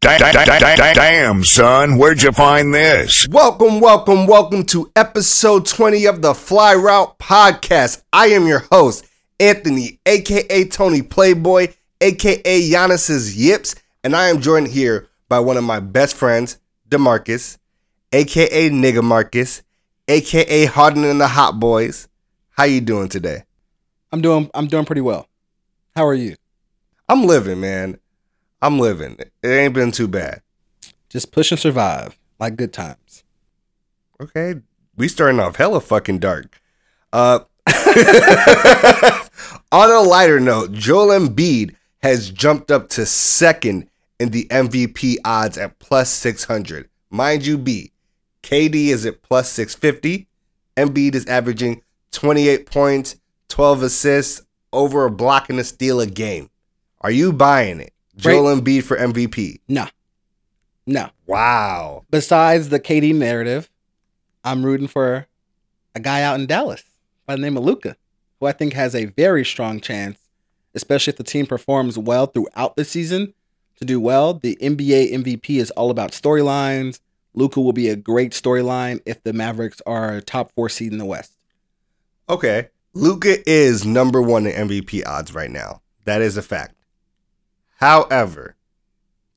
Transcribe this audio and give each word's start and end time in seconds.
Da- 0.00 0.16
da- 0.16 0.32
da- 0.32 0.44
da- 0.46 0.76
da- 0.76 0.94
Damn, 0.94 1.44
son, 1.44 1.98
where'd 1.98 2.22
you 2.22 2.32
find 2.32 2.72
this? 2.74 3.28
Welcome, 3.28 3.80
welcome, 3.80 4.26
welcome 4.26 4.64
to 4.66 4.90
episode 4.96 5.66
20 5.66 6.06
of 6.06 6.22
the 6.22 6.32
Fly 6.32 6.74
Route 6.74 7.18
Podcast. 7.18 8.00
I 8.10 8.28
am 8.28 8.46
your 8.46 8.60
host, 8.72 9.04
Anthony, 9.38 10.00
aka 10.06 10.64
Tony 10.64 11.02
Playboy, 11.02 11.74
aka 12.00 12.70
Giannis's 12.70 13.36
Yips, 13.36 13.74
and 14.02 14.16
I 14.16 14.28
am 14.30 14.40
joined 14.40 14.68
here 14.68 15.06
by 15.28 15.38
one 15.40 15.58
of 15.58 15.64
my 15.64 15.80
best 15.80 16.16
friends, 16.16 16.56
Demarcus, 16.88 17.58
aka 18.10 18.70
Nigga 18.70 19.04
Marcus, 19.04 19.60
aka 20.08 20.64
Harden 20.64 21.04
and 21.04 21.20
the 21.20 21.28
Hot 21.28 21.60
Boys. 21.60 22.08
How 22.52 22.64
you 22.64 22.80
doing 22.80 23.10
today? 23.10 23.42
I'm 24.12 24.22
doing 24.22 24.50
I'm 24.54 24.66
doing 24.66 24.86
pretty 24.86 25.02
well. 25.02 25.28
How 25.94 26.06
are 26.06 26.14
you? 26.14 26.36
I'm 27.06 27.24
living, 27.24 27.60
man. 27.60 27.98
I'm 28.62 28.78
living. 28.78 29.16
It 29.18 29.48
ain't 29.48 29.74
been 29.74 29.92
too 29.92 30.08
bad. 30.08 30.42
Just 31.08 31.32
push 31.32 31.50
and 31.50 31.60
survive, 31.60 32.18
like 32.38 32.56
good 32.56 32.72
times. 32.72 33.24
Okay, 34.20 34.54
we 34.96 35.08
starting 35.08 35.40
off 35.40 35.56
hella 35.56 35.80
fucking 35.80 36.18
dark. 36.18 36.60
Uh, 37.12 37.40
on 39.72 39.90
a 39.90 40.00
lighter 40.00 40.38
note, 40.40 40.72
Joel 40.72 41.18
Embiid 41.18 41.74
has 42.02 42.30
jumped 42.30 42.70
up 42.70 42.88
to 42.90 43.06
second 43.06 43.88
in 44.18 44.30
the 44.30 44.46
MVP 44.46 45.16
odds 45.24 45.58
at 45.58 45.78
plus 45.78 46.10
600. 46.10 46.88
Mind 47.10 47.46
you, 47.46 47.58
B, 47.58 47.92
KD 48.42 48.88
is 48.88 49.06
at 49.06 49.22
plus 49.22 49.50
650. 49.50 50.28
Embiid 50.76 51.14
is 51.14 51.26
averaging 51.26 51.82
28 52.12 52.66
points, 52.66 53.16
12 53.48 53.82
assists, 53.82 54.42
over 54.72 55.04
a 55.04 55.10
block 55.10 55.50
and 55.50 55.58
a 55.58 55.64
steal 55.64 56.00
a 56.00 56.06
game. 56.06 56.50
Are 57.00 57.10
you 57.10 57.32
buying 57.32 57.80
it? 57.80 57.92
Joel 58.20 58.56
Embiid 58.56 58.84
for 58.84 58.96
MVP. 58.96 59.60
No. 59.68 59.86
No. 60.86 61.10
Wow. 61.26 62.04
Besides 62.10 62.68
the 62.68 62.80
KD 62.80 63.14
narrative, 63.14 63.70
I'm 64.44 64.64
rooting 64.64 64.88
for 64.88 65.26
a 65.94 66.00
guy 66.00 66.22
out 66.22 66.38
in 66.38 66.46
Dallas 66.46 66.82
by 67.26 67.36
the 67.36 67.42
name 67.42 67.56
of 67.56 67.64
Luka, 67.64 67.96
who 68.38 68.46
I 68.46 68.52
think 68.52 68.72
has 68.72 68.94
a 68.94 69.06
very 69.06 69.44
strong 69.44 69.80
chance, 69.80 70.18
especially 70.74 71.12
if 71.12 71.16
the 71.16 71.24
team 71.24 71.46
performs 71.46 71.98
well 71.98 72.26
throughout 72.26 72.76
the 72.76 72.84
season, 72.84 73.34
to 73.76 73.84
do 73.84 74.00
well. 74.00 74.34
The 74.34 74.56
NBA 74.60 75.12
MVP 75.12 75.60
is 75.60 75.70
all 75.72 75.90
about 75.90 76.12
storylines. 76.12 77.00
Luka 77.34 77.60
will 77.60 77.72
be 77.72 77.88
a 77.88 77.96
great 77.96 78.32
storyline 78.32 79.00
if 79.06 79.22
the 79.22 79.32
Mavericks 79.32 79.80
are 79.86 80.16
a 80.16 80.22
top 80.22 80.52
four 80.52 80.68
seed 80.68 80.92
in 80.92 80.98
the 80.98 81.04
West. 81.04 81.36
Okay. 82.28 82.68
Luka 82.92 83.48
is 83.48 83.86
number 83.86 84.20
one 84.20 84.46
in 84.46 84.68
MVP 84.68 85.06
odds 85.06 85.32
right 85.32 85.50
now. 85.50 85.80
That 86.04 86.22
is 86.22 86.36
a 86.36 86.42
fact. 86.42 86.74
However, 87.80 88.56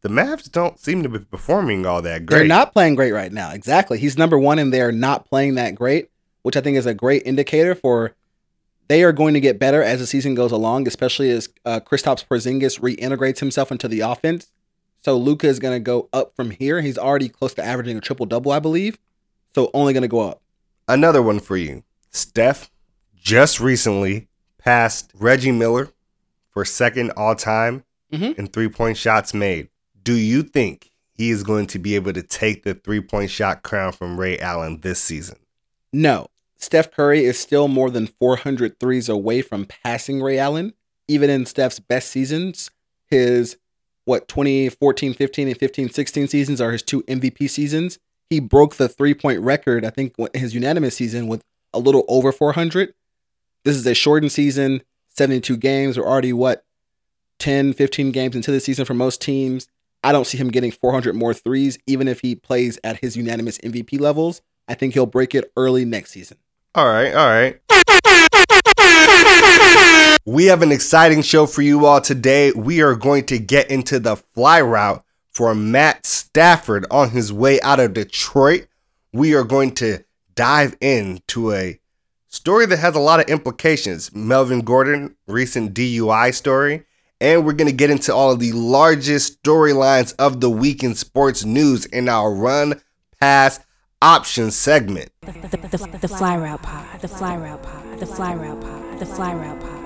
the 0.02 0.10
Mavs 0.10 0.52
don't 0.52 0.78
seem 0.78 1.02
to 1.04 1.10
be 1.10 1.20
performing 1.20 1.86
all 1.86 2.02
that 2.02 2.26
great. 2.26 2.40
They're 2.40 2.48
not 2.48 2.74
playing 2.74 2.96
great 2.96 3.14
right 3.14 3.32
now. 3.32 3.52
Exactly. 3.52 3.98
He's 3.98 4.18
number 4.18 4.38
one 4.38 4.60
and 4.60 4.74
they're 4.74 4.92
not 4.92 5.26
playing 5.26 5.56
that 5.56 5.76
great, 5.76 6.10
which 6.42 6.58
I 6.58 6.62
think 6.62 6.76
is 6.76 6.86
a 6.86 6.94
great 6.94 7.24
indicator 7.26 7.74
for 7.74 8.16
they 8.90 9.02
are 9.04 9.14
going 9.14 9.34
to 9.34 9.40
get 9.40 9.60
better 9.60 9.82
as 9.82 10.02
the 10.02 10.06
season 10.06 10.36
goes 10.36 10.52
along, 10.52 10.90
especially 10.90 11.32
as 11.32 11.48
uh, 11.64 11.80
Kristaps 11.80 12.28
Porzingis 12.28 12.82
reintegrates 12.82 13.40
himself 13.40 13.72
into 13.72 13.88
the 13.88 14.02
offense. 14.02 14.52
So 15.02 15.18
Luka 15.18 15.48
is 15.48 15.60
going 15.60 15.76
to 15.76 15.80
go 15.80 16.10
up 16.12 16.36
from 16.36 16.52
here. 16.52 16.82
He's 16.82 16.98
already 16.98 17.30
close 17.30 17.54
to 17.54 17.64
averaging 17.64 17.98
a 17.98 18.02
triple 18.02 18.26
double, 18.26 18.52
I 18.52 18.60
believe. 18.60 18.98
So 19.56 19.72
only 19.74 19.94
going 19.94 20.02
to 20.02 20.10
go 20.10 20.20
up. 20.20 20.42
Another 20.86 21.22
one 21.22 21.40
for 21.40 21.56
you. 21.56 21.84
Steph 22.12 22.70
just 23.16 23.62
recently 23.62 24.28
passed 24.58 25.12
Reggie 25.16 25.52
Miller 25.54 25.90
for 26.50 26.66
second 26.66 27.12
all 27.12 27.36
time 27.36 27.86
Mhm. 28.14 28.38
in 28.38 28.48
three 28.48 28.70
point 28.70 28.98
shots 28.98 29.34
made. 29.34 29.70
Do 30.04 30.14
you 30.14 30.44
think 30.44 30.92
he 31.14 31.30
is 31.30 31.44
going 31.44 31.68
to 31.68 31.80
be 31.80 31.96
able 31.96 32.14
to 32.14 32.24
take 32.24 32.64
the 32.64 32.74
three 32.74 33.02
point 33.02 33.32
shot 33.32 33.64
crown 33.64 33.92
from 33.92 34.20
Ray 34.20 34.38
Allen 34.40 34.82
this 34.82 35.00
season? 35.00 35.38
No, 35.92 36.28
Steph 36.58 36.92
Curry 36.92 37.26
is 37.26 37.38
still 37.40 37.68
more 37.68 37.90
than 37.90 38.08
400 38.08 38.80
threes 38.80 39.10
away 39.10 39.42
from 39.42 39.66
passing 39.66 40.22
Ray 40.22 40.38
Allen. 40.38 40.74
Even 41.08 41.30
in 41.30 41.46
Steph's 41.46 41.80
best 41.80 42.10
seasons, 42.10 42.72
his 43.10 43.58
what 44.06 44.28
2014, 44.28 45.14
15, 45.14 45.48
and 45.50 45.58
15, 45.58 45.90
16 45.90 46.28
seasons 46.28 46.62
are 46.62 46.72
his 46.72 46.82
two 46.82 47.04
MVP 47.04 47.50
seasons. 47.50 48.00
He 48.30 48.40
broke 48.40 48.76
the 48.76 48.90
three 48.90 49.14
point 49.14 49.42
record, 49.42 49.86
I 49.86 49.90
think, 49.90 50.16
his 50.34 50.54
unanimous 50.56 50.96
season 50.96 51.28
with 51.28 51.42
a 51.74 51.80
little 51.80 52.06
over 52.08 52.32
400. 52.32 52.94
This 53.66 53.76
is 53.76 53.86
a 53.86 53.94
shortened 53.94 54.32
season, 54.32 54.82
72 55.10 55.58
games. 55.58 55.98
We're 55.98 56.06
already 56.06 56.34
what 56.34 56.66
10, 57.40 57.74
15 57.74 58.12
games 58.12 58.36
into 58.36 58.52
the 58.52 58.60
season 58.60 58.86
for 58.86 58.94
most 58.94 59.22
teams. 59.22 59.68
I 60.04 60.12
don't 60.12 60.28
see 60.28 60.38
him 60.38 60.50
getting 60.50 60.72
400 60.72 61.16
more 61.16 61.34
threes, 61.34 61.78
even 61.88 62.08
if 62.08 62.20
he 62.20 62.36
plays 62.36 62.78
at 62.84 63.00
his 63.00 63.16
unanimous 63.16 63.58
MVP 63.60 64.00
levels. 64.00 64.42
I 64.68 64.74
think 64.74 64.94
he'll 64.94 65.06
break 65.06 65.34
it 65.34 65.52
early 65.56 65.86
next 65.86 66.12
season. 66.12 66.38
All 66.76 66.88
right, 66.88 67.14
all 67.14 67.28
right. 67.28 67.60
We 70.26 70.46
have 70.46 70.62
an 70.62 70.72
exciting 70.72 71.22
show 71.22 71.46
for 71.46 71.62
you 71.62 71.86
all 71.86 72.00
today. 72.00 72.52
We 72.54 72.82
are 72.82 72.96
going 72.96 73.26
to 73.26 73.38
get 73.38 73.70
into 73.70 74.00
the 74.00 74.16
fly 74.16 74.62
route 74.62 75.04
for 75.30 75.54
Matt 75.54 76.06
Stafford 76.06 76.86
on 76.90 77.10
his 77.10 77.34
way 77.34 77.60
out 77.62 77.80
of 77.80 77.94
Detroit. 77.94 78.68
We 79.12 79.36
are 79.36 79.44
going 79.44 79.76
to 79.76 80.06
dive 80.36 80.78
into 80.80 81.52
a 81.52 81.80
story 82.30 82.66
that 82.68 82.78
has 82.78 82.96
a 82.96 83.00
lot 83.00 83.20
of 83.20 83.28
implications. 83.28 84.16
Melvin 84.16 84.62
Gordon, 84.62 85.16
recent 85.28 85.74
DUI 85.74 86.34
story. 86.34 86.86
And 87.24 87.46
we're 87.46 87.54
going 87.54 87.70
to 87.70 87.76
get 87.76 87.90
into 87.90 88.14
all 88.14 88.32
of 88.32 88.42
the 88.42 88.52
largest 88.52 89.42
storylines 89.42 90.14
of 90.20 90.42
the 90.42 90.50
week 90.50 90.84
in 90.84 90.94
sports 90.94 91.46
news 91.46 91.86
in 91.86 92.10
our 92.10 92.30
run, 92.34 92.82
pass, 93.22 93.62
option 94.02 94.52
segment. 94.52 95.10
The, 95.22 95.32
the, 95.32 95.78
the, 95.78 95.98
the 96.02 96.08
fly 96.10 96.36
route 96.36 96.62
pod, 96.62 97.00
the 97.00 97.08
fly 97.08 97.38
route 97.38 97.64
pod, 97.64 98.00
the 98.02 98.06
fly 98.06 98.34
route 98.34 98.60
pod, 98.60 99.00
the 99.00 99.06
fly 99.06 99.34
route 99.34 99.62
pod. 99.62 99.83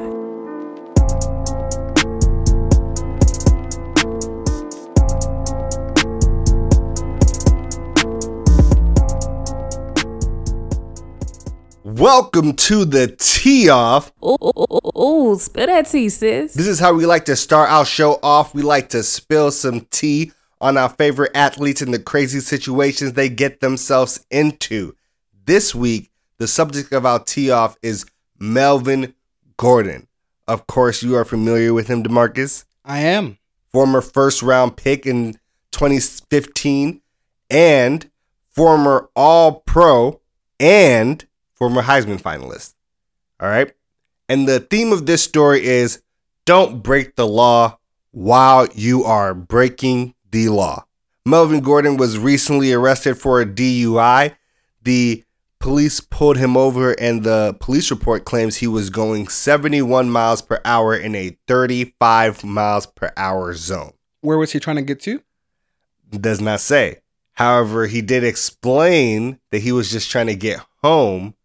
Welcome 11.87 12.51
to 12.57 12.83
the 12.83 13.15
tea 13.17 13.69
off. 13.69 14.11
Ooh, 14.21 14.35
ooh, 14.43 14.51
ooh, 14.59 15.01
ooh, 15.01 15.39
spill 15.39 15.67
that 15.67 15.87
tea, 15.87 16.09
sis. 16.09 16.53
This 16.53 16.67
is 16.67 16.79
how 16.79 16.93
we 16.93 17.05
like 17.05 17.23
to 17.25 17.35
start 17.37 17.69
our 17.69 17.85
show 17.85 18.19
off. 18.21 18.53
We 18.53 18.61
like 18.61 18.89
to 18.89 19.01
spill 19.03 19.51
some 19.51 19.87
tea 19.89 20.33
on 20.59 20.75
our 20.75 20.89
favorite 20.89 21.31
athletes 21.33 21.81
and 21.81 21.93
the 21.93 21.99
crazy 21.99 22.41
situations 22.41 23.13
they 23.13 23.29
get 23.29 23.61
themselves 23.61 24.25
into. 24.29 24.97
This 25.45 25.73
week, 25.73 26.11
the 26.39 26.47
subject 26.49 26.91
of 26.91 27.05
our 27.05 27.23
tea 27.23 27.51
off 27.51 27.77
is 27.81 28.05
Melvin 28.37 29.13
Gordon. 29.55 30.09
Of 30.45 30.67
course, 30.67 31.01
you 31.01 31.15
are 31.15 31.23
familiar 31.23 31.73
with 31.73 31.87
him, 31.87 32.03
Demarcus. 32.03 32.65
I 32.83 32.99
am. 32.99 33.37
Former 33.71 34.01
first 34.01 34.43
round 34.43 34.75
pick 34.75 35.05
in 35.05 35.35
2015 35.71 36.99
and 37.49 38.11
former 38.51 39.09
All 39.15 39.61
Pro 39.61 40.19
and 40.59 41.25
former 41.57 41.81
Heisman 41.81 42.22
finalist. 42.22 42.73
All 43.40 43.50
right. 43.50 43.72
And 44.29 44.47
the 44.47 44.59
theme 44.59 44.91
of 44.91 45.06
this 45.06 45.23
story 45.23 45.66
is 45.66 46.01
don't 46.45 46.81
break 46.81 47.16
the 47.16 47.28
law 47.28 47.78
while 48.12 48.68
you 48.73 49.03
are 49.03 49.34
breaking 49.34 50.16
the 50.31 50.50
law. 50.50 50.85
Melvin 51.25 51.59
Gordon 51.59 51.97
was 51.97 52.17
recently 52.17 52.72
arrested 52.72 53.16
for 53.16 53.41
a 53.41 53.46
DUI. 53.46 54.35
The 54.84 55.23
police 55.59 56.00
pulled 56.00 56.38
him 56.38 56.56
over, 56.56 56.94
and 56.94 57.23
the 57.23 57.57
police 57.59 57.91
report 57.91 58.23
claims 58.23 58.56
he 58.56 58.67
was 58.67 58.90
going 58.90 59.28
71 59.28 60.09
miles 60.09 60.41
per 60.41 60.62
hour 60.63 60.96
in 60.96 61.16
a 61.16 61.38
35 61.47 62.44
miles 62.44 62.85
per 62.85 63.12
hour 63.17 63.53
zone. 63.53 63.91
Where 64.22 64.38
was 64.38 64.53
he 64.53 64.59
trying 64.59 64.78
to 64.78 64.81
get 64.81 65.01
to? 65.01 65.22
Does 66.09 66.40
not 66.40 66.62
say. 66.62 66.99
However, 67.34 67.87
he 67.87 68.02
did 68.02 68.23
explain 68.23 69.40
that 69.52 69.59
he 69.59 69.72
was 69.72 69.91
just 69.91 70.09
trying 70.09 70.28
to 70.28 70.35
get 70.35 70.61
home, 70.81 71.35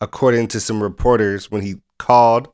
according 0.00 0.48
to 0.48 0.60
some 0.60 0.82
reporters, 0.82 1.50
when 1.50 1.62
he 1.62 1.76
called 1.98 2.48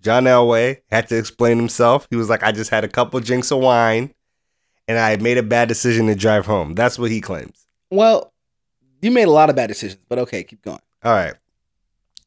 John 0.00 0.24
Elway, 0.24 0.80
had 0.90 1.08
to 1.08 1.18
explain 1.18 1.56
himself. 1.56 2.06
He 2.10 2.16
was 2.16 2.28
like, 2.28 2.42
I 2.42 2.52
just 2.52 2.70
had 2.70 2.84
a 2.84 2.88
couple 2.88 3.18
drinks 3.20 3.50
of 3.50 3.58
wine 3.58 4.14
and 4.86 4.98
I 4.98 5.16
made 5.16 5.38
a 5.38 5.42
bad 5.42 5.68
decision 5.68 6.06
to 6.06 6.14
drive 6.14 6.46
home. 6.46 6.74
That's 6.74 6.98
what 6.98 7.10
he 7.10 7.20
claims. 7.20 7.66
Well, 7.90 8.32
you 9.02 9.10
made 9.10 9.28
a 9.28 9.32
lot 9.32 9.50
of 9.50 9.56
bad 9.56 9.68
decisions, 9.68 10.00
but 10.08 10.18
okay, 10.20 10.42
keep 10.42 10.62
going. 10.62 10.80
All 11.04 11.12
right. 11.12 11.34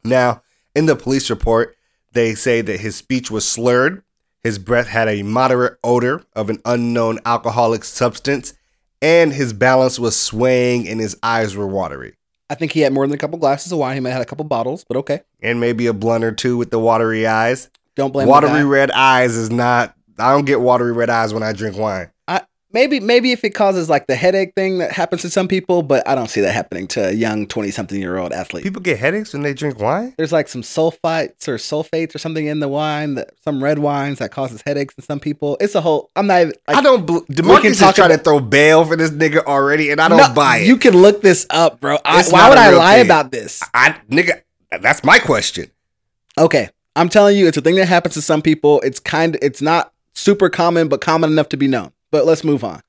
Now, 0.03 0.41
in 0.75 0.85
the 0.85 0.95
police 0.95 1.29
report, 1.29 1.75
they 2.13 2.35
say 2.35 2.61
that 2.61 2.79
his 2.79 2.95
speech 2.95 3.31
was 3.31 3.47
slurred, 3.47 4.03
his 4.43 4.57
breath 4.57 4.87
had 4.87 5.07
a 5.07 5.23
moderate 5.23 5.77
odor 5.83 6.23
of 6.35 6.49
an 6.49 6.61
unknown 6.65 7.19
alcoholic 7.25 7.83
substance, 7.83 8.53
and 9.01 9.33
his 9.33 9.53
balance 9.53 9.99
was 9.99 10.17
swaying 10.17 10.87
and 10.87 10.99
his 10.99 11.17
eyes 11.23 11.55
were 11.55 11.67
watery. 11.67 12.15
I 12.51 12.55
think 12.55 12.73
he 12.73 12.81
had 12.81 12.91
more 12.91 13.07
than 13.07 13.13
a 13.13 13.17
couple 13.17 13.39
glasses 13.39 13.71
of 13.71 13.79
wine. 13.79 13.95
He 13.95 14.01
might 14.01 14.09
have 14.09 14.17
had 14.17 14.23
a 14.23 14.29
couple 14.29 14.43
bottles, 14.43 14.83
but 14.83 14.97
okay. 14.97 15.21
And 15.41 15.61
maybe 15.61 15.87
a 15.87 15.93
blunt 15.93 16.25
or 16.25 16.33
two 16.33 16.57
with 16.57 16.69
the 16.69 16.79
watery 16.79 17.25
eyes. 17.25 17.69
Don't 17.95 18.11
blame 18.11 18.27
watery 18.27 18.65
red 18.65 18.91
eyes 18.91 19.37
is 19.37 19.49
not, 19.49 19.95
I 20.19 20.33
don't 20.33 20.43
get 20.43 20.59
watery 20.59 20.91
red 20.91 21.09
eyes 21.09 21.33
when 21.33 21.43
I 21.43 21.53
drink 21.53 21.77
wine. 21.77 22.11
Maybe 22.73 22.99
maybe 22.99 23.31
if 23.31 23.43
it 23.43 23.51
causes 23.51 23.89
like 23.89 24.07
the 24.07 24.15
headache 24.15 24.53
thing 24.55 24.79
that 24.79 24.91
happens 24.91 25.21
to 25.23 25.29
some 25.29 25.47
people, 25.47 25.83
but 25.83 26.07
I 26.07 26.15
don't 26.15 26.29
see 26.29 26.41
that 26.41 26.53
happening 26.53 26.87
to 26.89 27.09
a 27.09 27.11
young 27.11 27.47
twenty 27.47 27.71
something 27.71 27.99
year 27.99 28.17
old 28.17 28.31
athlete. 28.33 28.63
People 28.63 28.81
get 28.81 28.99
headaches 28.99 29.33
when 29.33 29.43
they 29.43 29.53
drink 29.53 29.79
wine. 29.79 30.13
There's 30.17 30.31
like 30.31 30.47
some 30.47 30.61
sulfites 30.61 31.47
or 31.47 31.55
sulfates 31.55 32.15
or 32.15 32.17
something 32.19 32.45
in 32.45 32.59
the 32.59 32.67
wine 32.67 33.15
that 33.15 33.31
some 33.43 33.63
red 33.63 33.79
wines 33.79 34.19
that 34.19 34.31
causes 34.31 34.61
headaches 34.65 34.95
in 34.95 35.03
some 35.03 35.19
people. 35.19 35.57
It's 35.59 35.75
a 35.75 35.81
whole. 35.81 36.09
I'm 36.15 36.27
not 36.27 36.41
even. 36.41 36.53
Like, 36.67 36.77
I 36.77 36.81
don't. 36.81 37.05
can 37.05 37.21
Demarcus 37.25 37.65
is 37.65 37.95
trying 37.95 38.09
to 38.09 38.17
throw 38.17 38.39
bail 38.39 38.85
for 38.85 38.95
this 38.95 39.11
nigga 39.11 39.43
already, 39.45 39.89
and 39.91 39.99
I 40.01 40.07
don't 40.07 40.17
No, 40.17 40.33
buy 40.33 40.57
it. 40.57 40.67
You 40.67 40.77
can 40.77 40.93
look 40.93 41.21
this 41.21 41.45
up, 41.49 41.79
bro. 41.79 41.97
I, 42.05 42.23
why 42.29 42.49
would 42.49 42.57
I 42.57 42.71
lie 42.71 42.95
thing. 42.97 43.05
about 43.05 43.31
this? 43.31 43.61
I 43.73 43.95
nigga, 44.09 44.41
that's 44.81 45.03
my 45.03 45.19
question. 45.19 45.71
Okay, 46.37 46.69
I'm 46.95 47.09
telling 47.09 47.37
you, 47.37 47.47
it's 47.47 47.57
a 47.57 47.61
thing 47.61 47.75
that 47.75 47.87
happens 47.87 48.13
to 48.15 48.21
some 48.21 48.41
people. 48.41 48.81
It's 48.81 48.99
kind. 48.99 49.35
Of, 49.35 49.43
it's 49.43 49.61
not 49.61 49.93
super 50.13 50.49
common, 50.49 50.87
but 50.87 51.01
common 51.01 51.31
enough 51.31 51.49
to 51.49 51.57
be 51.57 51.67
known. 51.67 51.91
But 52.11 52.25
let's 52.25 52.43
move 52.43 52.63
on. 52.63 52.81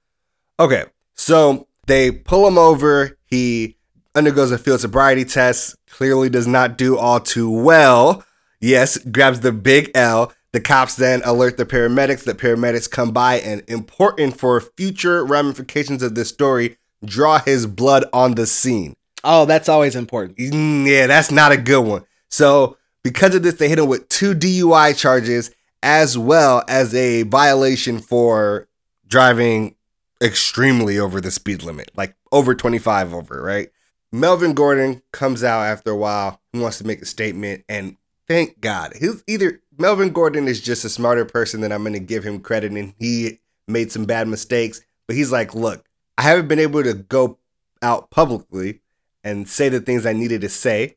Okay, 0.59 0.85
so 1.15 1.69
they 1.87 2.11
pull 2.11 2.47
him 2.47 2.59
over. 2.59 3.19
He 3.25 3.77
undergoes 4.15 4.51
a 4.51 4.59
field 4.59 4.81
sobriety 4.81 5.25
test. 5.25 5.77
Clearly, 5.89 6.29
does 6.29 6.47
not 6.47 6.77
do 6.77 6.97
all 6.99 7.21
too 7.21 7.51
well. 7.51 8.25
Yes, 8.61 8.99
grabs 8.99 9.41
the 9.41 9.53
big 9.53 9.91
L. 9.95 10.33
The 10.53 10.61
cops 10.61 10.97
then 10.97 11.23
alert 11.25 11.57
the 11.57 11.65
paramedics. 11.65 12.25
The 12.25 12.35
paramedics 12.35 12.91
come 12.91 13.11
by 13.11 13.41
and, 13.41 13.63
important 13.69 14.39
for 14.39 14.61
future 14.61 15.25
ramifications 15.25 16.03
of 16.03 16.15
this 16.15 16.29
story, 16.29 16.77
draw 17.05 17.39
his 17.39 17.67
blood 17.67 18.05
on 18.13 18.35
the 18.35 18.47
scene. 18.47 18.95
Oh, 19.25 19.47
that's 19.47 19.69
always 19.69 19.97
important. 19.97 20.39
Mm, 20.39 20.87
yeah, 20.87 21.07
that's 21.07 21.31
not 21.31 21.53
a 21.53 21.57
good 21.57 21.81
one. 21.81 22.05
So, 22.29 22.77
because 23.03 23.35
of 23.35 23.43
this, 23.43 23.55
they 23.55 23.69
hit 23.69 23.79
him 23.79 23.89
with 23.89 24.09
two 24.09 24.35
DUI 24.35 24.97
charges 24.97 25.51
as 25.83 26.17
well 26.17 26.63
as 26.69 26.95
a 26.95 27.23
violation 27.25 27.99
for 27.99 28.69
driving 29.13 29.77
extremely 30.23 30.99
over 30.99 31.21
the 31.21 31.31
speed 31.31 31.63
limit, 31.63 31.91
like 31.95 32.17
over 32.33 32.55
25 32.55 33.13
over, 33.13 33.43
right? 33.43 33.69
Melvin 34.11 34.55
Gordon 34.55 35.03
comes 35.13 35.45
out 35.45 35.65
after 35.65 35.91
a 35.91 35.97
while. 35.97 36.41
He 36.51 36.61
wants 36.61 36.79
to 36.79 36.87
make 36.87 37.03
a 37.03 37.07
statement, 37.07 37.63
and 37.69 37.99
thank 38.27 38.63
God, 38.63 38.95
he's 38.99 39.23
either 39.27 39.61
Melvin 39.77 40.15
Gordon 40.15 40.49
is 40.49 40.63
just 40.63 40.87
a 40.87 40.89
smarter 40.89 41.27
person 41.27 41.61
than 41.61 41.73
I'm 41.73 41.85
to 41.85 41.99
give 41.99 42.25
him 42.25 42.41
credit, 42.41 42.73
and 42.73 42.95
he 42.99 43.41
made 43.69 43.93
some 43.93 44.07
bad 44.07 44.29
mistakes. 44.29 44.81
But 45.07 45.17
he's 45.17 45.31
like, 45.31 45.55
look, 45.55 45.85
I 46.17 46.23
haven't 46.23 46.49
been 46.49 46.59
able 46.59 46.83
to 46.83 46.95
go 46.95 47.39
out 47.83 48.11
publicly 48.11 48.81
and 49.23 49.47
say 49.47 49.69
the 49.69 49.81
things 49.81 50.07
I 50.07 50.15
needed 50.15 50.41
to 50.41 50.49
say 50.49 50.97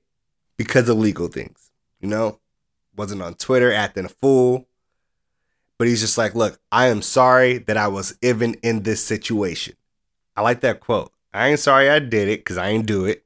because 0.55 0.87
of 0.87 0.97
legal 0.97 1.27
things. 1.27 1.69
You 1.99 2.07
know, 2.07 2.39
wasn't 2.95 3.21
on 3.21 3.33
Twitter 3.33 3.73
acting 3.73 4.05
a 4.05 4.09
fool. 4.09 4.67
But 5.77 5.87
he's 5.87 6.01
just 6.01 6.17
like, 6.17 6.35
look, 6.35 6.59
I 6.71 6.87
am 6.87 7.01
sorry 7.01 7.57
that 7.59 7.77
I 7.77 7.87
was 7.87 8.17
even 8.21 8.55
in 8.63 8.83
this 8.83 9.03
situation. 9.03 9.75
I 10.35 10.41
like 10.41 10.61
that 10.61 10.79
quote. 10.79 11.11
I 11.33 11.49
ain't 11.49 11.59
sorry 11.59 11.89
I 11.89 11.99
did 11.99 12.29
it 12.29 12.39
because 12.39 12.57
I 12.57 12.69
ain't 12.69 12.85
do 12.85 13.05
it. 13.05 13.25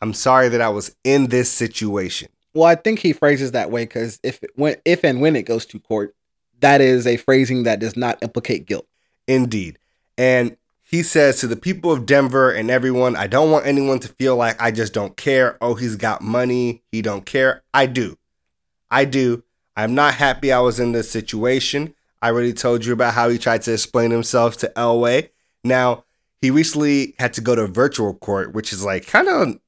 I'm 0.00 0.14
sorry 0.14 0.48
that 0.48 0.62
I 0.62 0.70
was 0.70 0.96
in 1.04 1.26
this 1.26 1.50
situation. 1.50 2.28
Well, 2.54 2.64
I 2.64 2.74
think 2.74 3.00
he 3.00 3.12
phrases 3.12 3.52
that 3.52 3.70
way 3.70 3.84
because 3.84 4.18
if 4.22 4.42
it, 4.42 4.50
when 4.54 4.76
if 4.84 5.04
and 5.04 5.20
when 5.20 5.36
it 5.36 5.42
goes 5.42 5.66
to 5.66 5.78
court, 5.78 6.14
that 6.60 6.80
is 6.80 7.06
a 7.06 7.16
phrasing 7.16 7.64
that 7.64 7.80
does 7.80 7.96
not 7.96 8.22
implicate 8.22 8.66
guilt. 8.66 8.86
Indeed. 9.28 9.78
And 10.16 10.56
he 10.82 11.02
says 11.02 11.38
to 11.40 11.46
the 11.46 11.56
people 11.56 11.92
of 11.92 12.06
Denver 12.06 12.50
and 12.50 12.70
everyone, 12.70 13.14
I 13.14 13.26
don't 13.26 13.50
want 13.50 13.66
anyone 13.66 14.00
to 14.00 14.08
feel 14.08 14.36
like 14.36 14.60
I 14.60 14.70
just 14.70 14.92
don't 14.92 15.16
care. 15.16 15.56
Oh, 15.60 15.74
he's 15.74 15.96
got 15.96 16.22
money. 16.22 16.82
He 16.90 17.02
don't 17.02 17.24
care. 17.24 17.62
I 17.72 17.86
do. 17.86 18.18
I 18.90 19.04
do. 19.04 19.44
I'm 19.80 19.94
not 19.94 20.14
happy 20.14 20.52
I 20.52 20.60
was 20.60 20.78
in 20.78 20.92
this 20.92 21.10
situation. 21.10 21.94
I 22.20 22.28
already 22.28 22.52
told 22.52 22.84
you 22.84 22.92
about 22.92 23.14
how 23.14 23.30
he 23.30 23.38
tried 23.38 23.62
to 23.62 23.72
explain 23.72 24.10
himself 24.10 24.58
to 24.58 24.70
Elway. 24.76 25.30
Now, 25.64 26.04
he 26.42 26.50
recently 26.50 27.14
had 27.18 27.32
to 27.34 27.40
go 27.40 27.54
to 27.54 27.66
virtual 27.66 28.12
court, 28.12 28.52
which 28.52 28.74
is 28.74 28.84
like 28.84 29.06
kind 29.06 29.26
of, 29.26 29.58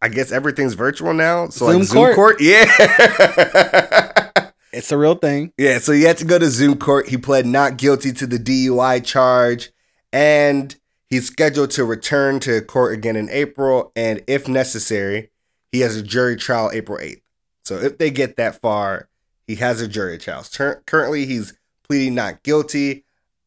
I 0.00 0.10
guess 0.10 0.30
everything's 0.30 0.74
virtual 0.74 1.12
now. 1.12 1.48
So 1.48 1.66
Zoom 1.66 1.80
like 1.80 1.88
Zoom 1.88 1.96
court? 1.96 2.14
court, 2.14 2.40
yeah. 2.40 4.14
It's 4.70 4.92
a 4.92 4.98
real 4.98 5.14
thing. 5.14 5.52
Yeah, 5.56 5.78
so 5.78 5.92
he 5.92 6.02
had 6.02 6.18
to 6.18 6.26
go 6.26 6.38
to 6.38 6.50
Zoom 6.50 6.76
court. 6.78 7.08
He 7.08 7.16
pled 7.16 7.46
not 7.46 7.78
guilty 7.78 8.12
to 8.12 8.26
the 8.26 8.36
DUI 8.36 9.02
charge, 9.02 9.70
and 10.12 10.76
he's 11.08 11.26
scheduled 11.26 11.70
to 11.72 11.84
return 11.84 12.38
to 12.40 12.60
court 12.60 12.92
again 12.92 13.16
in 13.16 13.30
April. 13.30 13.90
And 13.96 14.22
if 14.26 14.46
necessary, 14.46 15.30
he 15.72 15.80
has 15.80 15.96
a 15.96 16.02
jury 16.02 16.36
trial 16.36 16.70
April 16.72 16.98
8th. 16.98 17.22
So 17.64 17.76
if 17.76 17.96
they 17.96 18.10
get 18.10 18.36
that 18.36 18.60
far, 18.60 19.08
he 19.48 19.56
has 19.56 19.80
a 19.80 19.88
jury 19.88 20.18
trial. 20.18 20.44
Currently, 20.86 21.26
he's 21.26 21.54
pleading 21.82 22.14
not 22.14 22.42
guilty. 22.42 23.04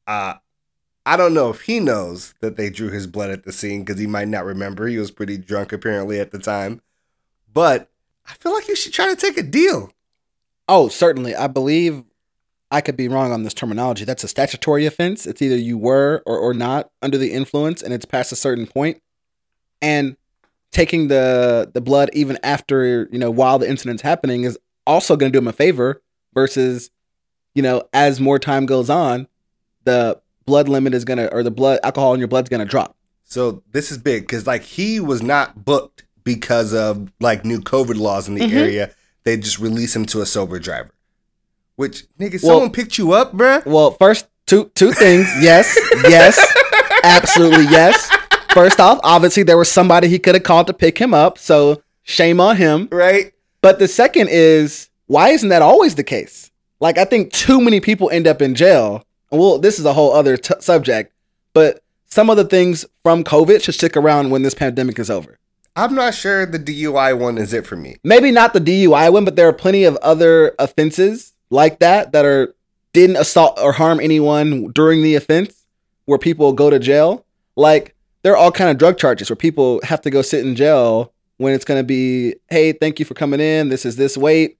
Uh, 0.07 0.33
I 1.05 1.15
don't 1.15 1.35
know 1.35 1.51
if 1.51 1.61
he 1.61 1.79
knows 1.79 2.33
that 2.41 2.57
they 2.57 2.71
drew 2.71 2.89
his 2.89 3.05
blood 3.05 3.29
at 3.29 3.43
the 3.43 3.51
scene 3.51 3.83
because 3.83 3.99
he 3.99 4.07
might 4.07 4.27
not 4.27 4.43
remember. 4.43 4.87
He 4.87 4.97
was 4.97 5.11
pretty 5.11 5.37
drunk 5.37 5.71
apparently 5.71 6.19
at 6.19 6.31
the 6.31 6.39
time. 6.39 6.81
But 7.53 7.91
I 8.27 8.33
feel 8.33 8.51
like 8.51 8.67
you 8.67 8.75
should 8.75 8.93
try 8.93 9.07
to 9.07 9.15
take 9.15 9.37
a 9.37 9.43
deal. 9.43 9.93
Oh, 10.67 10.87
certainly. 10.87 11.35
I 11.35 11.47
believe 11.47 12.03
I 12.71 12.81
could 12.81 12.97
be 12.97 13.07
wrong 13.07 13.31
on 13.31 13.43
this 13.43 13.53
terminology. 13.53 14.03
That's 14.03 14.23
a 14.23 14.27
statutory 14.27 14.87
offense. 14.87 15.27
It's 15.27 15.41
either 15.41 15.55
you 15.55 15.77
were 15.77 16.23
or, 16.25 16.37
or 16.37 16.53
not 16.55 16.89
under 17.03 17.17
the 17.17 17.31
influence 17.31 17.83
and 17.83 17.93
it's 17.93 18.05
past 18.05 18.31
a 18.31 18.35
certain 18.35 18.65
point. 18.65 19.01
And 19.83 20.17
taking 20.71 21.09
the 21.09 21.69
the 21.73 21.81
blood 21.81 22.09
even 22.13 22.39
after, 22.43 23.07
you 23.11 23.19
know, 23.19 23.29
while 23.29 23.59
the 23.59 23.69
incident's 23.69 24.01
happening 24.01 24.45
is 24.45 24.57
also 24.87 25.15
going 25.15 25.31
to 25.31 25.35
do 25.37 25.41
him 25.41 25.47
a 25.47 25.53
favor 25.53 26.01
versus, 26.33 26.89
you 27.55 27.61
know, 27.61 27.83
as 27.93 28.19
more 28.19 28.39
time 28.39 28.65
goes 28.65 28.89
on, 28.89 29.27
the 29.83 30.19
blood 30.45 30.67
limit 30.69 30.93
is 30.93 31.05
going 31.05 31.17
to 31.17 31.31
or 31.33 31.43
the 31.43 31.51
blood 31.51 31.79
alcohol 31.83 32.13
in 32.13 32.19
your 32.19 32.27
blood's 32.27 32.49
going 32.49 32.59
to 32.59 32.65
drop. 32.65 32.95
So 33.23 33.63
this 33.71 33.91
is 33.91 33.97
big 33.97 34.23
because 34.23 34.45
like 34.45 34.63
he 34.63 34.99
was 34.99 35.21
not 35.21 35.63
booked 35.63 36.03
because 36.23 36.73
of 36.73 37.11
like 37.19 37.45
new 37.45 37.59
COVID 37.61 37.95
laws 37.97 38.27
in 38.27 38.35
the 38.35 38.41
Mhm. 38.41 38.53
area. 38.53 38.91
They 39.23 39.37
just 39.37 39.59
release 39.59 39.95
him 39.95 40.05
to 40.07 40.21
a 40.21 40.25
sober 40.25 40.59
driver. 40.59 40.89
Which 41.75 42.05
nigga, 42.19 42.33
Well- 42.43 42.55
someone 42.57 42.71
picked 42.71 42.97
you 42.97 43.13
up, 43.13 43.33
bruh. 43.35 43.65
Well, 43.65 43.91
first 43.91 44.25
two 44.45 44.69
two 44.75 44.91
things. 44.91 45.27
Yes, 45.41 45.77
yes, 46.09 46.37
absolutely 47.03 47.65
yes. 47.65 48.09
First 48.53 48.79
off, 48.79 48.99
obviously 49.03 49.43
there 49.43 49.57
was 49.57 49.71
somebody 49.71 50.09
he 50.09 50.19
could 50.19 50.35
have 50.35 50.43
called 50.43 50.67
to 50.67 50.73
pick 50.73 50.97
him 50.97 51.13
up, 51.13 51.37
so 51.37 51.81
shame 52.03 52.39
on 52.41 52.57
him. 52.57 52.89
Right? 52.91 53.31
But 53.61 53.79
the 53.79 53.87
second 53.87 54.29
is 54.31 54.89
why 55.07 55.29
isn't 55.29 55.49
that 55.49 55.61
always 55.61 55.95
the 55.95 56.03
case? 56.03 56.51
Like 56.79 56.97
I 56.97 57.05
think 57.05 57.31
too 57.31 57.61
many 57.61 57.79
people 57.79 58.09
end 58.09 58.27
up 58.27 58.41
in 58.41 58.55
jail. 58.55 59.05
Well, 59.31 59.59
this 59.59 59.79
is 59.79 59.85
a 59.85 59.93
whole 59.93 60.13
other 60.13 60.35
t- 60.35 60.53
subject, 60.59 61.13
but 61.53 61.83
some 62.05 62.29
of 62.29 62.37
the 62.37 62.43
things 62.43 62.85
from 63.03 63.23
COVID 63.23 63.63
should 63.63 63.75
stick 63.75 63.95
around 63.95 64.29
when 64.29 64.41
this 64.41 64.53
pandemic 64.53 64.99
is 64.99 65.09
over. 65.09 65.37
I'm 65.75 65.95
not 65.95 66.13
sure 66.13 66.45
the 66.45 66.59
DUI 66.59 67.17
one 67.17 67.37
is 67.37 67.53
it 67.53 67.65
for 67.65 67.77
me. 67.77 67.95
maybe 68.03 68.29
not 68.31 68.53
the 68.53 68.59
DUI 68.59 69.13
one, 69.13 69.23
but 69.23 69.37
there 69.37 69.47
are 69.47 69.53
plenty 69.53 69.85
of 69.85 69.95
other 69.97 70.53
offenses 70.59 71.33
like 71.49 71.79
that 71.79 72.11
that 72.11 72.25
are 72.25 72.53
didn't 72.93 73.15
assault 73.15 73.57
or 73.61 73.71
harm 73.73 74.01
anyone 74.01 74.71
during 74.73 75.01
the 75.01 75.15
offense 75.15 75.65
where 76.05 76.17
people 76.17 76.51
go 76.51 76.69
to 76.69 76.77
jail. 76.79 77.25
Like 77.55 77.95
there 78.23 78.33
are 78.33 78.37
all 78.37 78.51
kind 78.51 78.69
of 78.69 78.77
drug 78.77 78.97
charges 78.97 79.29
where 79.29 79.37
people 79.37 79.79
have 79.83 80.01
to 80.01 80.09
go 80.09 80.21
sit 80.21 80.45
in 80.45 80.55
jail 80.55 81.13
when 81.41 81.53
it's 81.53 81.65
going 81.65 81.79
to 81.79 81.83
be, 81.83 82.35
hey, 82.49 82.71
thank 82.71 82.99
you 82.99 83.05
for 83.05 83.13
coming 83.13 83.39
in. 83.39 83.69
This 83.69 83.85
is 83.85 83.95
this 83.95 84.15
weight. 84.17 84.57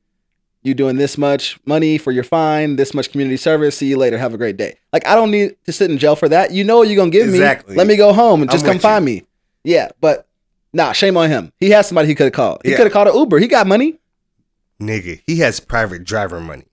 You 0.63 0.73
doing 0.75 0.97
this 0.97 1.17
much 1.17 1.59
money 1.65 1.97
for 1.97 2.11
your 2.11 2.23
fine, 2.23 2.75
this 2.75 2.93
much 2.93 3.11
community 3.11 3.37
service. 3.37 3.77
See 3.77 3.87
you 3.87 3.97
later. 3.97 4.17
Have 4.19 4.33
a 4.33 4.37
great 4.37 4.57
day. 4.57 4.77
Like 4.93 5.07
I 5.07 5.15
don't 5.15 5.31
need 5.31 5.55
to 5.65 5.71
sit 5.71 5.89
in 5.89 5.97
jail 5.97 6.15
for 6.15 6.29
that. 6.29 6.51
You 6.51 6.63
know 6.63 6.77
what 6.77 6.87
you're 6.87 6.97
gonna 6.97 7.09
give 7.09 7.27
Exactly. 7.29 7.73
me. 7.73 7.77
Let 7.79 7.87
me 7.87 7.95
go 7.95 8.13
home 8.13 8.41
and 8.43 8.49
I'm 8.51 8.53
just 8.53 8.63
come 8.65 8.75
with 8.75 8.83
you. 8.83 8.89
find 8.89 9.03
me. 9.03 9.23
Yeah, 9.63 9.89
but 10.01 10.27
nah, 10.71 10.91
shame 10.91 11.17
on 11.17 11.29
him. 11.31 11.51
He 11.59 11.71
has 11.71 11.87
somebody 11.87 12.07
he 12.09 12.13
could 12.15 12.25
have 12.25 12.33
called. 12.33 12.61
He 12.63 12.71
Yeah. 12.71 12.77
could 12.77 12.83
have 12.85 12.93
called 12.93 13.07
an 13.07 13.15
Uber. 13.15 13.39
He 13.39 13.47
got 13.47 13.65
money. 13.65 13.99
Nigga, 14.79 15.21
he 15.25 15.37
has 15.39 15.59
private 15.59 16.03
driver 16.03 16.39
money. 16.39 16.65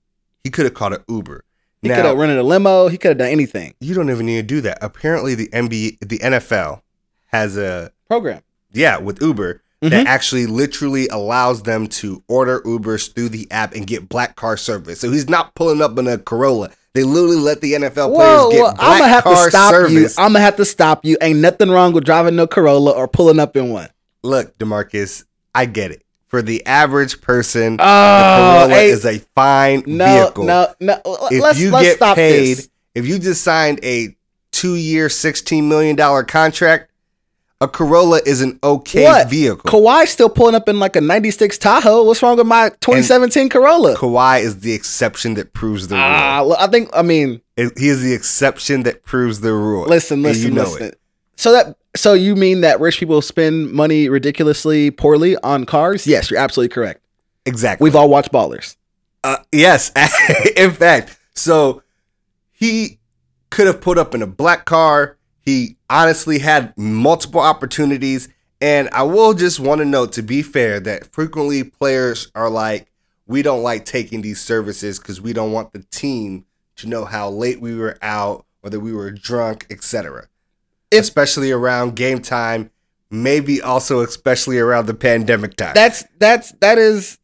He 0.45 0.51
could 0.51 0.65
have 0.67 0.75
called 0.75 0.95
an 0.95 1.05
Uber. 1.09 1.45
He 1.83 1.89
could 1.89 1.99
have 2.05 2.17
rented 2.19 2.39
a 2.39 2.43
limo. 2.43 2.89
He 2.89 2.99
could 2.99 3.09
have 3.11 3.19
done 3.19 3.29
anything. 3.29 3.75
you 3.81 3.95
don't 3.95 4.11
even 4.11 4.27
need 4.27 4.37
to 4.37 4.43
do 4.43 4.61
that. 4.63 4.79
Apparently, 4.83 5.35
the 5.35 5.49
NBA, 5.53 5.99
the 6.07 6.19
NFL 6.19 6.83
has 7.27 7.57
a 7.57 7.91
Program. 8.07 8.43
yeah 8.73 8.99
with 8.99 9.23
Uber 9.23 9.63
Mhm. 9.83 9.91
that 9.91 10.07
actually 10.07 10.47
literally 10.47 11.07
allows 11.09 11.63
them 11.63 11.87
to 11.87 12.23
order 12.29 12.61
Ubers 12.67 13.13
through 13.15 13.29
the 13.29 13.47
app 13.51 13.75
and 13.75 13.87
get 13.87 14.09
black 14.09 14.35
car 14.37 14.57
service. 14.57 14.99
So 15.01 15.11
he's 15.13 15.29
not 15.29 15.55
pulling 15.55 15.81
up 15.81 15.97
in 15.99 16.09
a 16.09 16.19
Corolla. 16.19 16.71
They 16.95 17.05
literally 17.05 17.37
let 17.37 17.61
the 17.61 17.75
NFL 17.75 18.13
players 18.15 18.53
get 18.53 18.61
whoa, 18.61 18.73
black 18.73 18.77
I'm 18.81 18.99
gonna 18.99 19.09
have 19.13 19.23
car 19.25 19.45
to 19.45 19.51
stop 19.51 19.71
service. 19.71 20.17
you. 20.19 20.25
I'm 20.25 20.33
gonna 20.33 20.41
have 20.45 20.57
to 20.57 20.65
stop 20.65 21.05
you. 21.05 21.17
Ain't 21.21 21.39
nothing 21.39 21.71
wrong 21.71 21.93
with 21.93 22.05
driving 22.05 22.35
no 22.35 22.47
Corolla 22.49 22.91
or 22.91 23.07
pulling 23.07 23.39
up 23.39 23.57
in 23.57 23.71
one. 23.71 23.89
Look, 24.25 24.59
Demarcus, 24.59 25.23
I 25.55 25.67
get 25.67 25.93
it. 25.93 26.03
For 26.27 26.43
the 26.43 26.67
average 26.67 27.21
person, 27.21 27.77
the 27.77 27.83
Oh, 27.85 27.87
Corolla 27.87 28.69
hey, 28.75 28.91
is 28.91 29.05
a 29.07 29.19
fine 29.35 29.85
no, 29.87 30.05
vehicle. 30.25 30.45
no, 30.45 30.75
no. 30.81 31.01
if 31.31 31.41
let's 31.41 31.59
you 31.61 31.71
let's 31.71 31.87
get 31.87 31.97
stop 31.99 32.17
paid, 32.17 32.57
this. 32.59 32.69
if 32.97 33.07
you 33.07 33.19
just 33.21 33.43
signed 33.45 33.79
a 33.85 34.15
two-year, 34.51 35.09
sixteen 35.09 35.69
million 35.69 35.95
dollar 35.95 36.25
contract, 36.25 36.91
a 37.61 37.67
Corolla 37.69 38.21
is 38.25 38.41
an 38.41 38.59
okay 38.63 39.03
What? 39.05 39.29
vehicle. 39.29 39.69
Kawhi's 39.69 40.11
still 40.11 40.29
pulling 40.29 40.55
up 40.55 40.69
in 40.69 40.79
like 40.79 40.95
a 40.95 41.01
'96 41.01 41.59
Tahoe. 41.59 42.05
What's 42.05 42.23
wrong 42.23 42.37
with 42.37 42.47
my 42.47 42.69
2017 42.81 43.49
Corolla? 43.49 43.97
Kawhi 43.97 44.41
is 44.41 44.61
the 44.61 44.73
exception 44.73 45.35
that 45.35 45.53
proves 45.53 45.89
the 45.89 45.97
rule. 45.97 46.05
Well, 46.05 46.57
I 46.59 46.69
think. 46.69 46.89
I 46.93 47.03
mean, 47.03 47.41
It- 47.57 47.77
he 47.77 47.89
is 47.89 48.01
the 48.03 48.13
exception 48.15 48.85
that 48.85 49.05
proves 49.05 49.41
the 49.41 49.53
rule. 49.53 49.87
Listen, 49.87 50.23
listen, 50.23 50.55
listen. 50.55 50.83
it. 50.85 51.01
So 51.37 51.53
that 51.53 51.77
so 51.97 52.13
you 52.15 52.37
mean 52.37 52.61
that 52.61 52.81
rich 52.81 52.99
people 52.99 53.21
spend 53.23 53.73
money 53.73 54.09
ridiculously 54.09 54.91
poorly 54.93 55.37
on 55.39 55.65
cars? 55.67 56.07
Yes, 56.07 56.31
you're 56.31 56.39
absolutely 56.41 56.73
correct. 56.73 57.01
Exactly. 57.45 57.85
We've 57.85 57.97
all 57.97 58.09
watched 58.09 58.31
Ballers. 58.31 58.77
Uh, 59.25 59.39
yes, 59.51 59.91
in 60.57 60.71
fact. 60.71 61.19
So 61.35 61.83
he 62.53 62.99
could 63.51 63.67
have 63.67 63.81
put 63.81 63.99
up 63.99 64.15
in 64.15 64.23
a 64.23 64.27
black 64.29 64.65
car. 64.65 65.17
He 65.49 65.79
honestly 65.89 66.41
had 66.41 66.77
multiple 66.77 67.41
opportunities. 67.41 68.29
And 68.61 68.91
I 68.93 69.05
will 69.05 69.33
just 69.33 69.59
want 69.59 69.79
to 69.79 69.87
note, 69.87 70.13
to 70.13 70.23
be 70.23 70.43
fair, 70.43 70.79
that 70.81 71.07
frequently 71.07 71.65
players 71.65 72.31
are 72.35 72.51
like, 72.51 72.93
we 73.27 73.41
don't 73.41 73.63
like 73.63 73.87
taking 73.87 74.21
these 74.21 74.43
services 74.43 74.99
because 74.99 75.23
we 75.23 75.33
don't 75.33 75.53
want 75.53 75.73
the 75.73 75.79
team 75.85 76.45
to 76.77 76.87
know 76.87 77.07
how 77.07 77.31
late 77.31 77.63
we 77.63 77.75
were 77.75 77.97
out, 78.03 78.45
whether 78.61 78.79
we 78.79 78.93
were 78.93 79.11
drunk, 79.11 79.67
etc. 79.71 80.27
Especially 80.93 81.51
around 81.51 81.97
game 81.97 82.21
time, 82.21 82.71
maybe 83.11 83.63
also 83.63 84.01
especially 84.01 84.59
around 84.59 84.85
the 84.85 84.93
pandemic 84.93 85.57
time. 85.57 85.73
That's 85.75 86.05
that's 86.19 86.53
that 86.61 86.77
is 86.77 87.17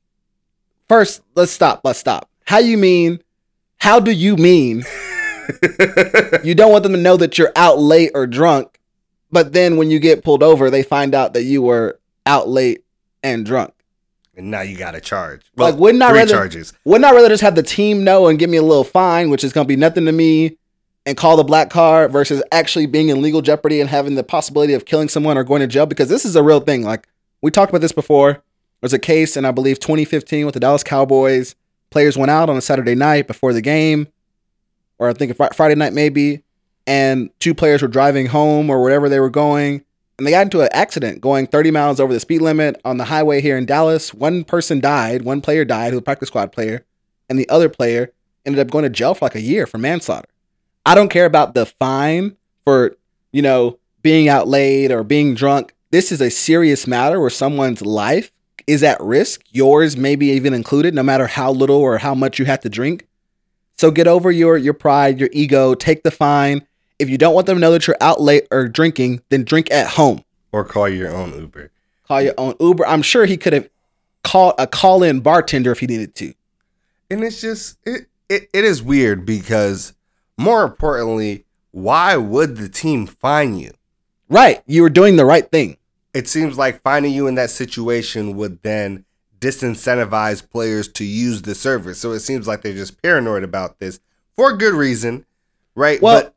first, 0.88 1.20
let's 1.34 1.52
stop. 1.52 1.82
Let's 1.84 1.98
stop. 1.98 2.30
How 2.46 2.58
you 2.58 2.78
mean 2.78 3.22
how 3.76 4.00
do 4.00 4.12
you 4.12 4.36
mean 4.36 4.82
you 6.44 6.54
don't 6.54 6.72
want 6.72 6.82
them 6.82 6.92
to 6.92 6.98
know 6.98 7.16
that 7.16 7.38
you're 7.38 7.52
out 7.56 7.78
late 7.78 8.10
or 8.14 8.26
drunk, 8.26 8.78
but 9.30 9.52
then 9.52 9.76
when 9.76 9.90
you 9.90 9.98
get 9.98 10.24
pulled 10.24 10.42
over, 10.42 10.70
they 10.70 10.82
find 10.82 11.14
out 11.14 11.32
that 11.34 11.42
you 11.44 11.62
were 11.62 11.98
out 12.26 12.48
late 12.48 12.84
and 13.22 13.44
drunk. 13.46 13.72
and 14.36 14.50
now 14.50 14.60
you 14.62 14.76
got 14.76 14.92
to 14.92 15.00
charge. 15.00 15.42
Like, 15.56 15.76
wouldn't 15.76 16.02
I 16.02 16.12
rather- 16.12 16.32
charges. 16.32 16.72
Wouldn't 16.84 17.04
I 17.04 17.14
rather 17.14 17.28
just 17.28 17.42
have 17.42 17.54
the 17.54 17.62
team 17.62 18.04
know 18.04 18.26
and 18.26 18.38
give 18.38 18.50
me 18.50 18.56
a 18.56 18.62
little 18.62 18.84
fine, 18.84 19.30
which 19.30 19.44
is 19.44 19.52
going 19.52 19.64
to 19.66 19.68
be 19.68 19.76
nothing 19.76 20.04
to 20.06 20.12
me, 20.12 20.56
and 21.06 21.16
call 21.16 21.36
the 21.36 21.44
black 21.44 21.68
car 21.70 22.08
versus 22.08 22.42
actually 22.50 22.86
being 22.86 23.10
in 23.10 23.20
legal 23.22 23.42
jeopardy 23.42 23.80
and 23.80 23.90
having 23.90 24.14
the 24.14 24.24
possibility 24.24 24.72
of 24.72 24.86
killing 24.86 25.08
someone 25.08 25.36
or 25.36 25.44
going 25.44 25.60
to 25.60 25.66
jail? 25.66 25.86
Because 25.86 26.08
this 26.08 26.24
is 26.24 26.34
a 26.36 26.42
real 26.42 26.60
thing. 26.60 26.82
Like 26.82 27.06
we 27.42 27.50
talked 27.50 27.70
about 27.70 27.82
this 27.82 27.92
before. 27.92 28.42
There's 28.80 28.92
a 28.94 28.98
case 28.98 29.36
in 29.36 29.44
I 29.44 29.50
believe 29.50 29.78
2015 29.80 30.44
with 30.46 30.54
the 30.54 30.60
Dallas 30.60 30.82
Cowboys. 30.82 31.54
Players 31.90 32.16
went 32.18 32.30
out 32.30 32.48
on 32.50 32.56
a 32.56 32.60
Saturday 32.60 32.94
night 32.94 33.26
before 33.26 33.52
the 33.52 33.60
game, 33.62 34.08
or 34.98 35.08
I 35.08 35.12
think 35.12 35.36
Friday 35.54 35.74
night 35.74 35.92
maybe, 35.92 36.42
and 36.86 37.30
two 37.40 37.54
players 37.54 37.82
were 37.82 37.88
driving 37.88 38.26
home 38.26 38.70
or 38.70 38.82
wherever 38.82 39.08
they 39.08 39.20
were 39.20 39.30
going, 39.30 39.84
and 40.18 40.26
they 40.26 40.30
got 40.30 40.42
into 40.42 40.60
an 40.60 40.68
accident 40.72 41.20
going 41.20 41.46
30 41.46 41.70
miles 41.70 41.98
over 41.98 42.12
the 42.12 42.20
speed 42.20 42.40
limit 42.40 42.80
on 42.84 42.98
the 42.98 43.04
highway 43.04 43.40
here 43.40 43.56
in 43.56 43.66
Dallas. 43.66 44.14
One 44.14 44.44
person 44.44 44.80
died, 44.80 45.22
one 45.22 45.40
player 45.40 45.64
died, 45.64 45.88
who 45.88 45.96
was 45.96 46.00
a 46.00 46.02
practice 46.02 46.28
squad 46.28 46.52
player, 46.52 46.84
and 47.28 47.38
the 47.38 47.48
other 47.48 47.68
player 47.68 48.12
ended 48.46 48.60
up 48.60 48.70
going 48.70 48.84
to 48.84 48.90
jail 48.90 49.14
for 49.14 49.24
like 49.24 49.34
a 49.34 49.40
year 49.40 49.66
for 49.66 49.78
manslaughter. 49.78 50.28
I 50.86 50.94
don't 50.94 51.08
care 51.08 51.24
about 51.26 51.54
the 51.54 51.66
fine 51.66 52.36
for, 52.64 52.96
you 53.32 53.42
know, 53.42 53.78
being 54.02 54.28
out 54.28 54.46
late 54.46 54.92
or 54.92 55.02
being 55.02 55.34
drunk. 55.34 55.74
This 55.90 56.12
is 56.12 56.20
a 56.20 56.30
serious 56.30 56.86
matter 56.86 57.18
where 57.18 57.30
someone's 57.30 57.82
life 57.82 58.30
is 58.66 58.82
at 58.82 59.00
risk, 59.00 59.42
yours 59.50 59.96
maybe 59.96 60.26
even 60.26 60.54
included, 60.54 60.94
no 60.94 61.02
matter 61.02 61.26
how 61.26 61.50
little 61.50 61.76
or 61.76 61.98
how 61.98 62.14
much 62.14 62.38
you 62.38 62.44
have 62.44 62.60
to 62.60 62.68
drink. 62.68 63.06
So 63.76 63.90
get 63.90 64.06
over 64.06 64.30
your 64.30 64.56
your 64.56 64.74
pride, 64.74 65.18
your 65.18 65.30
ego, 65.32 65.74
take 65.74 66.02
the 66.02 66.10
fine. 66.10 66.66
If 66.98 67.10
you 67.10 67.18
don't 67.18 67.34
want 67.34 67.46
them 67.46 67.56
to 67.56 67.60
know 67.60 67.72
that 67.72 67.86
you're 67.86 67.96
out 68.00 68.20
late 68.20 68.46
or 68.50 68.68
drinking, 68.68 69.22
then 69.28 69.44
drink 69.44 69.70
at 69.70 69.88
home. 69.88 70.24
Or 70.52 70.64
call 70.64 70.88
your 70.88 71.10
own 71.10 71.34
Uber. 71.34 71.70
Call 72.06 72.22
your 72.22 72.34
own 72.38 72.54
Uber. 72.60 72.86
I'm 72.86 73.02
sure 73.02 73.24
he 73.26 73.36
could 73.36 73.52
have 73.52 73.68
called 74.22 74.54
uh, 74.58 74.62
a 74.62 74.66
call-in 74.66 75.20
bartender 75.20 75.72
if 75.72 75.80
he 75.80 75.86
needed 75.86 76.14
to. 76.16 76.34
And 77.10 77.22
it's 77.22 77.40
just 77.40 77.78
it, 77.84 78.06
it 78.28 78.48
it 78.52 78.64
is 78.64 78.82
weird 78.82 79.26
because 79.26 79.92
more 80.38 80.64
importantly, 80.64 81.44
why 81.70 82.16
would 82.16 82.56
the 82.56 82.68
team 82.68 83.06
fine 83.06 83.56
you? 83.56 83.72
Right, 84.28 84.62
you 84.66 84.82
were 84.82 84.90
doing 84.90 85.16
the 85.16 85.24
right 85.24 85.48
thing. 85.50 85.76
It 86.14 86.28
seems 86.28 86.56
like 86.56 86.82
finding 86.82 87.12
you 87.12 87.26
in 87.26 87.34
that 87.34 87.50
situation 87.50 88.36
would 88.36 88.62
then 88.62 89.04
disincentivize 89.44 90.48
players 90.48 90.88
to 90.88 91.04
use 91.04 91.42
the 91.42 91.54
service. 91.54 92.00
So 92.00 92.12
it 92.12 92.20
seems 92.20 92.46
like 92.46 92.62
they're 92.62 92.72
just 92.72 93.02
paranoid 93.02 93.42
about 93.42 93.78
this 93.78 94.00
for 94.36 94.56
good 94.56 94.74
reason, 94.74 95.26
right? 95.74 96.00
Well, 96.00 96.34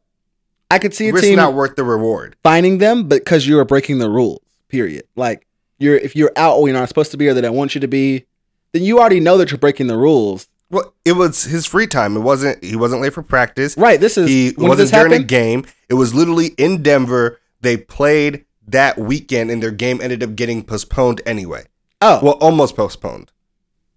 I 0.70 0.80
could 0.80 0.94
see 0.94 1.10
a 1.10 1.14
risk 1.14 1.24
team 1.24 1.38
not 1.38 1.54
worth 1.54 1.76
the 1.76 1.84
reward. 1.84 2.36
finding 2.44 2.80
them 2.80 3.08
because 3.08 3.48
you 3.48 3.58
are 3.60 3.66
breaking 3.66 4.00
the 4.00 4.10
rules. 4.10 4.42
Period. 4.68 5.06
Like 5.16 5.48
you're 5.80 5.96
if 5.96 6.16
you're 6.16 6.34
out 6.36 6.60
when 6.60 6.74
you're 6.74 6.80
not 6.80 6.90
supposed 6.90 7.12
to 7.12 7.18
be 7.18 7.30
or 7.30 7.34
that 7.34 7.46
I 7.46 7.50
want 7.50 7.74
you 7.74 7.82
to 7.82 7.88
be, 7.88 8.26
then 8.74 8.84
you 8.84 9.00
already 9.00 9.22
know 9.22 9.38
that 9.38 9.52
you're 9.52 9.58
breaking 9.58 9.88
the 9.88 9.98
rules. 9.98 10.50
Well, 10.70 10.94
it 11.06 11.14
was 11.14 11.44
his 11.44 11.66
free 11.66 11.88
time. 11.88 12.18
It 12.18 12.20
wasn't. 12.20 12.62
He 12.62 12.76
wasn't 12.76 13.02
late 13.02 13.14
for 13.14 13.24
practice. 13.24 13.78
Right. 13.78 14.02
This 14.02 14.18
is 14.18 14.28
He 14.28 14.54
wasn't 14.58 14.92
during 14.92 15.14
a 15.14 15.24
game. 15.24 15.64
It 15.88 15.94
was 15.94 16.14
literally 16.14 16.48
in 16.58 16.84
Denver. 16.84 17.40
They 17.62 17.78
played 17.78 18.44
that 18.68 18.98
weekend, 18.98 19.50
and 19.50 19.64
their 19.64 19.72
game 19.72 20.02
ended 20.02 20.22
up 20.22 20.36
getting 20.36 20.66
postponed 20.66 21.22
anyway. 21.26 21.64
Oh, 22.02 22.20
Well, 22.24 22.34
almost 22.34 22.76
postponed. 22.76 23.32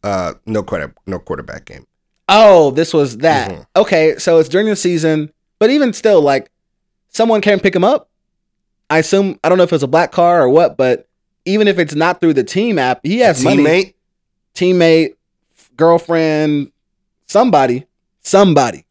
Uh, 0.02 0.35
no 0.47 0.62
quarter, 0.62 0.95
no 1.07 1.19
quarterback 1.19 1.66
game. 1.66 1.87
oh, 2.28 2.71
this 2.71 2.95
was 2.95 3.19
that. 3.19 3.50
Mhm. 3.50 3.66
Okay, 3.76 4.16
so 4.19 4.38
it's 4.38 4.49
during 4.49 4.66
the 4.69 4.76
season, 4.76 5.33
but 5.59 5.69
even 5.71 5.92
still, 5.92 6.21
like 6.23 6.50
someone 7.09 7.40
can 7.40 7.59
pick 7.61 7.75
him 7.75 7.85
up. 7.85 8.09
I 8.88 8.99
assume 8.99 9.38
I 9.45 9.49
don't 9.49 9.59
know 9.59 9.64
if 9.64 9.73
it's 9.73 9.83
a 9.83 9.88
black 9.88 10.12
car 10.12 10.42
or 10.42 10.49
what, 10.49 10.76
but 10.76 11.07
even 11.45 11.69
if 11.69 11.78
it's 11.78 11.95
not 11.95 12.21
through 12.21 12.35
the 12.35 12.45
team 12.45 12.78
app, 12.78 13.00
he 13.04 13.19
has 13.21 13.42
money. 13.45 13.62
Teammate. 13.64 13.95
teammate, 14.54 15.14
girlfriend, 15.76 16.71
somebody, 17.26 17.87
somebody. 18.23 18.85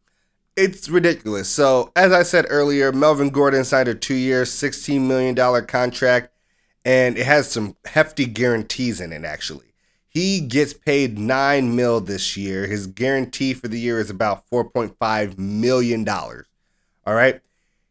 It's 0.55 0.89
ridiculous. 0.89 1.47
So, 1.47 1.91
as 1.95 2.11
I 2.11 2.23
said 2.23 2.45
earlier, 2.49 2.91
Melvin 2.91 3.29
Gordon 3.29 3.63
signed 3.63 3.87
a 3.87 3.95
two-year, 3.95 4.45
sixteen 4.45 5.07
million 5.07 5.33
dollar 5.33 5.61
contract, 5.61 6.33
and 6.85 7.17
it 7.17 7.25
has 7.25 7.51
some 7.51 7.75
hefty 7.85 8.25
guarantees 8.25 8.99
in 9.01 9.11
it. 9.13 9.23
Actually, 9.23 9.73
he 10.07 10.39
gets 10.41 10.73
paid 10.73 11.17
nine 11.17 11.75
mil 11.75 12.01
this 12.01 12.35
year. 12.37 12.67
His 12.67 12.87
guarantee 12.87 13.53
for 13.53 13.67
the 13.67 13.79
year 13.79 13.99
is 13.99 14.09
about 14.09 14.47
four 14.47 14.69
point 14.69 14.95
five 14.99 15.37
million 15.37 16.03
dollars. 16.03 16.47
All 17.05 17.13
right. 17.15 17.41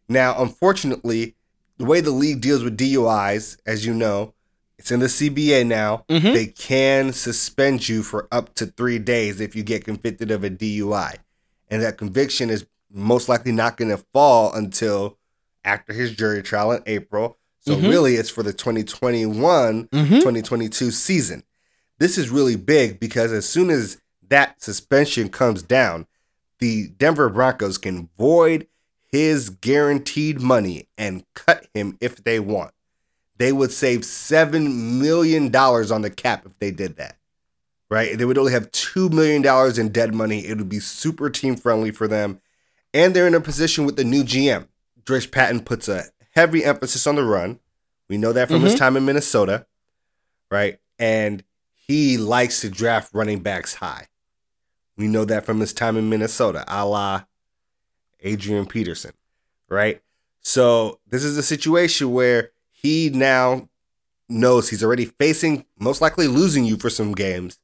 Now, 0.08 0.40
unfortunately, 0.40 1.34
the 1.76 1.84
way 1.84 2.00
the 2.00 2.10
league 2.10 2.40
deals 2.40 2.62
with 2.64 2.76
DUIs, 2.78 3.58
as 3.66 3.84
you 3.84 3.94
know, 3.94 4.34
it's 4.78 4.90
in 4.90 5.00
the 5.00 5.06
CBA 5.08 5.66
now. 5.66 6.04
Mhm. 6.08 6.32
They 6.34 6.46
can 6.46 7.12
suspend 7.12 7.88
you 7.88 8.02
for 8.02 8.28
up 8.30 8.54
to 8.56 8.66
three 8.66 8.98
days 8.98 9.40
if 9.40 9.56
you 9.56 9.62
get 9.62 9.84
convicted 9.84 10.30
of 10.30 10.44
a 10.44 10.50
DUI. 10.50 11.16
And 11.68 11.82
that 11.82 11.98
conviction 11.98 12.48
is 12.48 12.64
most 12.90 13.28
likely 13.28 13.52
not 13.52 13.76
going 13.76 13.90
to 13.90 14.02
fall 14.12 14.52
until 14.52 15.18
after 15.64 15.92
his 15.92 16.12
jury 16.12 16.42
trial 16.42 16.72
in 16.72 16.82
April. 16.86 17.37
So, 17.60 17.76
Mhm. 17.76 17.88
really, 17.88 18.14
it's 18.16 18.30
for 18.30 18.42
the 18.42 18.52
2021 18.52 19.88
Mhm. 19.92 20.20
2022 20.20 20.90
season. 20.90 21.42
This 21.98 22.16
is 22.16 22.30
really 22.30 22.56
big 22.56 23.00
because 23.00 23.32
as 23.32 23.46
soon 23.48 23.70
as 23.70 23.98
that 24.28 24.62
suspension 24.62 25.28
comes 25.28 25.62
down, 25.62 26.06
the 26.60 26.88
Denver 26.88 27.28
Broncos 27.28 27.78
can 27.78 28.08
void 28.18 28.66
his 29.10 29.50
guaranteed 29.50 30.40
money 30.40 30.88
and 30.98 31.24
cut 31.34 31.66
him 31.74 31.96
if 32.00 32.22
they 32.22 32.38
want. 32.38 32.72
They 33.38 33.52
would 33.52 33.72
save 33.72 34.04
$7 34.04 35.00
million 35.00 35.54
on 35.54 36.02
the 36.02 36.10
cap 36.10 36.44
if 36.46 36.58
they 36.58 36.70
did 36.70 36.96
that. 36.96 37.16
Right? 37.90 38.18
They 38.18 38.24
would 38.26 38.36
only 38.36 38.52
have 38.52 38.70
$2 38.70 39.08
million 39.10 39.44
in 39.80 39.88
dead 39.88 40.14
money. 40.14 40.46
It 40.46 40.58
would 40.58 40.68
be 40.68 40.80
super 40.80 41.30
team 41.30 41.56
friendly 41.56 41.90
for 41.90 42.06
them. 42.06 42.40
And 42.92 43.14
they're 43.14 43.26
in 43.26 43.34
a 43.34 43.40
position 43.40 43.86
with 43.86 43.96
the 43.96 44.04
new 44.04 44.24
GM. 44.24 44.66
Drish 45.04 45.30
Patton 45.30 45.60
puts 45.60 45.88
a 45.88 46.04
heavy 46.38 46.64
emphasis 46.64 47.06
on 47.06 47.16
the 47.16 47.24
run. 47.24 47.58
We 48.08 48.16
know 48.16 48.32
that 48.32 48.48
from 48.48 48.62
his 48.62 48.74
Mhm. 48.74 48.78
time 48.78 48.96
in 48.96 49.04
Minnesota. 49.04 49.66
Right? 50.50 50.78
And 50.98 51.42
he 51.74 52.16
likes 52.16 52.60
to 52.60 52.70
draft 52.70 53.10
running 53.12 53.40
backs 53.40 53.74
high. 53.74 54.06
We 54.96 55.08
know 55.08 55.24
that 55.24 55.44
from 55.44 55.60
his 55.60 55.72
time 55.72 55.96
in 55.96 56.08
Minnesota, 56.08 56.64
a 56.68 56.86
la 56.86 57.24
Adrian 58.20 58.66
Peterson, 58.66 59.12
right? 59.68 60.00
So 60.40 61.00
this 61.08 61.24
is 61.24 61.36
a 61.36 61.42
situation 61.42 62.12
where 62.12 62.50
he 62.70 63.10
now 63.10 63.68
knows 64.28 64.68
he's 64.68 64.82
already 64.84 65.06
facing, 65.06 65.64
most 65.78 66.00
likely 66.00 66.28
losing 66.28 66.64
you 66.64 66.76
for 66.76 66.90
some 66.90 67.14
games, 67.14 67.58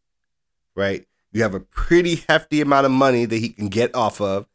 right? 0.75 1.07
You 1.33 1.43
have 1.43 1.54
a 1.54 1.61
pretty 1.61 2.25
hefty 2.28 2.61
amount 2.61 2.87
of 2.87 2.93
money 2.93 3.25
that 3.25 3.37
he 3.38 3.49
can 3.50 3.69
get 3.69 3.95
off 3.95 4.21
of. 4.21 4.47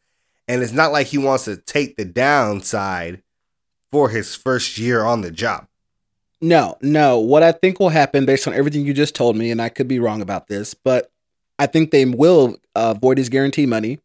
And 0.48 0.62
it's 0.64 0.72
not 0.74 0.92
like 0.92 1.08
he 1.08 1.18
wants 1.18 1.46
to 1.46 1.58
take 1.58 1.98
the 1.98 2.06
downside 2.06 3.22
for 3.92 4.10
his 4.10 4.36
first 4.36 4.78
year 4.78 5.04
on 5.04 5.22
the 5.22 5.32
job. 5.32 5.68
No, 6.42 6.78
no. 6.82 7.20
What 7.20 7.44
I 7.44 7.52
think 7.52 7.80
will 7.80 7.90
happen 7.90 8.26
based 8.26 8.48
on 8.48 8.54
everything 8.54 8.86
you 8.86 8.94
just 8.94 9.16
told 9.16 9.36
me, 9.36 9.52
and 9.52 9.62
I 9.62 9.70
could 9.70 9.88
be 9.88 10.00
wrong 10.00 10.22
about 10.22 10.48
this, 10.48 10.74
but 10.74 11.12
I 11.58 11.66
think 11.66 11.92
they 11.92 12.06
will 12.06 12.56
uh, 12.76 12.94
void 12.94 13.18
his 13.18 13.28
guarantee 13.28 13.66
money, 13.66 14.00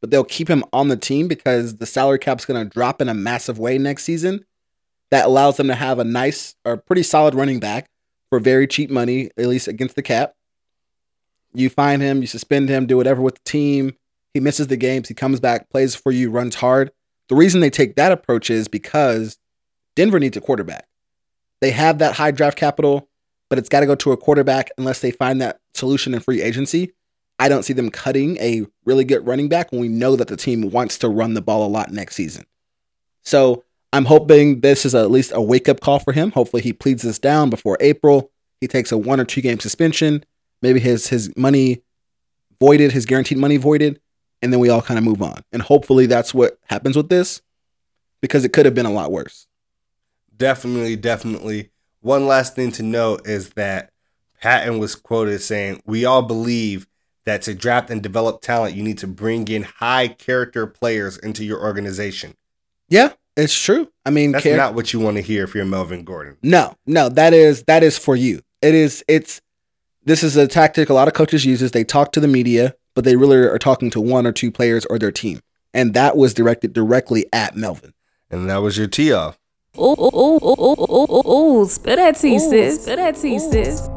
but 0.00 0.10
they'll 0.10 0.24
keep 0.24 0.48
him 0.48 0.64
on 0.72 0.88
the 0.88 0.96
team 0.96 1.26
because 1.26 1.76
the 1.76 1.86
salary 1.86 2.18
cap's 2.18 2.44
going 2.44 2.62
to 2.62 2.72
drop 2.72 3.00
in 3.02 3.08
a 3.08 3.14
massive 3.14 3.58
way 3.58 3.78
next 3.78 4.04
season. 4.04 4.44
That 5.10 5.26
allows 5.26 5.56
them 5.56 5.66
to 5.66 5.74
have 5.74 5.98
a 5.98 6.04
nice 6.04 6.54
or 6.64 6.76
pretty 6.76 7.02
solid 7.02 7.34
running 7.34 7.58
back 7.58 7.90
for 8.28 8.38
very 8.38 8.68
cheap 8.68 8.90
money, 8.90 9.30
at 9.36 9.46
least 9.46 9.66
against 9.66 9.96
the 9.96 10.02
cap. 10.02 10.34
You 11.52 11.68
find 11.68 12.00
him, 12.00 12.20
you 12.20 12.28
suspend 12.28 12.68
him, 12.68 12.86
do 12.86 12.96
whatever 12.96 13.20
with 13.20 13.34
the 13.34 13.40
team. 13.44 13.96
He 14.32 14.38
misses 14.38 14.68
the 14.68 14.76
games. 14.76 15.08
He 15.08 15.14
comes 15.14 15.40
back, 15.40 15.68
plays 15.68 15.96
for 15.96 16.12
you, 16.12 16.30
runs 16.30 16.54
hard. 16.54 16.92
The 17.30 17.36
reason 17.36 17.60
they 17.60 17.70
take 17.70 17.94
that 17.94 18.10
approach 18.10 18.50
is 18.50 18.66
because 18.66 19.38
Denver 19.94 20.18
needs 20.18 20.36
a 20.36 20.40
quarterback. 20.40 20.88
They 21.60 21.70
have 21.70 21.98
that 22.00 22.16
high 22.16 22.32
draft 22.32 22.58
capital, 22.58 23.08
but 23.48 23.56
it's 23.56 23.68
got 23.68 23.80
to 23.80 23.86
go 23.86 23.94
to 23.94 24.10
a 24.10 24.16
quarterback 24.16 24.70
unless 24.76 25.00
they 25.00 25.12
find 25.12 25.40
that 25.40 25.60
solution 25.72 26.12
in 26.12 26.18
free 26.18 26.42
agency. 26.42 26.92
I 27.38 27.48
don't 27.48 27.62
see 27.62 27.72
them 27.72 27.88
cutting 27.88 28.36
a 28.38 28.66
really 28.84 29.04
good 29.04 29.24
running 29.24 29.48
back 29.48 29.70
when 29.70 29.80
we 29.80 29.86
know 29.86 30.16
that 30.16 30.26
the 30.26 30.36
team 30.36 30.70
wants 30.70 30.98
to 30.98 31.08
run 31.08 31.34
the 31.34 31.40
ball 31.40 31.64
a 31.64 31.70
lot 31.70 31.92
next 31.92 32.16
season. 32.16 32.46
So 33.22 33.62
I'm 33.92 34.06
hoping 34.06 34.60
this 34.60 34.84
is 34.84 34.96
at 34.96 35.12
least 35.12 35.30
a 35.32 35.40
wake 35.40 35.68
up 35.68 35.78
call 35.78 36.00
for 36.00 36.12
him. 36.12 36.32
Hopefully 36.32 36.62
he 36.62 36.72
pleads 36.72 37.04
this 37.04 37.20
down 37.20 37.48
before 37.48 37.76
April. 37.78 38.32
He 38.60 38.66
takes 38.66 38.90
a 38.90 38.98
one 38.98 39.20
or 39.20 39.24
two 39.24 39.40
game 39.40 39.60
suspension, 39.60 40.24
maybe 40.62 40.80
his 40.80 41.06
his 41.06 41.34
money 41.36 41.82
voided, 42.58 42.90
his 42.90 43.06
guaranteed 43.06 43.38
money 43.38 43.56
voided, 43.56 44.00
and 44.42 44.52
then 44.52 44.60
we 44.60 44.68
all 44.68 44.82
kind 44.82 44.98
of 44.98 45.04
move 45.04 45.22
on. 45.22 45.42
And 45.52 45.62
hopefully 45.62 46.06
that's 46.06 46.32
what 46.34 46.58
happens 46.66 46.96
with 46.96 47.08
this 47.08 47.42
because 48.20 48.44
it 48.44 48.52
could 48.52 48.64
have 48.66 48.74
been 48.74 48.86
a 48.86 48.92
lot 48.92 49.12
worse. 49.12 49.46
Definitely, 50.36 50.96
definitely. 50.96 51.70
One 52.00 52.26
last 52.26 52.54
thing 52.54 52.72
to 52.72 52.82
note 52.82 53.26
is 53.26 53.50
that 53.50 53.90
Patton 54.40 54.78
was 54.78 54.94
quoted 54.94 55.40
saying, 55.42 55.82
We 55.84 56.04
all 56.04 56.22
believe 56.22 56.86
that 57.26 57.42
to 57.42 57.54
draft 57.54 57.90
and 57.90 58.02
develop 58.02 58.40
talent, 58.40 58.74
you 58.74 58.82
need 58.82 58.98
to 58.98 59.06
bring 59.06 59.46
in 59.48 59.62
high 59.62 60.08
character 60.08 60.66
players 60.66 61.18
into 61.18 61.44
your 61.44 61.60
organization. 61.60 62.34
Yeah, 62.88 63.12
it's 63.36 63.58
true. 63.58 63.90
I 64.06 64.10
mean, 64.10 64.32
That's 64.32 64.44
char- 64.44 64.56
not 64.56 64.74
what 64.74 64.92
you 64.92 65.00
want 65.00 65.16
to 65.16 65.22
hear 65.22 65.44
if 65.44 65.54
you're 65.54 65.64
Melvin 65.66 66.04
Gordon. 66.04 66.38
No, 66.42 66.74
no, 66.86 67.08
that 67.10 67.34
is 67.34 67.64
that 67.64 67.82
is 67.82 67.98
for 67.98 68.16
you. 68.16 68.40
It 68.62 68.74
is 68.74 69.04
it's 69.06 69.40
this 70.04 70.22
is 70.22 70.36
a 70.36 70.48
tactic 70.48 70.88
a 70.88 70.94
lot 70.94 71.08
of 71.08 71.14
coaches 71.14 71.44
uses. 71.44 71.70
They 71.72 71.84
talk 71.84 72.12
to 72.12 72.20
the 72.20 72.28
media, 72.28 72.74
but 73.00 73.06
they 73.06 73.16
really 73.16 73.38
are 73.38 73.58
talking 73.58 73.88
to 73.88 73.98
one 73.98 74.26
or 74.26 74.32
two 74.32 74.50
players 74.50 74.84
or 74.84 74.98
their 74.98 75.10
team. 75.10 75.40
And 75.72 75.94
that 75.94 76.18
was 76.18 76.34
directed 76.34 76.74
directly 76.74 77.24
at 77.32 77.56
Melvin. 77.56 77.94
And 78.30 78.50
that 78.50 78.58
was 78.58 78.76
your 78.76 78.88
tee 78.88 79.10
off. 79.10 79.38
Ooh, 79.78 79.96
ooh, 79.98 80.10
ooh, 80.14 80.38
ooh, 80.42 80.54
ooh, 80.60 80.76
ooh, 80.78 81.06
ooh, 81.10 81.60
ooh. 81.62 81.66
Spill 81.66 81.96
that 81.96 82.18
tea, 82.18 82.38
sis. 82.38 82.82
Spill 82.82 82.96
that 82.96 83.16
tea, 83.16 83.38
sis. 83.38 83.88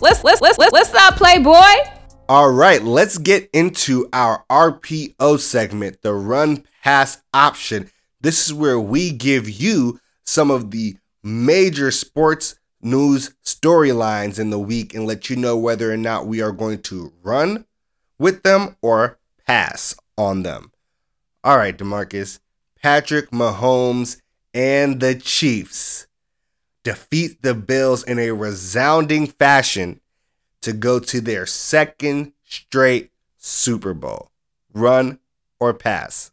What's, 0.00 0.22
what's, 0.22 0.42
what's, 0.42 0.58
what's, 0.58 0.72
what's 0.72 0.94
up, 0.94 1.16
Playboy? 1.16 1.54
All 2.28 2.50
right, 2.52 2.82
let's 2.82 3.16
get 3.16 3.48
into 3.54 4.06
our 4.12 4.44
RPO 4.50 5.38
segment, 5.38 6.02
the 6.02 6.12
run 6.12 6.62
pass 6.84 7.22
option. 7.32 7.90
This 8.20 8.44
is 8.44 8.52
where 8.52 8.78
we 8.78 9.12
give 9.12 9.48
you 9.48 9.98
some 10.24 10.50
of 10.50 10.72
the 10.72 10.98
major 11.22 11.90
sports 11.90 12.56
news 12.80 13.34
storylines 13.44 14.38
in 14.38 14.50
the 14.50 14.58
week 14.58 14.94
and 14.94 15.06
let 15.06 15.28
you 15.28 15.36
know 15.36 15.56
whether 15.56 15.92
or 15.92 15.96
not 15.96 16.26
we 16.26 16.40
are 16.40 16.52
going 16.52 16.80
to 16.82 17.12
run 17.22 17.64
with 18.18 18.42
them 18.42 18.76
or 18.82 19.18
pass 19.46 19.94
on 20.16 20.42
them. 20.42 20.72
All 21.44 21.56
right, 21.56 21.76
Demarcus, 21.76 22.40
Patrick 22.80 23.30
Mahomes 23.30 24.20
and 24.52 25.00
the 25.00 25.14
Chiefs 25.14 26.06
defeat 26.82 27.42
the 27.42 27.54
Bills 27.54 28.02
in 28.02 28.18
a 28.18 28.30
resounding 28.32 29.26
fashion 29.26 30.00
to 30.60 30.72
go 30.72 30.98
to 30.98 31.20
their 31.20 31.46
second 31.46 32.32
straight 32.44 33.10
Super 33.36 33.94
Bowl. 33.94 34.30
Run 34.72 35.18
or 35.60 35.74
pass? 35.74 36.30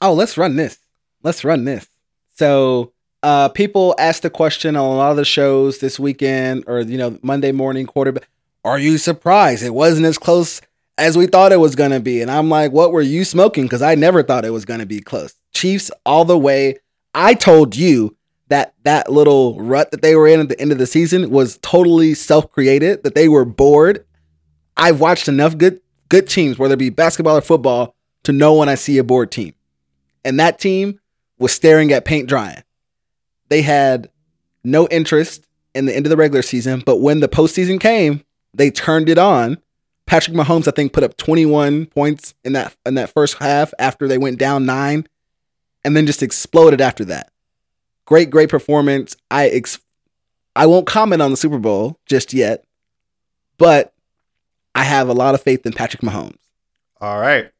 Oh, 0.00 0.12
let's 0.14 0.38
run 0.38 0.56
this. 0.56 0.78
Let's 1.22 1.44
run 1.44 1.64
this. 1.64 1.88
So, 2.36 2.92
uh, 3.22 3.48
people 3.48 3.94
asked 3.98 4.22
the 4.22 4.30
question 4.30 4.76
on 4.76 4.84
a 4.84 4.96
lot 4.96 5.10
of 5.10 5.16
the 5.16 5.24
shows 5.24 5.78
this 5.78 5.98
weekend 5.98 6.64
or, 6.66 6.80
you 6.80 6.98
know, 6.98 7.18
Monday 7.22 7.52
morning 7.52 7.86
quarterback. 7.86 8.28
Are 8.64 8.78
you 8.78 8.98
surprised 8.98 9.62
it 9.62 9.74
wasn't 9.74 10.06
as 10.06 10.18
close 10.18 10.60
as 10.96 11.16
we 11.16 11.26
thought 11.26 11.52
it 11.52 11.60
was 11.60 11.74
going 11.74 11.90
to 11.90 12.00
be? 12.00 12.20
And 12.20 12.30
I'm 12.30 12.48
like, 12.48 12.72
what 12.72 12.92
were 12.92 13.02
you 13.02 13.24
smoking? 13.24 13.64
Because 13.64 13.82
I 13.82 13.94
never 13.94 14.22
thought 14.22 14.44
it 14.44 14.50
was 14.50 14.64
going 14.64 14.80
to 14.80 14.86
be 14.86 15.00
close. 15.00 15.34
Chiefs 15.54 15.90
all 16.04 16.24
the 16.24 16.38
way. 16.38 16.78
I 17.14 17.34
told 17.34 17.76
you 17.76 18.16
that 18.48 18.74
that 18.84 19.10
little 19.10 19.60
rut 19.60 19.90
that 19.90 20.02
they 20.02 20.14
were 20.14 20.26
in 20.26 20.40
at 20.40 20.48
the 20.48 20.60
end 20.60 20.72
of 20.72 20.78
the 20.78 20.86
season 20.86 21.30
was 21.30 21.58
totally 21.58 22.14
self-created, 22.14 23.02
that 23.02 23.14
they 23.14 23.28
were 23.28 23.44
bored. 23.44 24.04
I've 24.76 25.00
watched 25.00 25.28
enough 25.28 25.58
good 25.58 25.80
good 26.08 26.28
teams, 26.28 26.58
whether 26.58 26.74
it 26.74 26.78
be 26.78 26.90
basketball 26.90 27.36
or 27.36 27.42
football, 27.42 27.94
to 28.22 28.32
know 28.32 28.54
when 28.54 28.68
I 28.68 28.74
see 28.74 28.96
a 28.98 29.04
bored 29.04 29.30
team. 29.30 29.54
And 30.24 30.40
that 30.40 30.58
team 30.58 31.00
was 31.38 31.52
staring 31.52 31.92
at 31.92 32.04
paint 32.04 32.28
drying. 32.28 32.62
They 33.48 33.62
had 33.62 34.10
no 34.64 34.86
interest 34.88 35.46
in 35.74 35.86
the 35.86 35.94
end 35.94 36.06
of 36.06 36.10
the 36.10 36.16
regular 36.16 36.42
season, 36.42 36.82
but 36.84 36.98
when 36.98 37.20
the 37.20 37.28
postseason 37.28 37.80
came, 37.80 38.24
they 38.54 38.70
turned 38.70 39.08
it 39.08 39.18
on. 39.18 39.58
Patrick 40.06 40.36
Mahomes, 40.36 40.66
I 40.66 40.70
think, 40.70 40.92
put 40.92 41.04
up 41.04 41.16
21 41.18 41.86
points 41.86 42.34
in 42.42 42.54
that 42.54 42.74
in 42.86 42.94
that 42.94 43.10
first 43.10 43.38
half 43.38 43.74
after 43.78 44.08
they 44.08 44.18
went 44.18 44.38
down 44.38 44.64
nine, 44.64 45.06
and 45.84 45.96
then 45.96 46.06
just 46.06 46.22
exploded 46.22 46.80
after 46.80 47.04
that. 47.06 47.30
Great, 48.06 48.30
great 48.30 48.48
performance. 48.48 49.16
I 49.30 49.48
ex- 49.48 49.80
I 50.56 50.66
won't 50.66 50.86
comment 50.86 51.22
on 51.22 51.30
the 51.30 51.36
Super 51.36 51.58
Bowl 51.58 52.00
just 52.06 52.32
yet, 52.32 52.64
but 53.58 53.92
I 54.74 54.84
have 54.84 55.08
a 55.08 55.14
lot 55.14 55.34
of 55.34 55.42
faith 55.42 55.66
in 55.66 55.72
Patrick 55.72 56.02
Mahomes. 56.02 56.38
All 57.00 57.20
right. 57.20 57.50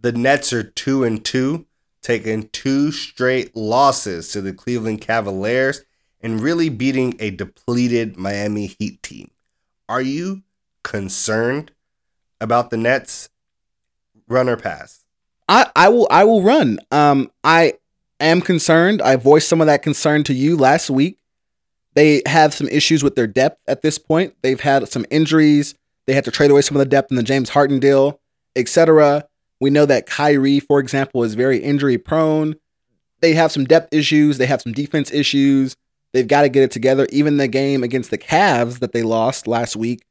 The 0.00 0.12
Nets 0.12 0.52
are 0.52 0.62
2 0.62 1.02
and 1.02 1.24
2, 1.24 1.65
taking 2.06 2.48
two 2.50 2.92
straight 2.92 3.56
losses 3.56 4.30
to 4.30 4.40
the 4.40 4.52
Cleveland 4.52 5.00
Cavaliers 5.00 5.82
and 6.20 6.40
really 6.40 6.68
beating 6.68 7.16
a 7.18 7.30
depleted 7.30 8.16
Miami 8.16 8.66
Heat 8.78 9.02
team. 9.02 9.32
Are 9.88 10.00
you 10.00 10.42
concerned 10.84 11.72
about 12.40 12.70
the 12.70 12.76
Nets 12.76 13.28
run 14.28 14.48
or 14.48 14.56
pass? 14.56 15.04
I, 15.48 15.68
I 15.74 15.88
will 15.88 16.06
I 16.08 16.22
will 16.22 16.42
run. 16.42 16.78
Um, 16.92 17.32
I 17.42 17.74
am 18.20 18.40
concerned. 18.40 19.02
I 19.02 19.16
voiced 19.16 19.48
some 19.48 19.60
of 19.60 19.66
that 19.66 19.82
concern 19.82 20.22
to 20.24 20.34
you 20.34 20.56
last 20.56 20.88
week. 20.88 21.18
They 21.94 22.22
have 22.26 22.54
some 22.54 22.68
issues 22.68 23.02
with 23.02 23.16
their 23.16 23.26
depth 23.26 23.60
at 23.66 23.82
this 23.82 23.98
point. 23.98 24.34
They've 24.42 24.60
had 24.60 24.88
some 24.88 25.06
injuries. 25.10 25.74
They 26.06 26.14
had 26.14 26.24
to 26.26 26.30
trade 26.30 26.52
away 26.52 26.60
some 26.60 26.76
of 26.76 26.80
the 26.80 26.86
depth 26.86 27.10
in 27.10 27.16
the 27.16 27.24
James 27.24 27.48
Harden 27.48 27.80
deal, 27.80 28.20
etc. 28.54 29.26
We 29.60 29.70
know 29.70 29.86
that 29.86 30.06
Kyrie, 30.06 30.60
for 30.60 30.78
example, 30.80 31.22
is 31.24 31.34
very 31.34 31.58
injury 31.58 31.98
prone. 31.98 32.56
They 33.20 33.34
have 33.34 33.50
some 33.52 33.64
depth 33.64 33.92
issues. 33.94 34.38
They 34.38 34.46
have 34.46 34.60
some 34.62 34.72
defense 34.72 35.10
issues. 35.10 35.76
They've 36.12 36.28
got 36.28 36.42
to 36.42 36.48
get 36.48 36.62
it 36.62 36.70
together. 36.70 37.06
Even 37.10 37.36
the 37.38 37.48
game 37.48 37.82
against 37.82 38.10
the 38.10 38.18
Cavs 38.18 38.78
that 38.80 38.92
they 38.92 39.02
lost 39.02 39.46
last 39.46 39.76
week, 39.76 40.04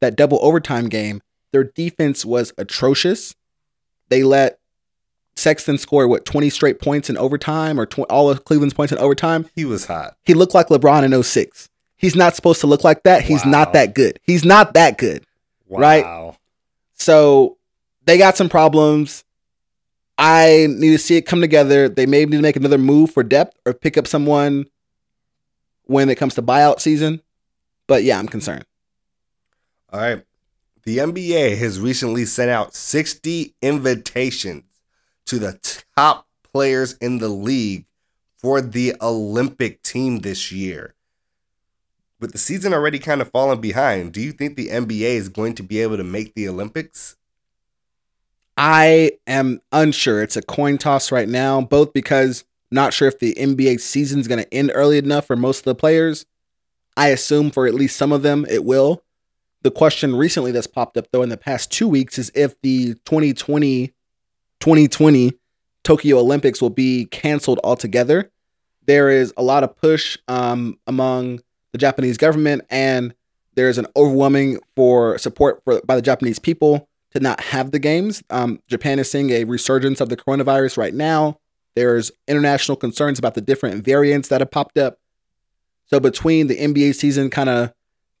that 0.00 0.16
double 0.16 0.38
overtime 0.42 0.88
game, 0.88 1.20
their 1.52 1.64
defense 1.64 2.24
was 2.24 2.52
atrocious. 2.58 3.34
They 4.08 4.22
let 4.22 4.58
Sexton 5.36 5.76
score 5.78 6.08
what 6.08 6.24
20 6.24 6.48
straight 6.50 6.80
points 6.80 7.10
in 7.10 7.16
overtime 7.18 7.78
or 7.78 7.86
tw- 7.86 8.00
all 8.10 8.30
of 8.30 8.44
Cleveland's 8.44 8.74
points 8.74 8.92
in 8.92 8.98
overtime. 8.98 9.48
He 9.54 9.64
was 9.66 9.84
hot. 9.86 10.16
He 10.24 10.34
looked 10.34 10.54
like 10.54 10.68
LeBron 10.68 11.04
in 11.04 11.22
06. 11.22 11.68
He's 11.96 12.16
not 12.16 12.34
supposed 12.34 12.60
to 12.62 12.66
look 12.66 12.84
like 12.84 13.02
that. 13.02 13.22
He's 13.22 13.44
Wow. 13.44 13.50
not 13.50 13.72
that 13.74 13.94
good. 13.94 14.18
He's 14.22 14.44
not 14.44 14.72
that 14.74 14.96
good. 14.98 15.24
Right. 15.68 16.34
So 16.94 17.57
they 18.08 18.16
got 18.16 18.36
some 18.36 18.48
problems. 18.48 19.24
I 20.16 20.66
need 20.70 20.90
to 20.92 20.98
see 20.98 21.16
it 21.16 21.26
come 21.26 21.40
together. 21.40 21.88
They 21.88 22.06
may 22.06 22.24
need 22.24 22.36
to 22.36 22.42
make 22.42 22.56
another 22.56 22.78
move 22.78 23.12
for 23.12 23.22
depth 23.22 23.58
or 23.66 23.74
pick 23.74 23.96
up 23.98 24.06
someone 24.06 24.66
when 25.84 26.08
it 26.08 26.16
comes 26.16 26.34
to 26.34 26.42
buyout 26.42 26.80
season. 26.80 27.20
But 27.86 28.04
yeah, 28.04 28.18
I'm 28.18 28.26
concerned. 28.26 28.64
All 29.92 30.00
right. 30.00 30.24
The 30.84 30.98
NBA 30.98 31.58
has 31.58 31.78
recently 31.78 32.24
sent 32.24 32.50
out 32.50 32.74
60 32.74 33.54
invitations 33.60 34.64
to 35.26 35.38
the 35.38 35.58
top 35.94 36.26
players 36.52 36.94
in 36.94 37.18
the 37.18 37.28
league 37.28 37.84
for 38.38 38.62
the 38.62 38.94
Olympic 39.02 39.82
team 39.82 40.20
this 40.20 40.50
year. 40.50 40.94
With 42.20 42.32
the 42.32 42.38
season 42.38 42.72
already 42.72 42.98
kind 42.98 43.20
of 43.20 43.30
falling 43.30 43.60
behind, 43.60 44.12
do 44.12 44.20
you 44.20 44.32
think 44.32 44.56
the 44.56 44.68
NBA 44.68 45.14
is 45.14 45.28
going 45.28 45.54
to 45.56 45.62
be 45.62 45.80
able 45.80 45.98
to 45.98 46.04
make 46.04 46.34
the 46.34 46.48
Olympics? 46.48 47.16
I 48.58 49.12
am 49.28 49.60
unsure. 49.70 50.20
It's 50.20 50.36
a 50.36 50.42
coin 50.42 50.78
toss 50.78 51.12
right 51.12 51.28
now, 51.28 51.60
both 51.60 51.92
because 51.92 52.44
not 52.72 52.92
sure 52.92 53.06
if 53.06 53.20
the 53.20 53.34
NBA 53.34 53.78
season 53.78 54.18
is 54.18 54.26
going 54.26 54.42
to 54.42 54.52
end 54.52 54.72
early 54.74 54.98
enough 54.98 55.26
for 55.26 55.36
most 55.36 55.60
of 55.60 55.64
the 55.64 55.76
players. 55.76 56.26
I 56.96 57.08
assume 57.08 57.52
for 57.52 57.68
at 57.68 57.74
least 57.74 57.96
some 57.96 58.10
of 58.10 58.22
them 58.22 58.44
it 58.50 58.64
will. 58.64 59.04
The 59.62 59.70
question 59.70 60.16
recently 60.16 60.50
that's 60.50 60.66
popped 60.66 60.96
up 60.96 61.06
though 61.12 61.22
in 61.22 61.28
the 61.28 61.36
past 61.36 61.70
2 61.70 61.86
weeks 61.86 62.18
is 62.18 62.32
if 62.34 62.60
the 62.62 62.94
2020 63.04 63.94
2020 64.58 65.32
Tokyo 65.84 66.18
Olympics 66.18 66.60
will 66.60 66.68
be 66.68 67.04
canceled 67.06 67.60
altogether. 67.62 68.32
There 68.86 69.08
is 69.08 69.32
a 69.36 69.42
lot 69.42 69.62
of 69.62 69.76
push 69.76 70.18
um, 70.26 70.80
among 70.88 71.40
the 71.70 71.78
Japanese 71.78 72.18
government 72.18 72.62
and 72.70 73.14
there's 73.54 73.78
an 73.78 73.86
overwhelming 73.94 74.58
for 74.74 75.16
support 75.18 75.62
for 75.62 75.80
by 75.82 75.94
the 75.94 76.02
Japanese 76.02 76.40
people 76.40 76.88
to 77.18 77.22
not 77.22 77.40
have 77.40 77.70
the 77.70 77.78
games. 77.78 78.22
Um, 78.30 78.60
Japan 78.68 78.98
is 78.98 79.10
seeing 79.10 79.30
a 79.30 79.44
resurgence 79.44 80.00
of 80.00 80.08
the 80.08 80.16
coronavirus 80.16 80.76
right 80.76 80.94
now. 80.94 81.38
There's 81.74 82.10
international 82.26 82.76
concerns 82.76 83.18
about 83.18 83.34
the 83.34 83.40
different 83.40 83.84
variants 83.84 84.28
that 84.28 84.40
have 84.40 84.50
popped 84.50 84.78
up. 84.78 84.98
So 85.86 86.00
between 86.00 86.46
the 86.48 86.56
NBA 86.56 86.94
season 86.94 87.30
kind 87.30 87.48
of 87.48 87.72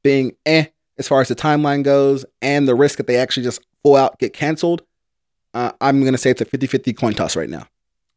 being 0.02 0.32
eh 0.46 0.66
as 0.96 1.08
far 1.08 1.20
as 1.20 1.28
the 1.28 1.36
timeline 1.36 1.82
goes 1.82 2.24
and 2.40 2.66
the 2.66 2.74
risk 2.74 2.96
that 2.98 3.06
they 3.06 3.16
actually 3.16 3.44
just 3.44 3.60
full 3.82 3.96
out 3.96 4.18
get 4.18 4.32
canceled, 4.32 4.82
uh, 5.54 5.72
I'm 5.80 6.00
going 6.00 6.12
to 6.12 6.18
say 6.18 6.30
it's 6.30 6.40
a 6.40 6.44
50 6.44 6.66
50 6.66 6.92
coin 6.92 7.14
toss 7.14 7.36
right 7.36 7.48
now. 7.48 7.66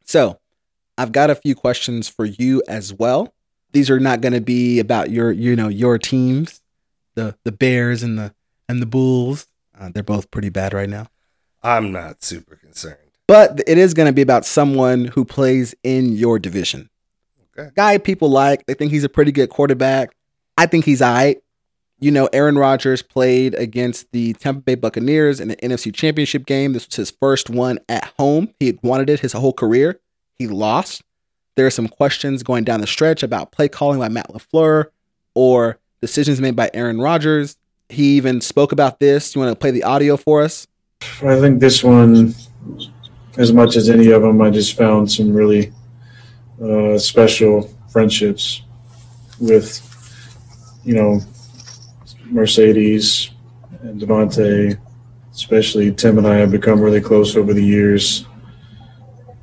So 0.05 0.39
I've 0.97 1.11
got 1.11 1.29
a 1.29 1.35
few 1.35 1.55
questions 1.55 2.07
for 2.07 2.25
you 2.25 2.61
as 2.67 2.93
well. 2.93 3.33
These 3.71 3.89
are 3.89 3.99
not 3.99 4.21
going 4.21 4.33
to 4.33 4.41
be 4.41 4.79
about 4.79 5.11
your, 5.11 5.31
you 5.31 5.55
know, 5.55 5.69
your 5.69 5.97
teams, 5.97 6.61
the 7.15 7.35
the 7.45 7.51
Bears 7.51 8.03
and 8.03 8.17
the 8.17 8.33
and 8.67 8.81
the 8.81 8.85
Bulls. 8.85 9.47
Uh, 9.81 9.89
they're 9.91 10.03
both 10.03 10.29
pretty 10.29 10.49
bad 10.49 10.73
right 10.73 10.89
now. 10.89 11.07
I'm 11.63 11.91
not 11.91 12.23
super 12.23 12.55
concerned. 12.55 12.97
But 13.27 13.61
it 13.65 13.77
is 13.77 13.93
going 13.93 14.07
to 14.07 14.13
be 14.13 14.21
about 14.21 14.45
someone 14.45 15.05
who 15.05 15.25
plays 15.25 15.73
in 15.83 16.13
your 16.13 16.37
division. 16.37 16.89
Okay. 17.57 17.71
Guy 17.75 17.97
people 17.97 18.29
like. 18.29 18.65
They 18.65 18.75
think 18.75 18.91
he's 18.91 19.03
a 19.03 19.09
pretty 19.09 19.31
good 19.31 19.49
quarterback. 19.49 20.13
I 20.57 20.67
think 20.67 20.85
he's 20.85 21.01
all 21.01 21.13
right. 21.13 21.41
You 21.99 22.11
know, 22.11 22.29
Aaron 22.33 22.57
Rodgers 22.57 23.01
played 23.01 23.53
against 23.55 24.11
the 24.11 24.33
Tampa 24.33 24.61
Bay 24.61 24.75
Buccaneers 24.75 25.39
in 25.39 25.47
the 25.47 25.55
NFC 25.57 25.93
Championship 25.93 26.45
game. 26.45 26.73
This 26.73 26.87
was 26.87 26.95
his 26.95 27.11
first 27.11 27.49
one 27.49 27.79
at 27.89 28.05
home. 28.17 28.53
He 28.59 28.67
had 28.67 28.79
wanted 28.81 29.09
it 29.09 29.19
his 29.19 29.33
whole 29.33 29.53
career. 29.53 29.99
He 30.37 30.47
lost. 30.47 31.03
There 31.55 31.65
are 31.65 31.71
some 31.71 31.87
questions 31.87 32.43
going 32.43 32.63
down 32.63 32.81
the 32.81 32.87
stretch 32.87 33.23
about 33.23 33.51
play 33.51 33.67
calling 33.67 33.99
by 33.99 34.09
Matt 34.09 34.29
LaFleur 34.29 34.85
or 35.35 35.79
decisions 36.01 36.41
made 36.41 36.55
by 36.55 36.69
Aaron 36.73 36.99
Rodgers. 36.99 37.57
He 37.91 38.15
even 38.15 38.41
spoke 38.41 38.71
about 38.71 38.99
this. 38.99 39.35
You 39.35 39.41
want 39.41 39.51
to 39.51 39.59
play 39.59 39.71
the 39.71 39.83
audio 39.83 40.17
for 40.17 40.41
us? 40.41 40.67
I 41.21 41.39
think 41.39 41.59
this 41.59 41.83
one, 41.83 42.33
as 43.37 43.51
much 43.51 43.75
as 43.75 43.89
any 43.89 44.11
of 44.11 44.21
them, 44.21 44.41
I 44.41 44.49
just 44.49 44.77
found 44.77 45.11
some 45.11 45.33
really 45.33 45.73
uh, 46.63 46.97
special 46.97 47.69
friendships 47.91 48.63
with, 49.39 49.81
you 50.83 50.95
know, 50.95 51.19
Marcedes 52.31 53.31
and 53.81 54.01
Davante. 54.01 54.79
Especially 55.33 55.93
Tim 55.93 56.17
and 56.17 56.27
I 56.27 56.35
have 56.35 56.51
become 56.51 56.81
really 56.81 56.99
close 56.99 57.37
over 57.37 57.53
the 57.53 57.63
years. 57.63 58.25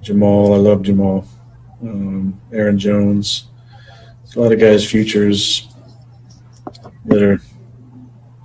Jamaal, 0.02 0.54
I 0.54 0.58
love 0.58 0.82
Jamaal. 0.82 1.26
Um, 1.82 2.38
Aaron 2.52 2.78
Jones. 2.78 3.48
There's 4.22 4.36
a 4.36 4.40
lot 4.40 4.52
of 4.52 4.60
guys' 4.60 4.88
futures 4.88 5.66
that 7.06 7.22
are, 7.22 7.40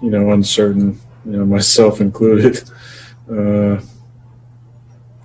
you 0.04 0.10
know, 0.10 0.32
uncertain. 0.32 1.00
You 1.26 1.32
know, 1.32 1.46
myself 1.46 2.02
included. 2.02 2.62
Uh, 3.32 3.80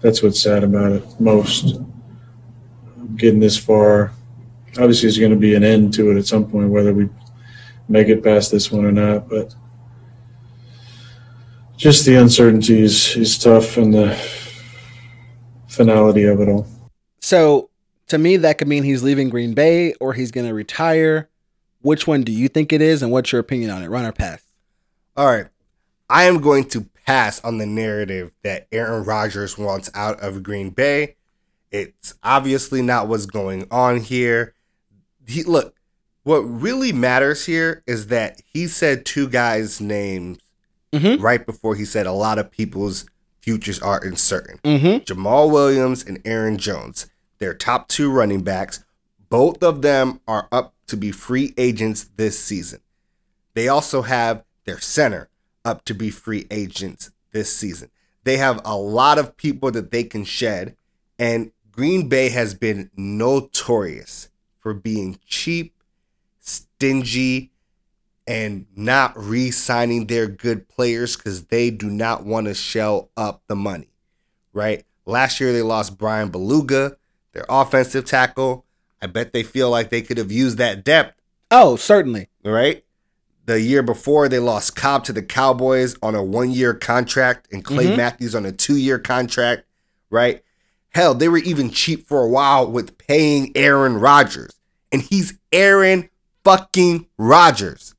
that's 0.00 0.22
what's 0.22 0.40
sad 0.40 0.62
about 0.62 0.92
it 0.92 1.20
most. 1.20 1.80
Getting 3.16 3.40
this 3.40 3.58
far, 3.58 4.12
obviously, 4.78 5.08
there's 5.08 5.18
going 5.18 5.32
to 5.32 5.36
be 5.36 5.56
an 5.56 5.64
end 5.64 5.92
to 5.94 6.12
it 6.12 6.16
at 6.16 6.26
some 6.26 6.48
point, 6.48 6.70
whether 6.70 6.94
we 6.94 7.08
make 7.88 8.06
it 8.06 8.22
past 8.22 8.52
this 8.52 8.70
one 8.70 8.84
or 8.84 8.92
not. 8.92 9.28
But 9.28 9.52
just 11.76 12.06
the 12.06 12.14
uncertainty 12.14 12.80
is, 12.80 13.16
is 13.16 13.36
tough, 13.36 13.76
and 13.76 13.92
the 13.92 14.16
finality 15.66 16.22
of 16.22 16.40
it 16.40 16.48
all. 16.48 16.68
So 17.20 17.70
to 18.06 18.18
me, 18.18 18.36
that 18.36 18.58
could 18.58 18.68
mean 18.68 18.84
he's 18.84 19.02
leaving 19.02 19.28
Green 19.28 19.54
Bay 19.54 19.94
or 19.94 20.12
he's 20.12 20.30
going 20.30 20.46
to 20.46 20.54
retire. 20.54 21.28
Which 21.80 22.06
one 22.06 22.22
do 22.22 22.30
you 22.30 22.46
think 22.46 22.72
it 22.72 22.80
is, 22.80 23.02
and 23.02 23.10
what's 23.10 23.32
your 23.32 23.40
opinion 23.40 23.70
on 23.70 23.82
it? 23.82 23.88
Run 23.88 24.04
or 24.04 24.12
pass? 24.12 24.47
All 25.18 25.26
right. 25.26 25.46
I 26.08 26.24
am 26.24 26.40
going 26.40 26.64
to 26.70 26.86
pass 27.04 27.42
on 27.44 27.58
the 27.58 27.66
narrative 27.66 28.32
that 28.44 28.68
Aaron 28.70 29.02
Rodgers 29.04 29.58
wants 29.58 29.90
out 29.94 30.20
of 30.20 30.42
Green 30.44 30.70
Bay. 30.70 31.16
It's 31.72 32.14
obviously 32.22 32.82
not 32.82 33.08
what's 33.08 33.26
going 33.26 33.66
on 33.70 34.00
here. 34.00 34.54
He 35.26 35.42
look, 35.42 35.74
what 36.22 36.38
really 36.38 36.92
matters 36.92 37.44
here 37.46 37.82
is 37.86 38.06
that 38.06 38.40
he 38.46 38.68
said 38.68 39.04
two 39.04 39.28
guys' 39.28 39.80
names 39.80 40.38
Mhm. 40.92 41.20
right 41.20 41.44
before 41.44 41.74
he 41.74 41.84
said 41.84 42.06
a 42.06 42.12
lot 42.12 42.38
of 42.38 42.50
people's 42.50 43.04
futures 43.40 43.80
are 43.80 44.02
uncertain. 44.02 44.58
Mm-hmm. 44.64 45.02
Jamaal 45.04 45.50
Williams 45.50 46.04
and 46.04 46.20
Aaron 46.24 46.56
Jones. 46.58 47.06
They're 47.38 47.54
top 47.54 47.88
two 47.88 48.10
running 48.10 48.42
backs. 48.42 48.84
Both 49.28 49.62
of 49.62 49.82
them 49.82 50.20
are 50.28 50.48
up 50.52 50.74
to 50.86 50.96
be 50.96 51.10
free 51.10 51.52
agents 51.58 52.08
this 52.16 52.38
season. 52.38 52.80
They 53.54 53.68
also 53.68 54.02
have 54.02 54.44
their 54.68 54.78
center 54.80 55.30
up 55.64 55.84
to 55.86 55.94
be 55.94 56.10
free 56.10 56.46
agents 56.50 57.10
this 57.32 57.54
season. 57.54 57.90
They 58.24 58.36
have 58.36 58.60
a 58.64 58.76
lot 58.76 59.18
of 59.18 59.36
people 59.36 59.70
that 59.70 59.90
they 59.90 60.04
can 60.04 60.24
shed, 60.24 60.76
and 61.18 61.52
Green 61.72 62.08
Bay 62.08 62.28
has 62.28 62.52
been 62.54 62.90
notorious 62.94 64.28
for 64.58 64.74
being 64.74 65.18
cheap, 65.26 65.74
stingy, 66.38 67.50
and 68.26 68.66
not 68.76 69.16
re 69.16 69.50
signing 69.50 70.06
their 70.06 70.26
good 70.26 70.68
players 70.68 71.16
because 71.16 71.44
they 71.46 71.70
do 71.70 71.88
not 71.88 72.26
want 72.26 72.46
to 72.46 72.52
shell 72.54 73.10
up 73.16 73.42
the 73.46 73.56
money, 73.56 73.88
right? 74.52 74.84
Last 75.06 75.40
year 75.40 75.52
they 75.54 75.62
lost 75.62 75.96
Bryan 75.96 76.30
Bulaga, 76.30 76.96
their 77.32 77.46
offensive 77.48 78.04
tackle. 78.04 78.66
I 79.00 79.06
bet 79.06 79.32
they 79.32 79.42
feel 79.44 79.70
like 79.70 79.88
they 79.88 80.02
could 80.02 80.18
have 80.18 80.30
used 80.32 80.58
that 80.58 80.84
depth, 80.84 81.18
Oh, 81.50 81.76
certainly. 81.76 82.28
right? 82.44 82.84
The 83.48 83.62
year 83.62 83.82
before 83.82 84.28
they 84.28 84.40
lost 84.40 84.76
Cobb 84.76 85.04
to 85.04 85.12
the 85.14 85.22
Cowboys 85.22 85.96
on 86.02 86.14
a 86.14 86.22
one 86.22 86.50
year 86.50 86.74
contract 86.74 87.48
and 87.50 87.64
Clay 87.64 87.86
Mhm. 87.86 87.96
Matthews 87.96 88.34
on 88.34 88.44
a 88.44 88.52
two 88.52 88.76
year 88.76 88.98
contract, 88.98 89.64
right? 90.10 90.44
Hell, 90.90 91.14
they 91.14 91.28
were 91.28 91.38
even 91.38 91.70
cheap 91.70 92.06
for 92.06 92.22
a 92.22 92.28
while 92.28 92.70
with 92.70 92.98
paying 92.98 93.50
Aaron 93.54 93.96
Rodgers. 93.96 94.52
And 94.92 95.00
he's 95.00 95.32
Aaron 95.50 96.10
fucking 96.44 97.06
Rodgers. 97.16 97.94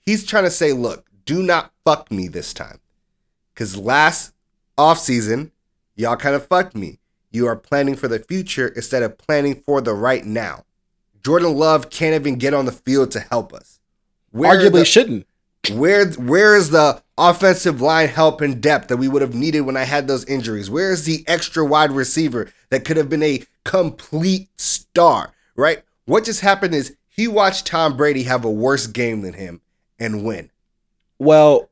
He's 0.00 0.24
trying 0.24 0.44
to 0.44 0.50
say, 0.50 0.72
look, 0.72 1.04
do 1.26 1.42
not 1.42 1.70
fuck 1.84 2.10
me 2.10 2.26
this 2.26 2.54
time. 2.54 2.80
Because 3.52 3.76
last 3.76 4.32
offseason, 4.78 5.50
y'all 5.96 6.16
kind 6.16 6.34
of 6.34 6.46
fucked 6.46 6.74
me. 6.74 6.98
You 7.30 7.46
are 7.46 7.56
planning 7.56 7.94
for 7.94 8.08
the 8.08 8.20
future 8.20 8.68
instead 8.68 9.02
of 9.02 9.18
planning 9.18 9.62
for 9.66 9.82
the 9.82 9.92
right 9.92 10.24
now. 10.24 10.64
Jordan 11.22 11.54
Love 11.54 11.90
can't 11.90 12.14
even 12.14 12.36
get 12.36 12.54
on 12.54 12.64
the 12.64 12.72
field 12.72 13.10
to 13.10 13.20
help 13.20 13.52
us. 13.52 13.77
Where 14.30 14.54
Arguably 14.56 14.72
the- 14.80 14.84
shouldn't. 14.84 15.26
where 15.72 16.06
where 16.12 16.56
is 16.56 16.70
the 16.70 17.02
offensive 17.16 17.80
line 17.80 18.08
help 18.08 18.40
and 18.40 18.60
depth 18.60 18.88
that 18.88 18.96
we 18.96 19.08
would 19.08 19.22
have 19.22 19.34
needed 19.34 19.62
when 19.62 19.76
I 19.76 19.84
had 19.84 20.06
those 20.08 20.24
injuries? 20.26 20.70
Where 20.70 20.92
is 20.92 21.04
the 21.04 21.24
extra 21.26 21.64
wide 21.64 21.92
receiver 21.92 22.50
that 22.70 22.84
could 22.84 22.96
have 22.96 23.08
been 23.08 23.22
a 23.22 23.42
complete 23.64 24.48
star? 24.60 25.32
Right? 25.56 25.82
What 26.04 26.24
just 26.24 26.40
happened 26.40 26.74
is 26.74 26.96
he 27.08 27.26
watched 27.28 27.66
Tom 27.66 27.96
Brady 27.96 28.22
have 28.24 28.44
a 28.44 28.50
worse 28.50 28.86
game 28.86 29.22
than 29.22 29.34
him 29.34 29.60
and 29.98 30.24
win 30.24 30.50
Well, 31.18 31.68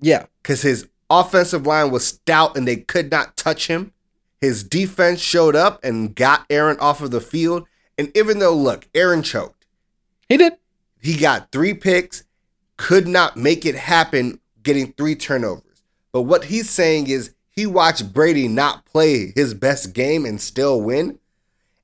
yeah. 0.00 0.26
because 0.42 0.62
his 0.62 0.88
offensive 1.10 1.66
line 1.66 1.90
was 1.90 2.06
stout 2.06 2.56
and 2.56 2.66
they 2.66 2.76
could 2.76 3.10
not 3.10 3.36
touch 3.36 3.66
him. 3.66 3.92
His 4.40 4.64
defense 4.64 5.20
showed 5.20 5.54
up 5.54 5.82
and 5.84 6.14
got 6.14 6.46
Aaron 6.50 6.78
off 6.80 7.00
of 7.02 7.10
the 7.10 7.20
field. 7.20 7.66
And 7.98 8.10
even 8.16 8.38
though, 8.38 8.54
look, 8.54 8.88
Aaron 8.94 9.22
choked, 9.22 9.66
He 10.28 10.36
did. 10.36 10.54
He 11.06 11.16
got 11.16 11.52
three 11.52 11.74
picks, 11.74 12.24
could 12.76 13.06
not 13.06 13.36
make 13.36 13.64
it 13.64 13.74
happen 13.74 14.40
getting 14.62 14.92
three 14.92 15.14
turnovers. 15.14 15.82
But 16.12 16.22
what 16.22 16.44
he's 16.44 16.68
saying 16.68 17.08
is 17.08 17.34
he 17.50 17.66
watched 17.66 18.12
Brady 18.12 18.48
not 18.48 18.84
play 18.84 19.32
his 19.34 19.54
best 19.54 19.92
game 19.94 20.26
and 20.26 20.40
still 20.40 20.80
win. 20.80 21.18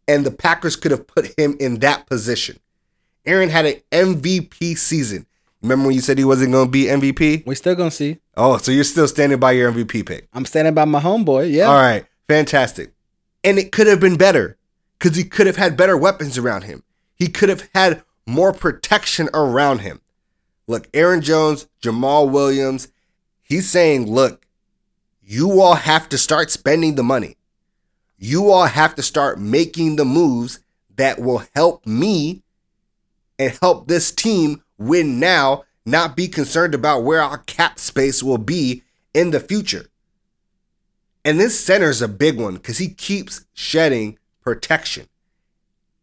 And 0.09 0.27
the 0.27 0.31
Packers 0.31 0.77
could 0.77 0.91
have 0.91 1.07
put 1.07 1.39
him 1.39 1.57
in 1.61 1.79
that 1.79 2.07
position. 2.07 2.59
Aaron 3.25 3.49
had 3.49 3.67
an 3.67 3.81
MVP 3.93 4.77
season. 4.77 5.27
Remember 5.63 5.87
when 5.87 5.95
you 5.95 6.01
said 6.01 6.19
he 6.19 6.25
wasn't 6.25 6.53
going 6.53 6.67
to 6.67 6.71
be 6.71 6.87
MVP? 6.87 7.47
We're 7.47 7.55
still 7.55 7.77
gonna 7.77 7.93
see. 7.93 8.19
Oh, 8.37 8.57
so 8.59 8.73
you're 8.73 8.83
still 8.83 9.07
standing 9.07 9.39
by 9.39 9.53
your 9.53 9.71
MVP 9.71 10.05
pick. 10.05 10.29
I'm 10.33 10.45
standing 10.45 10.75
by 10.75 10.85
my 10.87 11.01
homeboy. 11.01 11.53
Yeah. 11.53 11.67
All 11.67 11.77
right, 11.77 12.05
fantastic. 12.29 12.93
And 13.45 13.59
it 13.59 13.71
could 13.71 13.87
have 13.87 14.01
been 14.01 14.17
better 14.17 14.59
because 14.99 15.17
he 15.17 15.23
could 15.23 15.47
have 15.47 15.57
had 15.57 15.77
better 15.77 15.97
weapons 15.97 16.37
around 16.37 16.65
him. 16.65 16.83
He 17.15 17.29
could 17.29 17.49
have 17.49 17.69
had 17.75 18.03
more 18.27 18.53
protection 18.53 19.29
around 19.35 19.81
him. 19.81 20.01
Look, 20.67 20.89
Aaron 20.95 21.21
Jones, 21.23 21.67
Jamaal 21.83 22.31
Williams, 22.31 22.89
he's 23.43 23.69
saying, 23.69 24.11
look, 24.11 24.47
you 25.21 25.61
all 25.61 25.75
have 25.75 26.09
to 26.11 26.19
start 26.19 26.51
spending 26.51 26.95
the 26.95 27.03
money. 27.03 27.37
You 28.19 28.51
all 28.51 28.67
have 28.67 28.95
to 28.95 29.03
start 29.03 29.41
making 29.41 29.97
the 29.97 30.05
moves 30.05 30.61
that 30.97 31.21
will 31.21 31.43
help 31.55 31.87
me 31.87 32.43
and 33.39 33.59
help 33.61 33.89
this 33.89 34.13
team 34.13 34.63
win 34.79 35.19
now, 35.19 35.65
not 35.85 36.17
be 36.17 36.29
concerned 36.29 36.75
about 36.75 37.03
where 37.03 37.21
our 37.21 37.39
cap 37.39 37.79
space 37.79 38.23
will 38.23 38.39
be 38.39 38.83
in 39.13 39.31
the 39.31 39.41
future. 39.41 39.87
And 41.25 41.39
this 41.39 41.59
center 41.59 41.89
is 41.91 42.03
a 42.03 42.09
big 42.09 42.39
one 42.39 42.55
because 42.55 42.79
he 42.79 42.89
keeps 42.89 43.45
shedding 43.53 44.19
protection. 44.41 45.09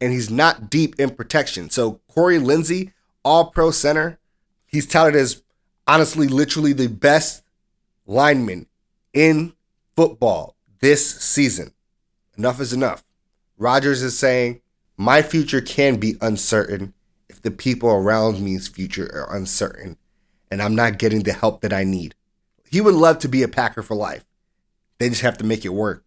And 0.02 0.14
he's 0.14 0.30
not 0.30 0.70
deep 0.70 1.00
in 1.00 1.10
protection. 1.12 1.70
So 1.70 2.00
Corey 2.08 2.38
Linsley, 2.38 2.94
all 3.24 3.52
pro 3.52 3.72
center, 3.72 4.20
he's 4.66 4.88
touted 4.88 5.16
as 5.16 5.44
honestly, 5.88 6.28
literally 6.28 6.74
the 6.74 6.88
best 6.88 7.44
lineman 8.06 8.68
in 9.14 9.54
football 9.96 10.56
this 10.80 11.20
season. 11.20 11.74
Enough 12.38 12.62
is 12.62 12.72
enough. 12.72 13.04
Rodgers 13.58 14.02
is 14.02 14.18
saying, 14.18 14.62
My 14.96 15.22
future 15.22 15.60
can 15.60 15.98
be 15.98 16.16
uncertain 16.22 16.94
if 17.28 17.42
the 17.42 17.52
people 17.52 17.90
around 17.90 18.40
me's 18.40 18.68
future 18.68 19.10
are 19.14 19.36
uncertain 19.36 19.98
and 20.52 20.62
I'm 20.62 20.76
not 20.76 20.98
getting 20.98 21.24
the 21.24 21.34
help 21.34 21.62
that 21.62 21.74
I 21.74 21.84
need. 21.84 22.16
He 22.70 22.82
would 22.82 22.96
love 22.96 23.20
to 23.20 23.28
be 23.28 23.44
a 23.44 23.48
Packer 23.48 23.82
for 23.82 23.96
life. 23.96 24.26
They 24.98 25.10
just 25.10 25.22
have 25.22 25.38
to 25.40 25.46
make 25.46 25.66
it 25.66 25.70
work. 25.70 26.04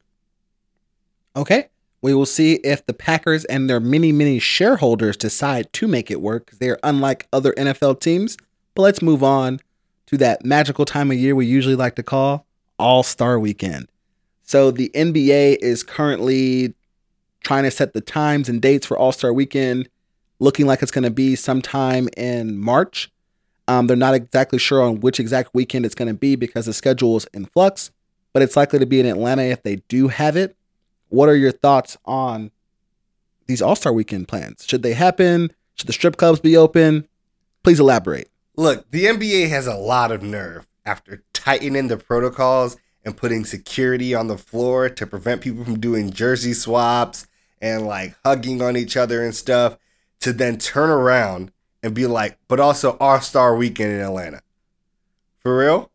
Okay. 1.35 1.69
We 2.03 2.15
will 2.15 2.27
see 2.27 2.55
if 2.65 2.85
the 2.85 2.93
Packers 2.93 3.45
and 3.45 3.71
their 3.71 3.81
many, 3.81 4.11
many 4.11 4.41
shareholders 4.41 5.17
decide 5.17 5.73
to 5.75 5.87
make 5.87 6.11
it 6.11 6.21
work. 6.21 6.47
Because 6.47 6.59
They're 6.59 6.79
unlike 6.83 7.29
other 7.33 7.53
NFL 7.53 8.01
teams. 8.01 8.37
But 8.75 8.83
let's 8.83 9.01
move 9.01 9.23
on 9.23 9.61
to 10.07 10.17
that 10.19 10.45
magical 10.45 10.85
time 10.85 11.11
of 11.11 11.17
year 11.17 11.35
we 11.35 11.47
usually 11.47 11.77
like 11.77 11.95
to 11.97 12.03
call 12.03 12.45
All 12.79 13.03
Star 13.03 13.39
Weekend. 13.39 13.89
So 14.43 14.71
the 14.71 14.91
NBA 14.95 15.59
is 15.63 15.83
currently 15.83 16.75
trying 17.45 17.63
to 17.65 17.71
set 17.71 17.93
the 17.93 18.01
times 18.01 18.49
and 18.49 18.61
dates 18.61 18.85
for 18.85 18.99
All 18.99 19.13
Star 19.13 19.33
Weekend, 19.33 19.89
looking 20.41 20.67
like 20.67 20.83
it's 20.83 20.91
going 20.91 21.05
to 21.05 21.11
be 21.11 21.37
sometime 21.37 22.09
in 22.17 22.59
March. 22.59 23.11
Um, 23.69 23.87
they're 23.87 23.97
not 23.97 24.15
exactly 24.15 24.59
sure 24.59 24.83
on 24.83 25.01
which 25.01 25.21
exact 25.21 25.55
weekend 25.55 25.87
it's 25.87 25.95
going 25.95 26.09
to 26.09 26.15
be 26.15 26.35
because 26.35 26.67
the 26.67 26.73
schedule 26.73 27.17
is 27.17 27.27
in 27.33 27.47
flux, 27.47 27.93
but 28.33 28.43
it's 28.43 28.57
likely 28.57 28.81
to 28.81 28.87
be 28.87 28.99
in 28.99 29.07
Atlanta 29.07 29.43
if 29.43 29.63
they 29.63 29.77
do 29.89 30.09
have 30.09 30.37
it. 30.37 30.57
What 31.13 31.29
are 31.29 31.37
your 31.37 31.53
thoughts 31.53 31.99
on 32.07 32.51
these 33.47 33.61
All 33.61 33.77
Star 33.77 33.93
Weekend 33.93 34.29
plans? 34.29 34.65
Should 34.67 34.83
they 34.83 34.95
happen? 34.95 35.53
Should 35.75 35.87
the 35.87 35.93
strip 35.93 36.17
clubs 36.17 36.41
be 36.41 36.57
open? 36.57 37.07
Please 37.63 37.79
elaborate. 37.79 38.31
Look, 38.57 38.91
the 38.91 39.05
NBA 39.05 39.51
has 39.51 39.67
a 39.67 39.75
lot 39.75 40.11
of 40.11 40.23
nerve 40.23 40.67
after 40.87 41.23
tightening 41.35 41.89
the 41.89 41.99
protocols 41.99 42.79
and 43.05 43.15
putting 43.15 43.45
security 43.45 44.15
on 44.15 44.29
the 44.29 44.39
floor 44.39 44.89
to 44.89 45.07
prevent 45.07 45.43
people 45.43 45.65
from 45.65 45.79
doing 45.79 46.13
jersey 46.13 46.55
swaps 46.55 47.27
and 47.61 47.87
like 47.87 48.15
hugging 48.25 48.63
on 48.63 48.75
each 48.79 48.97
other 48.97 49.23
and 49.23 49.35
stuff 49.35 49.77
to 50.21 50.33
then 50.33 50.57
turn 50.57 50.89
around 50.89 51.53
and 51.83 51.93
be 51.93 52.07
like, 52.07 52.39
but 52.49 52.59
also 52.59 52.97
All 52.99 53.21
Star 53.21 53.55
Weekend 53.55 53.93
in 53.93 54.01
Atlanta. 54.01 54.41
For 55.41 55.59
real? 55.59 55.91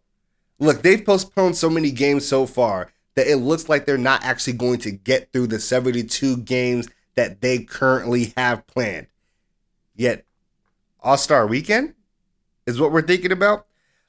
Look, 0.59 0.83
they've 0.83 1.03
postponed 1.03 1.57
so 1.57 1.71
many 1.71 1.89
games 1.89 2.27
so 2.27 2.45
far 2.45 2.91
that 3.17 3.27
it 3.27 3.37
looks 3.37 3.67
like 3.67 3.85
they're 3.85 3.97
not 3.97 4.23
actually 4.23 4.53
going 4.53 4.77
to 4.77 4.91
get 4.91 5.33
through 5.33 5.47
the 5.47 5.59
72 5.59 6.37
games 6.37 6.87
that 7.15 7.41
they 7.41 7.57
currently 7.57 8.31
have 8.37 8.65
planned. 8.67 9.07
Yet, 9.95 10.23
All 11.01 11.17
Star 11.17 11.47
Weekend 11.47 11.95
is 12.67 12.79
what 12.79 12.91
we're 12.91 13.01
thinking 13.01 13.31
about. 13.31 13.65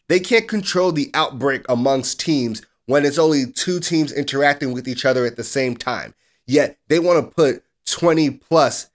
They 0.08 0.20
can't 0.20 0.46
control 0.46 0.92
the 0.92 1.10
outbreak 1.14 1.64
amongst 1.70 2.20
teams 2.20 2.60
when 2.84 3.06
it's 3.06 3.18
only 3.18 3.46
two 3.46 3.80
teams 3.80 4.12
interacting 4.12 4.72
with 4.72 4.86
each 4.86 5.06
other 5.06 5.24
at 5.24 5.36
the 5.36 5.44
same 5.44 5.74
time. 5.74 6.14
Yet 6.46 6.78
they 6.88 6.98
want 6.98 7.24
to 7.24 7.34
put 7.34 7.62
20 7.86 8.30
plus 8.30 8.90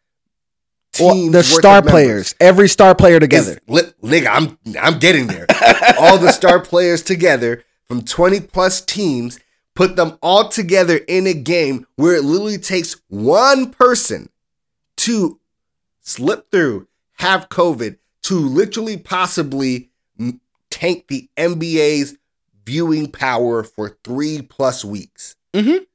Well, 0.99 1.31
the 1.31 1.43
star 1.43 1.81
players, 1.81 2.35
every 2.39 2.69
star 2.69 2.93
player 2.93 3.19
together. 3.19 3.57
Li- 3.67 3.91
nigga, 4.03 4.27
I'm 4.31 4.59
I'm 4.79 4.99
getting 4.99 5.25
there. 5.25 5.47
all 5.99 6.19
the 6.19 6.31
star 6.31 6.59
players 6.59 7.01
together 7.01 7.63
from 7.87 8.03
20 8.03 8.41
plus 8.41 8.79
teams, 8.81 9.39
put 9.75 9.95
them 9.95 10.17
all 10.21 10.49
together 10.49 10.97
in 11.07 11.27
a 11.27 11.33
game 11.33 11.85
where 11.95 12.15
it 12.15 12.23
literally 12.23 12.57
takes 12.57 12.95
one 13.07 13.71
person 13.71 14.29
to 14.97 15.39
slip 16.01 16.51
through, 16.51 16.87
have 17.13 17.49
COVID, 17.49 17.97
to 18.23 18.35
literally 18.35 18.97
possibly 18.97 19.89
tank 20.69 21.07
the 21.07 21.29
NBA's 21.37 22.17
viewing 22.65 23.11
power 23.11 23.63
for 23.63 23.97
three 24.03 24.41
plus 24.41 24.85
weeks. 24.85 25.35
Mhm. 25.53 25.85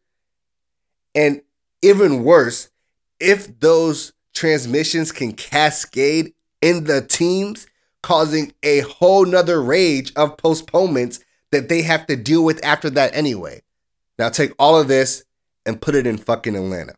And 1.14 1.42
even 1.82 2.24
worse, 2.24 2.68
if 3.18 3.60
those 3.60 4.12
transmissions 4.34 5.10
can 5.10 5.32
cascade 5.32 6.32
in 6.60 6.84
the 6.84 7.00
teams, 7.00 7.66
causing 8.02 8.52
a 8.62 8.80
whole 8.80 9.24
nother 9.24 9.60
rage 9.60 10.12
of 10.14 10.36
postponements 10.36 11.20
that 11.50 11.68
they 11.68 11.82
have 11.82 12.06
to 12.06 12.16
deal 12.16 12.44
with 12.44 12.64
after 12.64 12.90
that 12.90 13.14
anyway. 13.14 13.60
Now 14.18 14.28
take 14.28 14.52
all 14.58 14.78
of 14.78 14.88
this 14.88 15.24
and 15.64 15.80
put 15.80 15.94
it 15.94 16.06
in 16.06 16.16
fucking 16.16 16.56
Atlanta. 16.56 16.94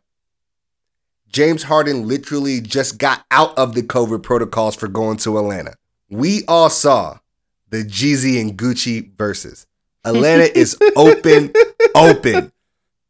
James 1.31 1.63
Harden 1.63 2.07
literally 2.07 2.59
just 2.59 2.97
got 2.97 3.25
out 3.31 3.57
of 3.57 3.73
the 3.73 3.83
COVID 3.83 4.23
protocols 4.23 4.75
for 4.75 4.87
going 4.87 5.17
to 5.17 5.37
Atlanta. 5.37 5.75
We 6.09 6.43
all 6.47 6.69
saw 6.69 7.19
the 7.69 7.83
Jeezy 7.83 8.39
and 8.41 8.57
Gucci 8.57 9.15
Verzuz. 9.15 9.65
Atlanta 10.03 10.43
is 10.57 10.77
open, 10.95 11.53
open. 11.95 12.51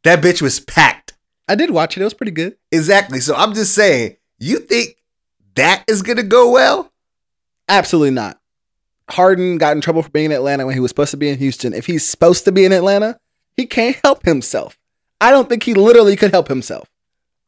That 0.04 0.22
bitch 0.22 0.42
was 0.42 0.60
packed. 0.60 1.14
I 1.48 1.56
did 1.56 1.72
watch 1.72 1.98
it. 1.98 2.02
It 2.02 2.04
was 2.04 2.14
pretty 2.14 2.32
good. 2.32 2.58
Exactly. 2.72 3.20
So 3.20 3.36
I'm 3.36 3.54
just 3.54 3.74
saying, 3.74 4.18
you 4.40 4.60
think 4.60 4.98
that 5.56 5.84
is 5.88 6.02
gonna 6.02 6.24
go 6.24 6.52
well? 6.52 6.92
Absolutely 7.68 8.12
not. 8.12 8.40
Harden 9.10 9.58
got 9.58 9.76
in 9.76 9.82
trouble 9.82 10.04
for 10.04 10.10
being 10.10 10.28
in 10.28 10.32
Atlanta 10.32 10.66
when 10.66 10.76
he 10.76 10.80
was 10.80 10.90
supposed 10.90 11.12
to 11.12 11.18
be 11.18 11.30
in 11.30 11.38
Houston. 11.40 11.74
If 11.74 11.88
he's 11.88 12.08
supposed 12.08 12.46
to 12.46 12.52
be 12.52 12.66
in 12.66 12.72
Atlanta, 12.72 13.20
he 13.58 13.66
can't 13.66 13.98
help 14.04 14.24
himself. 14.26 14.78
I 15.20 15.32
don't 15.32 15.48
think 15.48 15.64
he 15.64 15.74
literally 15.74 16.16
could 16.16 16.32
help 16.32 16.48
himself. 16.48 16.90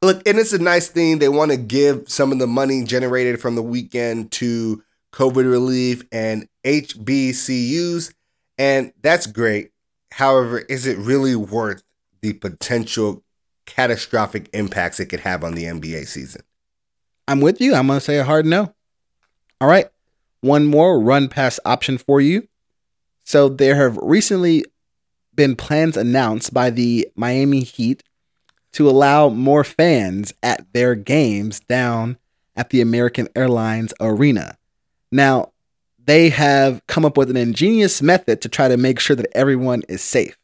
Look, 0.01 0.27
and 0.27 0.37
it's 0.37 0.53
a 0.53 0.59
nice 0.59 0.89
thing. 0.89 1.19
They 1.19 1.29
want 1.29 1.51
to 1.51 1.57
give 1.57 2.09
some 2.09 2.31
of 2.31 2.39
the 2.39 2.47
money 2.47 2.83
generated 2.83 3.41
from 3.41 3.55
the 3.55 3.63
weekend 3.63 4.31
to 4.33 4.83
COVID 5.13 5.49
relief 5.49 6.03
and 6.11 6.47
HBCUs, 6.65 8.13
and 8.57 8.91
that's 9.01 9.27
great. 9.27 9.71
However, 10.11 10.59
is 10.59 10.85
it 10.85 10.97
really 10.97 11.35
worth 11.35 11.83
the 12.21 12.33
potential 12.33 13.23
catastrophic 13.65 14.49
impacts 14.53 14.99
it 14.99 15.05
could 15.07 15.21
have 15.21 15.43
on 15.43 15.55
the 15.55 15.63
NBA 15.63 16.07
season? 16.07 16.41
I'm 17.27 17.39
with 17.39 17.61
you. 17.61 17.73
I'm 17.73 17.87
going 17.87 17.97
to 17.97 18.05
say 18.05 18.17
a 18.17 18.23
hard 18.23 18.45
no. 18.45 18.73
All 19.61 19.67
right. 19.67 19.87
One 20.41 20.65
more 20.65 20.99
run 20.99 21.29
pass 21.29 21.59
option 21.63 21.97
for 21.97 22.19
you. 22.19 22.47
So 23.23 23.47
there 23.47 23.75
have 23.75 23.97
recently 23.97 24.65
been 25.35 25.55
plans 25.55 25.97
announced 25.97 26.53
by 26.53 26.69
the 26.69 27.07
Miami 27.15 27.61
Heat 27.61 28.03
to 28.73 28.89
allow 28.89 29.29
more 29.29 29.63
fans 29.63 30.33
at 30.41 30.71
their 30.73 30.95
games 30.95 31.59
down 31.59 32.17
at 32.55 32.69
the 32.69 32.81
American 32.81 33.27
Airlines 33.35 33.93
Arena. 33.99 34.57
Now, 35.11 35.51
they 36.05 36.29
have 36.29 36.85
come 36.87 37.05
up 37.05 37.17
with 37.17 37.29
an 37.29 37.37
ingenious 37.37 38.01
method 38.01 38.41
to 38.41 38.49
try 38.49 38.67
to 38.67 38.77
make 38.77 38.99
sure 38.99 39.15
that 39.15 39.35
everyone 39.35 39.83
is 39.87 40.01
safe. 40.01 40.37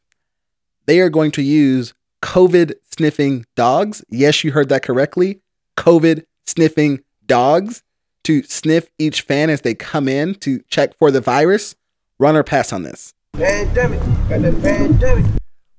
They 0.86 1.00
are 1.00 1.10
going 1.10 1.32
to 1.32 1.42
use 1.42 1.94
COVID 2.22 2.74
sniffing 2.96 3.46
dogs. 3.56 4.04
Yes, 4.10 4.44
you 4.44 4.52
heard 4.52 4.70
that 4.70 4.84
correctly. 4.84 5.42
COVID 5.78 6.26
sniffing 6.46 7.04
dogs 7.26 7.84
to 8.24 8.44
sniff 8.44 8.90
each 8.98 9.22
fan 9.22 9.50
as 9.50 9.62
they 9.62 9.74
come 9.74 10.08
in 10.08 10.36
to 10.36 10.62
check 10.70 10.98
for 10.98 11.12
the 11.12 11.22
virus. 11.22 11.76
Run 12.18 12.36
or 12.36 12.44
pass 12.44 12.74
on 12.74 12.84
this? 12.84 13.14
Pandemic. 13.34 14.00
Got 14.28 14.42
that 14.42 14.62
pandemic. 14.62 15.26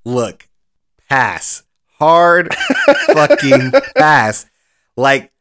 Look, 0.04 0.48
pass. 1.08 1.62
Hard 1.98 2.54
fucking 3.12 3.72
pass. 3.96 4.46
Like, 4.96 5.32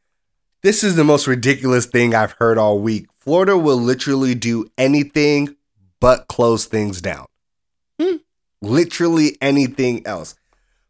this 0.61 0.83
is 0.83 0.95
the 0.95 1.05
most 1.05 1.27
ridiculous 1.27 1.85
thing 1.85 2.13
I've 2.13 2.33
heard 2.33 2.57
all 2.57 2.79
week. 2.79 3.07
Florida 3.19 3.57
will 3.57 3.77
literally 3.77 4.35
do 4.35 4.69
anything 4.77 5.55
but 5.99 6.27
close 6.27 6.65
things 6.65 7.01
down. 7.01 7.25
Hmm. 7.99 8.17
Literally 8.61 9.37
anything 9.41 10.05
else. 10.05 10.35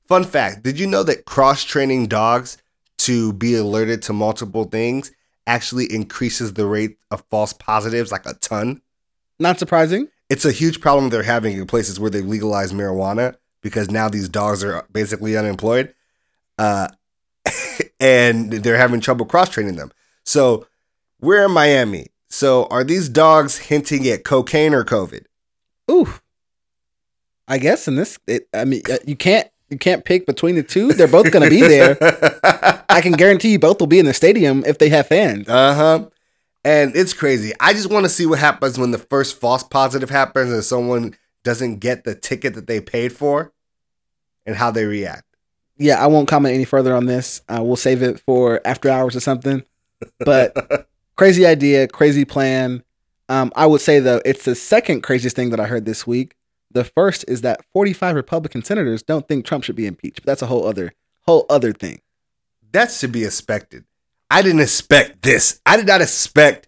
Fun 0.08 0.24
fact 0.24 0.64
Did 0.64 0.80
you 0.80 0.88
know 0.88 1.04
that 1.04 1.26
cross 1.26 1.64
training 1.64 2.08
dogs 2.08 2.58
to 3.00 3.32
be 3.34 3.56
alerted 3.56 4.02
to 4.04 4.14
multiple 4.14 4.64
things 4.64 5.12
actually 5.46 5.92
increases 5.94 6.54
the 6.54 6.66
rate 6.66 6.98
of 7.12 7.24
false 7.30 7.54
positives 7.54 8.12
like 8.12 8.26
a 8.26 8.34
ton? 8.36 8.82
Not 9.40 9.60
surprising. 9.60 10.08
It's 10.30 10.46
a 10.46 10.52
huge 10.52 10.80
problem 10.82 11.10
they're 11.10 11.24
having 11.24 11.58
in 11.58 11.66
places 11.66 12.00
where 12.00 12.10
they've 12.10 12.26
legalized 12.26 12.74
marijuana 12.74 13.36
because 13.62 13.90
now 13.90 14.08
these 14.10 14.30
dogs 14.30 14.64
are 14.64 14.86
basically 14.92 15.36
unemployed 15.38 15.94
uh, 16.58 16.88
and 18.00 18.52
they're 18.52 18.78
having 18.78 19.00
trouble 19.00 19.26
cross 19.26 19.50
training 19.50 19.76
them 19.76 19.92
so 20.24 20.66
we're 21.20 21.46
in 21.46 21.52
miami 21.52 22.08
so 22.30 22.66
are 22.66 22.84
these 22.84 23.10
dogs 23.10 23.58
hinting 23.58 24.08
at 24.08 24.24
cocaine 24.24 24.74
or 24.74 24.84
covid 24.84 25.26
Ooh, 25.90 26.14
I 27.48 27.58
guess 27.58 27.88
in 27.88 27.96
this, 27.96 28.20
it, 28.28 28.48
I 28.54 28.66
mean, 28.66 28.84
uh, 28.90 28.98
you 29.06 29.16
can't 29.16 29.48
you 29.70 29.78
can't 29.78 30.06
pick 30.06 30.26
between 30.26 30.56
the 30.56 30.64
two. 30.64 30.94
They're 30.94 31.08
both 31.08 31.32
going 31.32 31.44
to 31.44 31.50
be 31.50 31.62
there. 31.62 31.98
I 32.90 33.02
can 33.02 33.14
guarantee 33.14 33.52
you 33.52 33.60
both 33.60 33.80
will 33.80 33.88
be 33.88 34.00
in 34.00 34.06
the 34.06 34.14
stadium 34.14 34.64
if 34.66 34.78
they 34.78 34.90
have 34.90 35.08
fans. 35.08 35.48
uh-huh 35.48 36.06
and 36.64 36.96
it's 36.96 37.14
crazy 37.14 37.54
i 37.60 37.74
just 37.74 37.90
want 37.90 38.04
to 38.06 38.10
see 38.10 38.26
what 38.26 38.40
happens 38.40 38.78
when 38.78 38.92
the 38.92 38.98
first 38.98 39.40
false 39.40 39.64
positive 39.64 40.10
happens 40.10 40.52
and 40.52 40.64
someone 40.64 41.16
doesn't 41.44 41.80
get 41.80 42.04
the 42.04 42.14
ticket 42.16 42.54
that 42.54 42.68
they 42.68 42.82
paid 42.82 43.12
for 43.14 43.54
and 44.46 44.56
how 44.58 44.70
they 44.72 44.86
react 44.86 45.24
Yeah, 45.78 46.04
I 46.04 46.08
won't 46.08 46.28
comment 46.28 46.54
any 46.54 46.66
further 46.66 46.94
on 46.94 47.06
this. 47.06 47.42
Uh, 47.48 47.62
we'll 47.64 47.78
save 47.78 48.02
it 48.04 48.20
for 48.20 48.60
after 48.66 48.90
hours 48.90 49.16
or 49.16 49.22
something. 49.22 49.64
But 50.20 50.88
crazy 51.16 51.46
idea, 51.46 51.88
crazy 51.88 52.26
plan. 52.26 52.84
Um, 53.30 53.52
I 53.56 53.66
would 53.66 53.80
say 53.80 54.00
though, 54.00 54.22
it's 54.26 54.44
the 54.44 54.56
second 54.56 55.02
craziest 55.04 55.36
thing 55.38 55.52
that 55.52 55.60
I 55.60 55.68
heard 55.68 55.86
this 55.86 56.06
week. 56.06 56.36
The 56.72 56.84
first 56.84 57.24
is 57.30 57.42
that 57.42 57.64
45 57.72 58.16
Republican 58.16 58.64
senators 58.64 59.02
don't 59.04 59.28
think 59.28 59.46
Trump 59.46 59.64
should 59.64 59.78
be 59.78 59.88
impeached. 59.88 60.18
But 60.22 60.26
that's 60.26 60.42
a 60.42 60.48
whole 60.48 60.68
other 60.68 60.92
whole 61.22 61.46
other 61.50 61.72
thing. 61.72 62.02
That 62.74 62.92
should 62.92 63.12
be 63.14 63.24
expected. 63.24 63.86
I 64.30 64.42
didn't 64.42 64.62
expect 64.62 65.22
this. 65.24 65.60
I 65.66 65.78
did 65.78 65.88
not 65.88 66.02
expect 66.02 66.68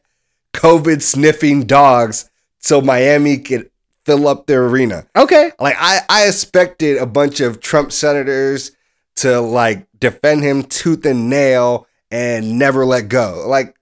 COVID 0.53 1.01
sniffing 1.01 1.65
dogs 1.65 2.29
so 2.59 2.81
Miami 2.81 3.37
could 3.37 3.69
fill 4.05 4.27
up 4.27 4.47
their 4.47 4.65
arena. 4.65 5.07
Okay. 5.15 5.51
Like 5.59 5.75
I, 5.79 6.01
I 6.09 6.27
expected 6.27 6.97
a 6.97 7.05
bunch 7.05 7.39
of 7.39 7.59
Trump 7.59 7.91
senators 7.91 8.71
to 9.17 9.39
like 9.39 9.87
defend 9.99 10.43
him 10.43 10.63
tooth 10.63 11.05
and 11.05 11.29
nail 11.29 11.87
and 12.09 12.57
never 12.57 12.85
let 12.85 13.07
go. 13.09 13.45
Like 13.47 13.75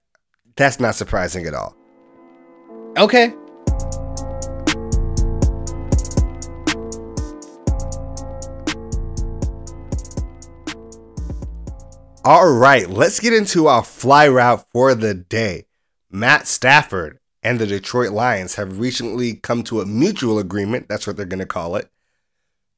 that's 0.56 0.80
not 0.80 0.94
surprising 0.94 1.46
at 1.46 1.54
all. 1.54 1.74
Okay. 2.96 3.34
All 12.22 12.52
right, 12.52 12.86
let's 12.86 13.18
get 13.18 13.32
into 13.32 13.66
our 13.66 13.82
fly 13.82 14.28
route 14.28 14.66
for 14.70 14.94
the 14.94 15.14
day. 15.14 15.64
Matt 16.10 16.46
Stafford 16.46 17.18
and 17.42 17.58
the 17.58 17.66
Detroit 17.66 18.10
Lions 18.10 18.56
have 18.56 18.78
recently 18.78 19.36
come 19.36 19.62
to 19.64 19.80
a 19.80 19.86
mutual 19.86 20.38
agreement, 20.38 20.86
that's 20.86 21.06
what 21.06 21.16
they're 21.16 21.24
going 21.24 21.38
to 21.38 21.46
call 21.46 21.76
it, 21.76 21.90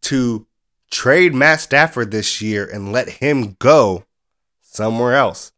to 0.02 0.46
trade 0.92 1.34
Matt 1.34 1.60
Stafford 1.60 2.12
this 2.12 2.40
year 2.40 2.70
and 2.72 2.92
let 2.92 3.08
him 3.08 3.56
go 3.58 4.04
somewhere 4.60 5.16
else. 5.16 5.50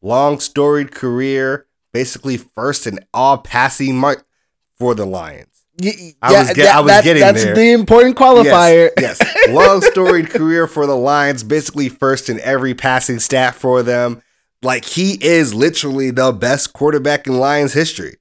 Long 0.00 0.38
storied 0.38 0.92
career, 0.94 1.66
basically 1.92 2.36
first 2.36 2.86
in 2.86 3.00
all 3.12 3.38
passing 3.38 3.98
mark 3.98 4.28
for 4.76 4.94
the 4.94 5.06
Lions. 5.06 5.57
Y- 5.80 6.14
I 6.20 6.32
was 6.32 6.52
get- 6.54 6.74
I 6.74 6.80
was 6.80 7.04
getting 7.04 7.20
that's 7.20 7.44
there. 7.44 7.54
the 7.54 7.70
important 7.72 8.16
qualifier. 8.16 8.90
Yes, 8.98 9.18
yes. 9.20 9.48
long 9.50 9.80
storied 9.80 10.30
career 10.30 10.66
for 10.66 10.86
the 10.86 10.96
Lions, 10.96 11.42
basically 11.44 11.88
first 11.88 12.28
in 12.28 12.40
every 12.40 12.74
passing 12.74 13.20
stat 13.20 13.54
for 13.54 13.82
them. 13.82 14.22
Like 14.62 14.84
he 14.84 15.12
is 15.24 15.54
literally 15.54 16.10
the 16.10 16.32
best 16.32 16.72
quarterback 16.72 17.26
in 17.28 17.38
Lions 17.38 17.72
history. 17.74 18.16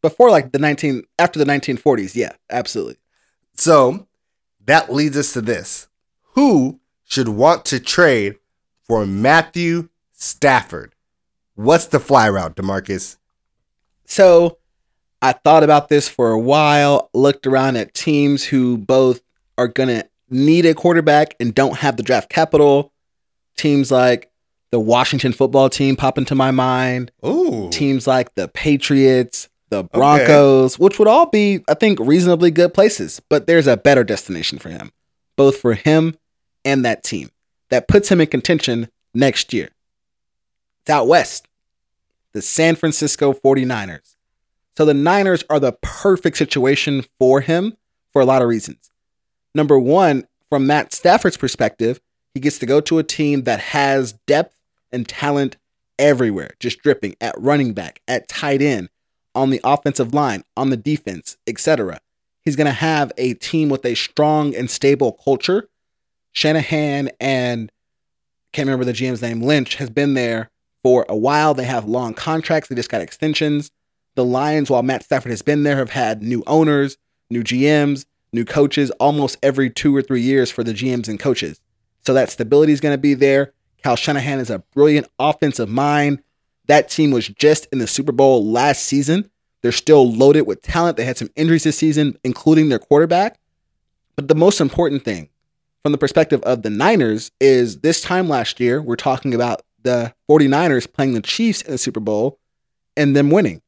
Before 0.00 0.30
like 0.30 0.52
the 0.52 0.58
19 0.58 1.02
after 1.18 1.38
the 1.38 1.44
1940s. 1.44 2.14
Yeah, 2.14 2.32
absolutely. 2.50 2.96
So 3.54 4.06
that 4.64 4.92
leads 4.92 5.16
us 5.16 5.32
to 5.32 5.40
this. 5.40 5.88
Who 6.34 6.80
should 7.04 7.28
want 7.28 7.64
to 7.66 7.80
trade 7.80 8.36
for 8.86 9.06
Matthew 9.06 9.88
Stafford? 10.12 10.94
What's 11.54 11.86
the 11.86 12.00
fly 12.00 12.28
route, 12.28 12.56
DeMarcus? 12.56 13.16
So 14.04 14.58
I 15.22 15.32
thought 15.32 15.62
about 15.62 15.88
this 15.88 16.08
for 16.08 16.32
a 16.32 16.38
while, 16.38 17.08
looked 17.14 17.46
around 17.46 17.76
at 17.76 17.94
teams 17.94 18.44
who 18.44 18.76
both 18.76 19.22
are 19.56 19.68
going 19.68 19.88
to 19.88 20.08
need 20.28 20.66
a 20.66 20.74
quarterback 20.74 21.36
and 21.38 21.54
don't 21.54 21.78
have 21.78 21.96
the 21.96 22.02
draft 22.02 22.28
capital. 22.28 22.92
Teams 23.56 23.92
like 23.92 24.30
the 24.72 24.80
Washington 24.80 25.32
football 25.32 25.70
team 25.70 25.94
pop 25.94 26.18
into 26.18 26.34
my 26.34 26.50
mind. 26.50 27.12
Ooh. 27.24 27.70
Teams 27.70 28.06
like 28.06 28.34
the 28.34 28.48
Patriots, 28.48 29.48
the 29.68 29.84
Broncos, 29.84 30.78
which 30.78 30.98
would 30.98 31.08
all 31.08 31.26
be, 31.26 31.62
I 31.68 31.74
think, 31.74 32.00
reasonably 32.00 32.50
good 32.50 32.74
places. 32.74 33.20
But 33.28 33.46
there's 33.46 33.68
a 33.68 33.76
better 33.76 34.02
destination 34.02 34.58
for 34.58 34.70
him, 34.70 34.90
both 35.36 35.58
for 35.58 35.74
him 35.74 36.16
and 36.64 36.84
that 36.84 37.04
team 37.04 37.30
that 37.70 37.86
puts 37.86 38.10
him 38.10 38.20
in 38.20 38.26
contention 38.26 38.88
next 39.14 39.52
year. 39.52 39.70
It's 40.82 40.90
out 40.90 41.06
west, 41.06 41.46
the 42.32 42.42
San 42.42 42.74
Francisco 42.74 43.32
49ers. 43.32 44.16
So 44.76 44.84
the 44.84 44.94
Niners 44.94 45.44
are 45.50 45.60
the 45.60 45.72
perfect 45.82 46.36
situation 46.36 47.04
for 47.18 47.40
him 47.40 47.76
for 48.12 48.22
a 48.22 48.24
lot 48.24 48.42
of 48.42 48.48
reasons. 48.48 48.90
Number 49.54 49.78
one, 49.78 50.26
from 50.48 50.66
Matt 50.66 50.92
Stafford's 50.92 51.36
perspective, 51.36 52.00
he 52.34 52.40
gets 52.40 52.58
to 52.58 52.66
go 52.66 52.80
to 52.80 52.98
a 52.98 53.02
team 53.02 53.42
that 53.42 53.60
has 53.60 54.14
depth 54.26 54.58
and 54.90 55.08
talent 55.08 55.56
everywhere, 55.98 56.52
just 56.58 56.82
dripping 56.82 57.14
at 57.20 57.34
running 57.38 57.74
back, 57.74 58.00
at 58.08 58.28
tight 58.28 58.62
end, 58.62 58.88
on 59.34 59.50
the 59.50 59.60
offensive 59.64 60.14
line, 60.14 60.44
on 60.56 60.70
the 60.70 60.76
defense, 60.76 61.36
etc. 61.46 62.00
He's 62.42 62.56
going 62.56 62.66
to 62.66 62.72
have 62.72 63.12
a 63.18 63.34
team 63.34 63.68
with 63.68 63.84
a 63.84 63.94
strong 63.94 64.54
and 64.54 64.70
stable 64.70 65.12
culture. 65.12 65.68
Shanahan 66.32 67.10
and 67.20 67.70
can't 68.52 68.66
remember 68.66 68.84
the 68.84 68.92
GM's 68.92 69.22
name, 69.22 69.42
Lynch, 69.42 69.76
has 69.76 69.90
been 69.90 70.14
there 70.14 70.50
for 70.82 71.06
a 71.08 71.16
while. 71.16 71.54
They 71.54 71.64
have 71.64 71.86
long 71.86 72.14
contracts. 72.14 72.68
They 72.68 72.74
just 72.74 72.90
got 72.90 73.00
extensions. 73.00 73.70
The 74.14 74.24
Lions, 74.24 74.70
while 74.70 74.82
Matt 74.82 75.04
Stafford 75.04 75.30
has 75.30 75.42
been 75.42 75.62
there, 75.62 75.76
have 75.76 75.90
had 75.90 76.22
new 76.22 76.42
owners, 76.46 76.98
new 77.30 77.42
GMs, 77.42 78.04
new 78.32 78.44
coaches 78.44 78.90
almost 78.92 79.38
every 79.42 79.70
two 79.70 79.94
or 79.94 80.02
three 80.02 80.20
years 80.20 80.50
for 80.50 80.62
the 80.62 80.72
GMs 80.72 81.08
and 81.08 81.18
coaches. 81.18 81.60
So 82.04 82.14
that 82.14 82.30
stability 82.30 82.72
is 82.72 82.80
going 82.80 82.94
to 82.94 83.00
be 83.00 83.14
there. 83.14 83.52
Kyle 83.82 83.96
Shanahan 83.96 84.38
is 84.38 84.50
a 84.50 84.60
brilliant 84.74 85.08
offensive 85.18 85.68
mind. 85.68 86.22
That 86.66 86.88
team 86.88 87.10
was 87.10 87.28
just 87.28 87.66
in 87.72 87.78
the 87.78 87.86
Super 87.86 88.12
Bowl 88.12 88.44
last 88.44 88.84
season. 88.84 89.30
They're 89.62 89.72
still 89.72 90.10
loaded 90.10 90.42
with 90.42 90.62
talent. 90.62 90.96
They 90.96 91.04
had 91.04 91.16
some 91.16 91.30
injuries 91.36 91.64
this 91.64 91.78
season, 91.78 92.18
including 92.24 92.68
their 92.68 92.78
quarterback. 92.78 93.38
But 94.16 94.28
the 94.28 94.34
most 94.34 94.60
important 94.60 95.04
thing 95.04 95.30
from 95.82 95.92
the 95.92 95.98
perspective 95.98 96.42
of 96.42 96.62
the 96.62 96.70
Niners 96.70 97.30
is 97.40 97.80
this 97.80 98.00
time 98.00 98.28
last 98.28 98.60
year, 98.60 98.80
we're 98.80 98.96
talking 98.96 99.34
about 99.34 99.62
the 99.82 100.14
49ers 100.28 100.92
playing 100.92 101.14
the 101.14 101.22
Chiefs 101.22 101.62
in 101.62 101.72
the 101.72 101.78
Super 101.78 102.00
Bowl 102.00 102.38
and 102.96 103.16
them 103.16 103.30
winning. 103.30 103.62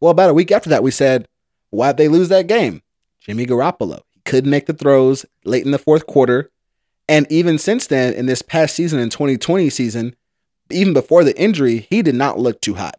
Well, 0.00 0.10
about 0.10 0.30
a 0.30 0.34
week 0.34 0.50
after 0.50 0.68
that, 0.70 0.82
we 0.82 0.90
said, 0.90 1.26
why'd 1.70 1.96
they 1.96 2.08
lose 2.08 2.28
that 2.28 2.46
game? 2.46 2.82
Jimmy 3.20 3.46
Garoppolo. 3.46 4.00
Couldn't 4.24 4.50
make 4.50 4.66
the 4.66 4.72
throws 4.72 5.24
late 5.44 5.64
in 5.64 5.70
the 5.70 5.78
fourth 5.78 6.06
quarter. 6.06 6.50
And 7.08 7.30
even 7.30 7.58
since 7.58 7.86
then, 7.86 8.12
in 8.14 8.26
this 8.26 8.42
past 8.42 8.74
season, 8.74 8.98
in 8.98 9.10
2020 9.10 9.70
season, 9.70 10.16
even 10.70 10.92
before 10.92 11.24
the 11.24 11.38
injury, 11.40 11.86
he 11.90 12.02
did 12.02 12.14
not 12.14 12.38
look 12.38 12.60
too 12.60 12.74
hot. 12.74 12.98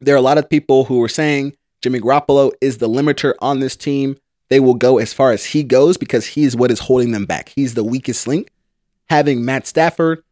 There 0.00 0.14
are 0.14 0.18
a 0.18 0.22
lot 0.22 0.38
of 0.38 0.50
people 0.50 0.84
who 0.84 0.98
were 0.98 1.08
saying 1.08 1.54
Jimmy 1.80 2.00
Garoppolo 2.00 2.52
is 2.60 2.78
the 2.78 2.88
limiter 2.88 3.34
on 3.40 3.60
this 3.60 3.76
team. 3.76 4.16
They 4.48 4.60
will 4.60 4.74
go 4.74 4.98
as 4.98 5.12
far 5.12 5.32
as 5.32 5.46
he 5.46 5.62
goes 5.62 5.96
because 5.96 6.26
he's 6.26 6.56
what 6.56 6.70
is 6.70 6.80
holding 6.80 7.12
them 7.12 7.26
back. 7.26 7.50
He's 7.50 7.74
the 7.74 7.84
weakest 7.84 8.26
link. 8.26 8.50
Having 9.08 9.44
Matt 9.44 9.66
Stafford, 9.66 10.22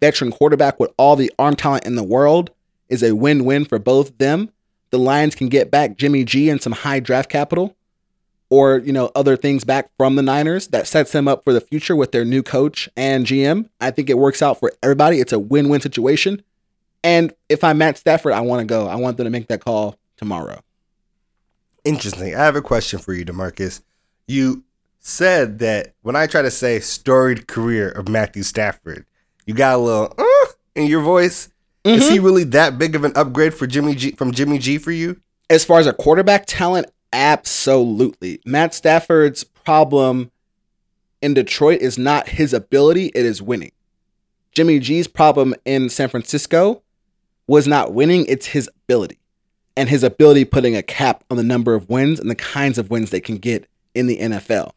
veteran 0.00 0.32
quarterback 0.32 0.80
with 0.80 0.92
all 0.96 1.16
the 1.16 1.30
arm 1.38 1.54
talent 1.54 1.84
in 1.84 1.94
the 1.94 2.02
world, 2.02 2.50
is 2.88 3.02
a 3.02 3.14
win 3.14 3.44
win 3.44 3.64
for 3.64 3.78
both 3.78 4.16
them. 4.18 4.50
The 4.92 4.98
Lions 4.98 5.34
can 5.34 5.48
get 5.48 5.70
back 5.70 5.96
Jimmy 5.96 6.22
G 6.22 6.48
and 6.48 6.62
some 6.62 6.72
high 6.72 7.00
draft 7.00 7.28
capital 7.28 7.74
or, 8.52 8.78
you 8.78 8.92
know, 8.92 9.10
other 9.14 9.34
things 9.34 9.64
back 9.64 9.90
from 9.96 10.14
the 10.14 10.22
Niners 10.22 10.68
that 10.68 10.86
sets 10.86 11.10
them 11.10 11.26
up 11.26 11.42
for 11.42 11.54
the 11.54 11.60
future 11.60 11.96
with 11.96 12.12
their 12.12 12.24
new 12.24 12.42
coach 12.42 12.86
and 12.96 13.26
GM. 13.26 13.70
I 13.80 13.90
think 13.90 14.10
it 14.10 14.18
works 14.18 14.42
out 14.42 14.60
for 14.60 14.70
everybody. 14.82 15.20
It's 15.20 15.32
a 15.32 15.38
win 15.38 15.70
win 15.70 15.80
situation. 15.80 16.42
And 17.02 17.32
if 17.48 17.64
I'm 17.64 17.78
Matt 17.78 17.96
Stafford, 17.96 18.34
I 18.34 18.42
want 18.42 18.60
to 18.60 18.66
go. 18.66 18.86
I 18.86 18.96
want 18.96 19.16
them 19.16 19.24
to 19.24 19.30
make 19.30 19.48
that 19.48 19.64
call 19.64 19.96
tomorrow. 20.18 20.60
Interesting. 21.84 22.34
I 22.34 22.44
have 22.44 22.54
a 22.54 22.62
question 22.62 22.98
for 22.98 23.12
you, 23.12 23.24
DeMarcus. 23.24 23.80
You 24.28 24.62
said 25.00 25.58
that 25.58 25.94
when 26.02 26.14
I 26.14 26.26
try 26.26 26.42
to 26.42 26.50
say 26.50 26.78
storied 26.78 27.48
career 27.48 27.88
of 27.88 28.08
Matthew 28.08 28.44
Stafford, 28.44 29.04
you 29.46 29.54
got 29.54 29.74
a 29.74 29.78
little 29.78 30.14
uh, 30.16 30.52
in 30.74 30.86
your 30.86 31.00
voice. 31.00 31.48
Is 31.84 32.08
he 32.08 32.16
mm-hmm. 32.16 32.24
really 32.24 32.44
that 32.44 32.78
big 32.78 32.94
of 32.94 33.04
an 33.04 33.12
upgrade 33.16 33.54
for 33.54 33.66
Jimmy 33.66 33.94
G 33.94 34.12
from 34.12 34.32
Jimmy 34.32 34.58
G 34.58 34.78
for 34.78 34.92
you? 34.92 35.20
As 35.50 35.64
far 35.64 35.80
as 35.80 35.86
a 35.86 35.92
quarterback 35.92 36.44
talent, 36.46 36.86
absolutely. 37.12 38.40
Matt 38.46 38.74
Stafford's 38.74 39.44
problem 39.44 40.30
in 41.20 41.34
Detroit 41.34 41.80
is 41.80 41.98
not 41.98 42.28
his 42.28 42.52
ability, 42.52 43.06
it 43.14 43.24
is 43.24 43.42
winning. 43.42 43.72
Jimmy 44.52 44.78
G's 44.78 45.06
problem 45.06 45.54
in 45.64 45.88
San 45.88 46.08
Francisco 46.08 46.82
was 47.46 47.66
not 47.66 47.92
winning, 47.92 48.26
it's 48.26 48.46
his 48.46 48.68
ability. 48.84 49.18
And 49.76 49.88
his 49.88 50.04
ability 50.04 50.44
putting 50.44 50.76
a 50.76 50.82
cap 50.82 51.24
on 51.30 51.36
the 51.36 51.42
number 51.42 51.74
of 51.74 51.88
wins 51.88 52.20
and 52.20 52.30
the 52.30 52.34
kinds 52.34 52.76
of 52.76 52.90
wins 52.90 53.10
they 53.10 53.20
can 53.20 53.38
get 53.38 53.66
in 53.94 54.06
the 54.06 54.18
NFL. 54.18 54.72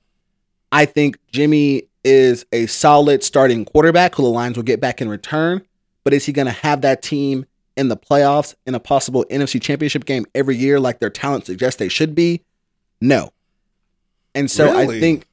I 0.71 0.85
think 0.85 1.17
Jimmy 1.31 1.83
is 2.03 2.45
a 2.51 2.65
solid 2.67 3.23
starting 3.23 3.65
quarterback 3.65 4.15
who 4.15 4.23
the 4.23 4.29
Lions 4.29 4.55
will 4.55 4.63
get 4.63 4.79
back 4.79 5.01
in 5.01 5.09
return. 5.09 5.65
But 6.05 6.13
is 6.13 6.25
he 6.25 6.31
going 6.31 6.45
to 6.45 6.53
have 6.53 6.81
that 6.81 7.01
team 7.01 7.45
in 7.75 7.89
the 7.89 7.97
playoffs 7.97 8.55
in 8.65 8.73
a 8.73 8.79
possible 8.79 9.25
NFC 9.29 9.61
championship 9.61 10.05
game 10.05 10.25
every 10.33 10.55
year 10.55 10.79
like 10.79 10.99
their 10.99 11.09
talent 11.09 11.47
suggests 11.47 11.77
they 11.77 11.89
should 11.89 12.15
be? 12.15 12.43
No. 13.01 13.31
And 14.33 14.49
so 14.49 14.71
Really? 14.71 14.97
I 14.97 14.99
think 15.01 15.27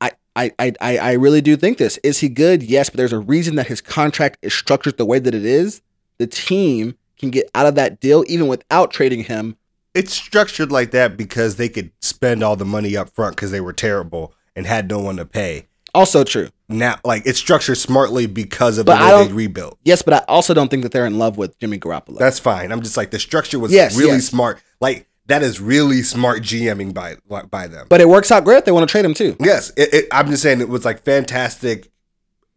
I, 0.00 0.10
I 0.34 0.50
I 0.58 0.72
I 0.80 0.98
I 0.98 1.12
really 1.12 1.40
do 1.40 1.56
think 1.56 1.78
this. 1.78 1.98
Is 1.98 2.18
he 2.18 2.28
good? 2.28 2.62
Yes, 2.62 2.90
but 2.90 2.98
there's 2.98 3.12
a 3.12 3.18
reason 3.18 3.54
that 3.54 3.68
his 3.68 3.80
contract 3.80 4.38
is 4.42 4.52
structured 4.52 4.98
the 4.98 5.06
way 5.06 5.18
that 5.18 5.34
it 5.34 5.44
is. 5.44 5.80
The 6.18 6.26
team 6.26 6.96
can 7.18 7.30
get 7.30 7.48
out 7.54 7.66
of 7.66 7.74
that 7.76 8.00
deal 8.00 8.24
even 8.26 8.48
without 8.48 8.90
trading 8.90 9.24
him. 9.24 9.56
It's 9.94 10.12
structured 10.12 10.70
like 10.70 10.90
that 10.90 11.16
because 11.16 11.56
they 11.56 11.70
could 11.70 11.90
spend 12.02 12.42
all 12.42 12.56
the 12.56 12.66
money 12.66 12.96
up 12.96 13.14
front 13.14 13.36
because 13.36 13.50
they 13.50 13.62
were 13.62 13.72
terrible 13.72 14.34
and 14.54 14.66
had 14.66 14.90
no 14.90 14.98
one 14.98 15.16
to 15.16 15.24
pay. 15.24 15.68
Also 15.96 16.22
true. 16.24 16.48
Now, 16.68 16.96
like 17.04 17.22
it's 17.26 17.38
structured 17.38 17.78
smartly 17.78 18.26
because 18.26 18.78
of 18.78 18.86
But 18.86 18.96
the 18.96 19.02
I 19.02 19.14
way 19.20 19.26
they 19.28 19.32
rebuilt. 19.32 19.78
Yes, 19.84 20.02
but 20.02 20.14
I 20.14 20.18
also 20.28 20.52
don't 20.52 20.68
think 20.68 20.82
that 20.82 20.92
they're 20.92 21.06
in 21.06 21.18
love 21.18 21.36
with 21.38 21.58
Jimmy 21.58 21.78
Garoppolo. 21.78 22.18
That's 22.18 22.38
fine. 22.38 22.72
I'm 22.72 22.82
just 22.82 22.96
like 22.96 23.10
the 23.10 23.18
structure 23.18 23.58
was 23.58 23.72
Yes, 23.72 23.96
really 23.96 24.12
yes. 24.14 24.26
smart. 24.26 24.60
Like 24.80 25.08
that 25.26 25.42
is 25.42 25.60
really 25.60 26.02
smart 26.02 26.42
GMing 26.42 26.92
by 26.94 27.16
by 27.50 27.66
them. 27.66 27.86
but 27.88 28.00
it 28.00 28.08
works 28.08 28.30
out 28.30 28.44
great 28.44 28.64
they 28.64 28.72
want 28.72 28.88
to 28.88 28.90
trade 28.92 29.04
him 29.04 29.14
too. 29.14 29.36
Yes, 29.40 29.70
it, 29.76 29.92
it, 29.94 30.08
I'm 30.12 30.28
just 30.28 30.42
saying 30.42 30.60
it 30.60 30.68
was 30.68 30.84
like 30.84 31.02
fantastic, 31.04 31.90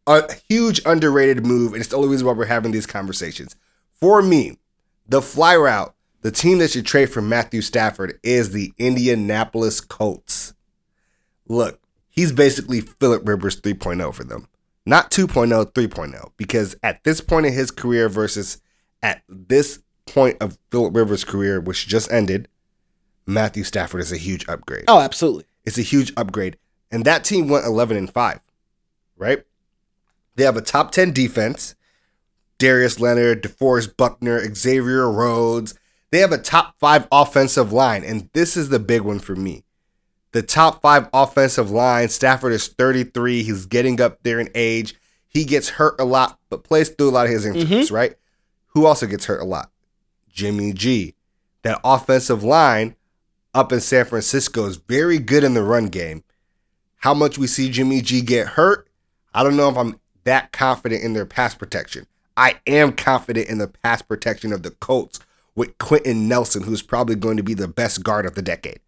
a 0.07 0.33
huge 0.49 0.81
underrated 0.85 1.45
move, 1.45 1.73
and 1.73 1.81
it's 1.81 1.89
the 1.89 1.95
only 1.97 2.09
reason 2.09 2.27
why 2.27 2.33
we're 2.33 2.45
having 2.45 2.71
these 2.71 2.85
conversations. 2.87 3.55
For 3.99 4.21
me, 4.21 4.57
the 5.07 5.21
fly 5.21 5.55
route, 5.55 5.93
the 6.21 6.31
team 6.31 6.57
that 6.59 6.71
should 6.71 6.85
trade 6.85 7.09
for 7.11 7.21
Matthew 7.21 7.61
Stafford 7.61 8.19
is 8.23 8.51
the 8.51 8.73
Indianapolis 8.77 9.81
Colts. 9.81 10.53
Look, 11.47 11.79
he's 12.19 12.33
basically 12.33 12.81
Philip 12.81 13.25
Rivers 13.25 13.61
3.0 13.61 14.13
for 14.13 14.25
them. 14.25 14.49
Not 14.85 15.09
2.0, 15.09 15.71
3.0. 15.71 16.31
Because 16.35 16.75
at 16.83 17.01
this 17.05 17.21
point 17.21 17.45
in 17.45 17.53
his 17.53 17.71
career 17.71 18.09
versus 18.09 18.61
at 19.01 19.21
this 19.29 19.79
point 20.05 20.35
of 20.41 20.57
Philip 20.69 20.93
Rivers' 20.93 21.23
career, 21.23 21.61
which 21.61 21.87
just 21.87 22.11
ended, 22.11 22.49
Matthew 23.25 23.63
Stafford 23.63 24.01
is 24.01 24.11
a 24.11 24.17
huge 24.17 24.45
upgrade. 24.49 24.83
Oh, 24.89 24.99
absolutely. 24.99 25.45
It's 25.63 25.77
a 25.77 25.83
huge 25.83 26.11
upgrade. 26.17 26.57
And 26.91 27.05
that 27.05 27.23
team 27.23 27.47
went 27.47 27.65
11 27.65 27.95
and 27.95 28.11
5, 28.11 28.39
right? 29.15 29.43
They 30.35 30.43
have 30.43 30.57
a 30.57 30.61
top 30.61 30.91
10 30.91 31.13
defense. 31.13 31.75
Darius 32.57 32.99
Leonard, 32.99 33.43
DeForest 33.43 33.95
Buckner, 33.95 34.53
Xavier 34.53 35.09
Rhodes. 35.09 35.73
They 36.11 36.19
have 36.19 36.33
a 36.33 36.37
top 36.37 36.77
five 36.79 37.07
offensive 37.13 37.71
line. 37.71 38.03
And 38.03 38.29
this 38.33 38.57
is 38.57 38.67
the 38.67 38.79
big 38.79 39.03
one 39.03 39.19
for 39.19 39.37
me. 39.37 39.63
The 40.31 40.41
top 40.43 40.81
five 40.81 41.09
offensive 41.13 41.71
line. 41.71 42.09
Stafford 42.09 42.53
is 42.53 42.67
33. 42.67 43.43
He's 43.43 43.65
getting 43.65 43.99
up 43.99 44.21
there 44.23 44.39
in 44.39 44.49
age. 44.53 44.95
He 45.27 45.43
gets 45.43 45.69
hurt 45.69 45.95
a 45.99 46.05
lot, 46.05 46.39
but 46.49 46.63
plays 46.63 46.89
through 46.89 47.09
a 47.09 47.11
lot 47.11 47.25
of 47.25 47.31
his 47.31 47.45
injuries, 47.45 47.87
mm-hmm. 47.87 47.95
right? 47.95 48.15
Who 48.67 48.85
also 48.85 49.07
gets 49.07 49.25
hurt 49.25 49.41
a 49.41 49.45
lot? 49.45 49.71
Jimmy 50.29 50.73
G. 50.73 51.15
That 51.63 51.81
offensive 51.83 52.43
line 52.43 52.95
up 53.53 53.71
in 53.71 53.79
San 53.79 54.05
Francisco 54.05 54.65
is 54.65 54.77
very 54.77 55.19
good 55.19 55.43
in 55.43 55.53
the 55.53 55.63
run 55.63 55.87
game. 55.87 56.23
How 56.97 57.13
much 57.13 57.37
we 57.37 57.47
see 57.47 57.69
Jimmy 57.69 58.01
G 58.01 58.21
get 58.21 58.47
hurt, 58.47 58.87
I 59.33 59.43
don't 59.43 59.57
know 59.57 59.69
if 59.69 59.77
I'm 59.77 59.99
that 60.23 60.51
confident 60.51 61.03
in 61.03 61.13
their 61.13 61.25
pass 61.25 61.55
protection. 61.55 62.05
I 62.37 62.59
am 62.67 62.93
confident 62.93 63.49
in 63.49 63.57
the 63.57 63.67
pass 63.67 64.01
protection 64.01 64.53
of 64.53 64.63
the 64.63 64.71
Colts 64.71 65.19
with 65.55 65.77
Quenton 65.77 66.27
Nelson, 66.27 66.63
who's 66.63 66.81
probably 66.81 67.15
going 67.15 67.37
to 67.37 67.43
be 67.43 67.53
the 67.53 67.67
best 67.67 68.03
guard 68.03 68.25
of 68.25 68.35
the 68.35 68.41
decade. 68.41 68.79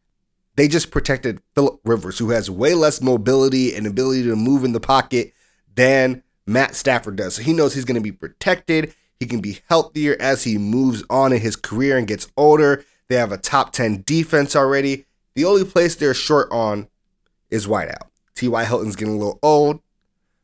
They 0.62 0.68
just 0.68 0.92
protected 0.92 1.42
Philip 1.56 1.80
Rivers, 1.84 2.20
who 2.20 2.30
has 2.30 2.48
way 2.48 2.76
less 2.76 3.02
mobility 3.02 3.74
and 3.74 3.88
ability 3.88 4.22
to 4.26 4.36
move 4.36 4.64
in 4.64 4.74
the 4.74 4.80
pocket 4.80 5.34
than 5.74 6.22
Matt 6.46 6.76
Stafford 6.76 7.16
does. 7.16 7.34
So 7.34 7.42
he 7.42 7.52
knows 7.52 7.74
he's 7.74 7.84
going 7.84 7.96
to 7.96 8.00
be 8.00 8.12
protected. 8.12 8.94
He 9.20 9.26
can 9.26 9.42
be 9.42 9.62
healthier 9.70 10.16
as 10.20 10.44
he 10.44 10.60
moves 10.60 11.04
on 11.10 11.34
in 11.34 11.42
his 11.42 11.56
career 11.56 11.98
and 11.98 12.08
gets 12.08 12.32
older. 12.38 12.86
They 13.08 13.16
have 13.16 13.32
a 13.32 13.40
top 13.40 13.74
10 13.74 14.04
defense 14.06 14.56
already. 14.56 15.08
The 15.34 15.46
only 15.46 15.66
place 15.66 15.96
they're 15.96 16.14
short 16.14 16.48
on 16.52 16.90
is 17.50 17.66
wideout. 17.66 18.10
T.Y. 18.36 18.64
Hilton's 18.64 18.96
getting 18.96 19.16
a 19.16 19.18
little 19.18 19.40
old, 19.42 19.80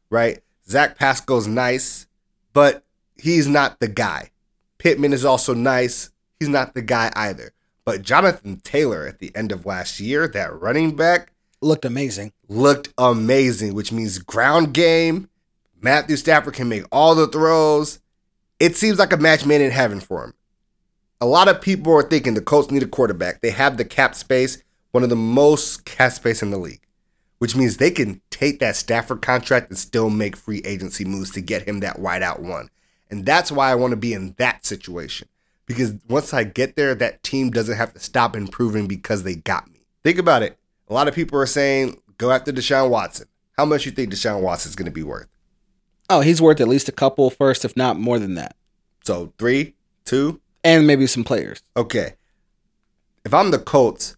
right? 0.09 0.39
Zach 0.67 0.97
Pascal's 0.97 1.45
nice, 1.45 2.07
but 2.53 2.83
he's 3.17 3.47
not 3.47 3.79
the 3.79 3.87
guy. 3.87 4.31
Pittman 4.79 5.13
is 5.13 5.25
also 5.25 5.53
nice. 5.53 6.09
He's 6.39 6.49
not 6.49 6.73
the 6.73 6.81
guy 6.81 7.11
either. 7.15 7.53
But 7.87 8.01
Jonathan 8.01 8.59
Taylor 8.65 9.07
at 9.07 9.19
the 9.19 9.33
end 9.33 9.53
of 9.53 9.65
last 9.65 10.01
year, 10.01 10.27
that 10.27 10.59
running 10.59 10.97
back, 10.97 11.31
Looked 11.61 11.85
amazing. 11.85 12.33
looked 12.49 12.89
amazing, 12.97 13.75
which 13.75 13.93
means 13.93 14.19
ground 14.19 14.73
game. 14.73 15.29
Matthew 15.81 16.17
Stafford 16.17 16.55
can 16.55 16.67
make 16.67 16.83
all 16.91 17.15
the 17.15 17.27
throws. 17.27 17.99
It 18.59 18.75
seems 18.75 18.99
like 18.99 19.13
a 19.13 19.17
match 19.17 19.45
made 19.45 19.61
in 19.61 19.71
heaven 19.71 20.01
for 20.01 20.25
him. 20.25 20.33
A 21.21 21.25
lot 21.25 21.47
of 21.47 21.61
people 21.61 21.93
are 21.93 22.03
thinking 22.03 22.33
the 22.33 22.41
Colts 22.41 22.69
need 22.69 22.83
a 22.83 22.87
quarterback. 22.87 23.39
They 23.39 23.51
have 23.51 23.77
the 23.77 23.85
cap 23.85 24.15
space, 24.15 24.61
one 24.91 25.03
of 25.03 25.09
the 25.09 25.15
most 25.15 25.85
cap 25.85 26.11
space 26.11 26.43
in 26.43 26.51
the 26.51 26.57
league, 26.57 26.85
which 27.37 27.55
means 27.55 27.77
they 27.77 27.91
can 27.91 28.19
take 28.31 28.59
that 28.59 28.75
Stafford 28.75 29.21
contract 29.21 29.69
and 29.69 29.79
still 29.79 30.09
make 30.09 30.35
free 30.35 30.61
agency 30.65 31.05
moves 31.05 31.31
to 31.31 31.41
get 31.41 31.65
him 31.65 31.79
that 31.79 31.99
wideout 31.99 32.39
one. 32.39 32.67
And 33.09 33.25
that's 33.25 33.49
why 33.49 33.71
I 33.71 33.75
want 33.75 33.91
to 33.91 33.97
be 33.97 34.11
in 34.11 34.35
that 34.39 34.65
situation. 34.65 35.29
Because 35.67 35.93
once 36.09 36.33
I 36.33 36.43
get 36.45 36.75
there, 36.75 36.95
that 36.95 37.21
team 37.23 37.51
doesn't 37.51 37.77
have 37.77 37.93
to 37.93 37.99
stop 37.99 38.35
improving 38.35 38.87
because 38.87 39.23
they 39.23 39.35
got 39.35 39.69
me. 39.69 39.81
Think 40.03 40.17
about 40.17 40.41
it. 40.41 40.57
A 40.87 40.93
lot 40.93 41.07
of 41.07 41.13
people 41.13 41.37
are 41.39 41.45
saying 41.45 42.01
go 42.17 42.31
after 42.31 42.51
Deshaun 42.51 42.89
Watson. 42.89 43.27
How 43.57 43.65
much 43.65 43.85
you 43.85 43.91
think 43.91 44.11
Deshaun 44.11 44.41
Watson 44.41 44.69
is 44.69 44.75
going 44.75 44.85
to 44.85 44.91
be 44.91 45.03
worth? 45.03 45.27
Oh, 46.09 46.21
he's 46.21 46.41
worth 46.41 46.61
at 46.61 46.67
least 46.69 46.87
a 46.87 46.93
couple 46.93 47.29
first, 47.29 47.65
if 47.65 47.75
not 47.75 47.99
more 47.99 48.17
than 48.17 48.35
that. 48.35 48.55
So 49.03 49.33
three, 49.37 49.75
two, 50.05 50.39
And 50.63 50.87
maybe 50.87 51.05
some 51.07 51.23
players. 51.23 51.61
okay. 51.75 52.13
If 53.25 53.33
I'm 53.33 53.51
the 53.51 53.59
Colts, 53.59 54.15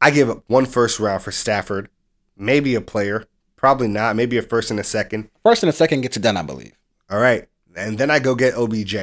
I 0.00 0.12
give 0.12 0.30
up 0.30 0.44
one 0.46 0.64
first 0.66 1.00
round 1.00 1.22
for 1.24 1.32
Stafford, 1.32 1.88
maybe 2.36 2.76
a 2.76 2.80
player, 2.80 3.24
probably 3.56 3.88
not, 3.88 4.14
maybe 4.14 4.38
a 4.38 4.42
first 4.42 4.70
and 4.70 4.78
a 4.78 4.84
second. 4.84 5.28
First 5.42 5.64
and 5.64 5.70
a 5.70 5.72
second 5.72 6.02
gets 6.02 6.16
it 6.16 6.20
done, 6.22 6.36
I 6.36 6.42
believe. 6.42 6.78
All 7.10 7.18
right, 7.18 7.48
and 7.74 7.98
then 7.98 8.12
I 8.12 8.20
go 8.20 8.36
get 8.36 8.54
OBJ. 8.54 8.94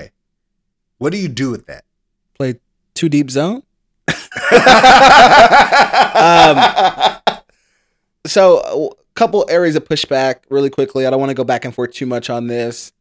What 1.01 1.11
do 1.11 1.17
you 1.17 1.29
do 1.29 1.49
with 1.49 1.65
that? 1.65 1.83
Play 2.35 2.59
two 2.93 3.09
deep 3.09 3.31
zone. 3.31 3.63
Um, 6.13 6.57
so, 8.27 8.91
a 8.91 9.13
couple 9.15 9.45
areas 9.49 9.75
of 9.75 9.85
pushback 9.85 10.41
really 10.49 10.69
quickly. 10.69 11.07
I 11.07 11.09
don't 11.09 11.19
want 11.19 11.31
to 11.31 11.35
go 11.35 11.43
back 11.43 11.65
and 11.65 11.73
forth 11.73 11.93
too 11.93 12.05
much 12.05 12.29
on 12.29 12.45
this. 12.47 12.91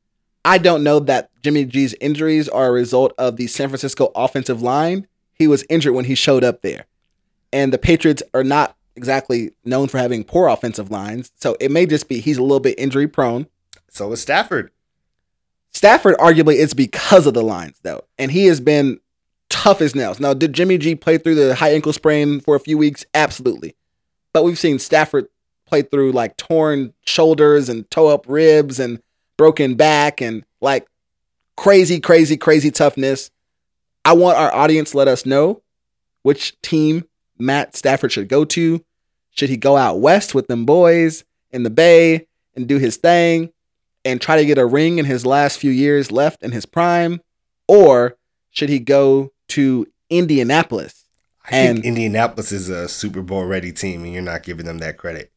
I 0.45 0.57
don't 0.57 0.83
know 0.83 1.01
that 1.01 1.31
Jimmy 1.43 1.67
G's 1.67 1.95
injuries 2.01 2.49
are 2.49 2.69
a 2.69 2.71
result 2.71 3.13
of 3.19 3.37
the 3.37 3.47
San 3.47 3.69
Francisco 3.69 4.11
offensive 4.15 4.63
line. 4.63 5.07
He 5.35 5.47
was 5.47 5.67
injured 5.69 5.95
when 5.95 6.07
he 6.07 6.15
showed 6.15 6.45
up 6.45 6.63
there. 6.63 6.87
And 7.53 7.73
the 7.73 7.79
Patriots 7.79 8.23
are 8.33 8.45
not 8.45 8.77
exactly 8.97 9.53
known 9.65 9.89
for 9.89 9.99
having 9.99 10.25
poor 10.25 10.49
offensive 10.49 10.91
lines. 10.91 11.33
So 11.37 11.57
it 11.61 11.71
may 11.71 11.85
just 11.85 12.09
be 12.09 12.21
he's 12.21 12.39
a 12.39 12.43
little 12.43 12.61
bit 12.61 12.79
injury 12.79 13.09
prone. 13.09 13.49
So 13.89 14.11
is 14.13 14.23
Stafford. 14.23 14.71
Stafford, 15.73 16.17
arguably, 16.17 16.57
it's 16.57 16.75
because 16.75 17.27
of 17.27 17.35
the 17.35 17.43
lines, 17.43 17.79
though. 17.83 18.05
And 18.19 18.31
he 18.31 18.47
has 18.47 18.61
been 18.61 19.01
tough 19.49 19.81
as 19.81 19.95
nails. 19.95 20.21
Now, 20.21 20.35
did 20.35 20.53
Jimmy 20.53 20.79
G 20.79 20.95
play 20.95 21.19
through 21.19 21.37
the 21.37 21.55
high 21.55 21.73
ankle 21.73 21.93
sprain 21.93 22.41
for 22.41 22.57
a 22.57 22.61
few 22.61 22.77
weeks? 22.77 23.05
Absolutely. 23.15 23.77
But 24.33 24.45
we've 24.45 24.59
seen 24.59 24.79
Stafford 24.79 25.27
play 25.67 25.83
through 25.83 26.13
like 26.13 26.37
torn 26.37 26.93
shoulders 27.07 27.69
and 27.69 27.89
toe 27.91 28.09
up 28.09 28.25
ribs 28.29 28.81
and 28.81 29.01
broken 29.37 29.75
back 29.75 30.21
and 30.21 30.45
like 30.61 30.87
crazy, 31.57 32.01
crazy, 32.01 32.37
crazy 32.37 32.71
toughness. 32.71 33.31
I 34.05 34.15
want 34.15 34.39
our 34.39 34.53
audience 34.55 34.95
let 34.95 35.09
us 35.09 35.27
know 35.27 35.63
which 36.23 36.61
team 36.63 37.05
Matt 37.39 37.77
Stafford 37.77 38.13
should 38.13 38.29
go 38.29 38.45
to. 38.47 38.85
Should 39.31 39.51
he 39.51 39.57
go 39.57 39.77
out 39.77 40.01
west 40.01 40.35
with 40.35 40.49
them 40.49 40.65
boys 40.67 41.25
in 41.51 41.63
the 41.63 41.71
Bay 41.71 42.27
and 42.55 42.67
do 42.67 42.79
his 42.79 42.97
thing 42.97 43.53
and 44.05 44.21
try 44.21 44.37
to 44.37 44.45
get 44.47 44.59
a 44.59 44.67
ring 44.67 44.99
in 44.99 45.05
his 45.05 45.25
last 45.27 45.59
few 45.59 45.71
years 45.71 46.11
left 46.11 46.43
in 46.43 46.53
his 46.53 46.67
prime? 46.67 47.21
Or 47.69 48.17
should 48.51 48.69
he 48.69 48.79
go 48.79 49.33
to 49.49 49.87
Indianapolis? 50.09 51.05
I 51.51 51.57
And- 51.57 51.77
think 51.79 51.87
Indianapolis 51.87 52.53
is 52.53 52.69
a 52.69 52.89
Super 52.89 53.23
Bowl 53.23 53.45
ready 53.45 53.73
team, 53.73 54.05
and 54.05 54.13
you're 54.13 54.23
not 54.23 54.43
giving 54.43 54.67
them 54.67 54.79
that 54.79 54.97
credit. 54.99 55.31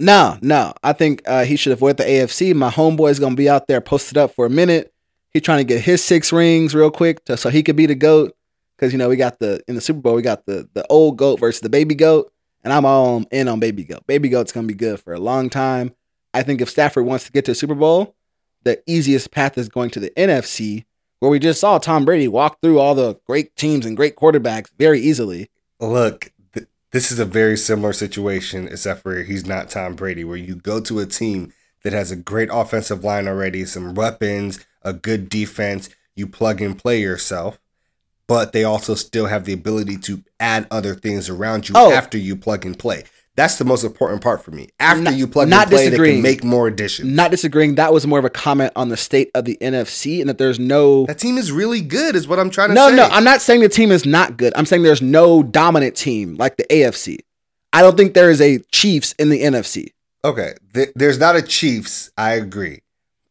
No, 0.00 0.38
no. 0.42 0.74
I 0.82 0.92
think 0.92 1.22
uh, 1.26 1.44
he 1.44 1.56
should 1.56 1.72
avoid 1.72 1.96
the 1.96 2.04
AFC. 2.04 2.52
My 2.54 2.70
homeboy's 2.70 3.18
gonna 3.20 3.36
be 3.36 3.48
out 3.48 3.68
there 3.68 3.80
posted 3.80 4.18
up 4.18 4.34
for 4.34 4.44
a 4.46 4.50
minute. 4.50 4.92
He's 5.32 5.42
trying 5.42 5.58
to 5.58 5.64
get 5.64 5.82
his 5.82 6.02
six 6.02 6.32
rings 6.32 6.74
real 6.74 6.90
quick 6.90 7.24
to, 7.26 7.36
so 7.36 7.48
he 7.48 7.62
could 7.62 7.76
be 7.76 7.86
the 7.86 7.94
goat. 7.94 8.34
Because 8.76 8.92
you 8.92 8.98
know 8.98 9.08
we 9.08 9.16
got 9.16 9.38
the 9.38 9.62
in 9.68 9.76
the 9.76 9.80
Super 9.80 10.00
Bowl 10.00 10.14
we 10.16 10.22
got 10.22 10.46
the 10.46 10.68
the 10.74 10.84
old 10.88 11.16
goat 11.16 11.38
versus 11.38 11.60
the 11.60 11.68
baby 11.68 11.94
goat, 11.94 12.32
and 12.64 12.72
I'm 12.72 12.84
all 12.84 13.24
in 13.30 13.46
on 13.46 13.60
baby 13.60 13.84
goat. 13.84 14.04
Baby 14.06 14.28
goat's 14.28 14.50
gonna 14.50 14.66
be 14.66 14.74
good 14.74 14.98
for 15.00 15.14
a 15.14 15.20
long 15.20 15.48
time. 15.48 15.92
I 16.34 16.42
think 16.42 16.60
if 16.60 16.68
Stafford 16.68 17.06
wants 17.06 17.24
to 17.26 17.32
get 17.32 17.44
to 17.46 17.52
the 17.52 17.54
Super 17.54 17.74
Bowl, 17.74 18.14
the 18.64 18.82
easiest 18.86 19.30
path 19.30 19.56
is 19.56 19.68
going 19.68 19.90
to 19.90 20.00
the 20.00 20.10
NFC, 20.10 20.84
where 21.20 21.30
we 21.30 21.38
just 21.38 21.60
saw 21.60 21.78
Tom 21.78 22.04
Brady 22.04 22.28
walk 22.28 22.60
through 22.60 22.78
all 22.78 22.94
the 22.94 23.18
great 23.26 23.54
teams 23.56 23.86
and 23.86 23.96
great 23.96 24.16
quarterbacks 24.16 24.68
very 24.78 25.00
easily. 25.00 25.48
Look, 25.80 26.32
th- 26.52 26.66
this 26.90 27.12
is 27.12 27.18
a 27.18 27.24
very 27.24 27.56
similar 27.56 27.92
situation, 27.92 28.66
except 28.68 29.02
for 29.02 29.22
he's 29.22 29.46
not 29.46 29.70
Tom 29.70 29.94
Brady, 29.94 30.24
where 30.24 30.36
you 30.36 30.56
go 30.56 30.80
to 30.80 30.98
a 31.00 31.06
team 31.06 31.52
that 31.84 31.92
has 31.92 32.10
a 32.10 32.16
great 32.16 32.48
offensive 32.52 33.04
line 33.04 33.28
already, 33.28 33.64
some 33.64 33.94
weapons, 33.94 34.64
a 34.82 34.92
good 34.92 35.28
defense, 35.28 35.88
you 36.16 36.26
plug 36.26 36.60
and 36.60 36.78
play 36.78 37.00
yourself, 37.00 37.58
but 38.26 38.52
they 38.52 38.64
also 38.64 38.94
still 38.94 39.26
have 39.26 39.44
the 39.44 39.52
ability 39.52 39.98
to 39.98 40.22
add 40.40 40.66
other 40.70 40.94
things 40.94 41.28
around 41.28 41.68
you 41.68 41.74
Oh. 41.76 41.92
after 41.92 42.16
you 42.16 42.36
plug 42.36 42.64
and 42.64 42.78
play. 42.78 43.04
That's 43.36 43.56
the 43.58 43.64
most 43.64 43.82
important 43.82 44.22
part 44.22 44.44
for 44.44 44.52
me. 44.52 44.68
After 44.78 45.02
Not- 45.02 45.14
you 45.16 45.26
plug 45.26 45.48
not 45.48 45.62
and 45.62 45.70
play, 45.72 45.88
they 45.88 45.96
can 46.12 46.22
make 46.22 46.44
more 46.44 46.68
additions. 46.68 47.08
Not 47.12 47.32
disagreeing. 47.32 47.74
That 47.74 47.92
was 47.92 48.06
more 48.06 48.20
of 48.20 48.24
a 48.24 48.30
comment 48.30 48.72
on 48.76 48.90
the 48.90 48.96
state 48.96 49.30
of 49.34 49.44
the 49.44 49.58
NFC 49.60 50.20
and 50.20 50.28
that 50.28 50.38
there's 50.38 50.60
no 50.60 51.04
that 51.06 51.18
team 51.18 51.36
is 51.36 51.50
really 51.50 51.80
good, 51.80 52.14
is 52.14 52.28
what 52.28 52.38
I'm 52.38 52.48
trying 52.50 52.68
to 52.68 52.74
No, 52.74 52.88
say. 52.90 52.96
no, 52.96 53.08
no, 53.08 53.14
I'm 53.14 53.24
not 53.24 53.42
saying 53.42 53.60
the 53.60 53.68
team 53.68 53.90
is 53.90 54.06
not 54.06 54.36
good. 54.36 54.52
I'm 54.56 54.66
saying 54.66 54.84
there's 54.84 55.02
no 55.02 55.42
dominant 55.42 55.96
team 55.96 56.36
like 56.36 56.56
the 56.58 56.64
AFC. 56.70 57.18
I 57.72 57.82
don't 57.82 57.96
think 57.96 58.14
there 58.14 58.30
is 58.30 58.40
a 58.40 58.58
Chiefs 58.70 59.14
in 59.18 59.30
the 59.30 59.42
NFC. 59.42 59.88
Okay, 60.24 60.54
th- 60.72 60.90
there's 60.94 61.18
not 61.18 61.34
a 61.34 61.42
Chiefs. 61.42 62.10
I 62.16 62.34
agree, 62.34 62.82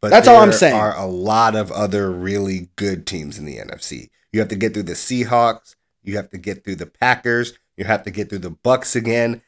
but 0.02 0.10
That's 0.12 0.28
all 0.28 0.42
I'm 0.42 0.50
there 0.50 0.58
saying. 0.60 0.76
Are 0.76 0.96
a 0.98 1.06
lot 1.08 1.56
of 1.56 1.72
other 1.72 2.12
really 2.12 2.68
good 2.76 3.08
teams 3.08 3.38
in 3.40 3.46
the 3.46 3.58
NFC. 3.58 4.10
You 4.34 4.42
have 4.42 4.50
to 4.50 4.56
get 4.58 4.74
through 4.74 4.84
the 4.84 4.94
Seahawks. 4.94 5.76
You 6.04 6.18
have 6.18 6.30
to 6.32 6.38
get 6.38 6.66
through 6.66 6.76
the 6.76 6.86
Packers. 6.88 7.54
You 7.78 7.86
have 7.86 8.04
to 8.04 8.12
get 8.12 8.30
through 8.30 8.40
the 8.40 8.52
Bucs 8.52 8.96
again. 8.98 9.42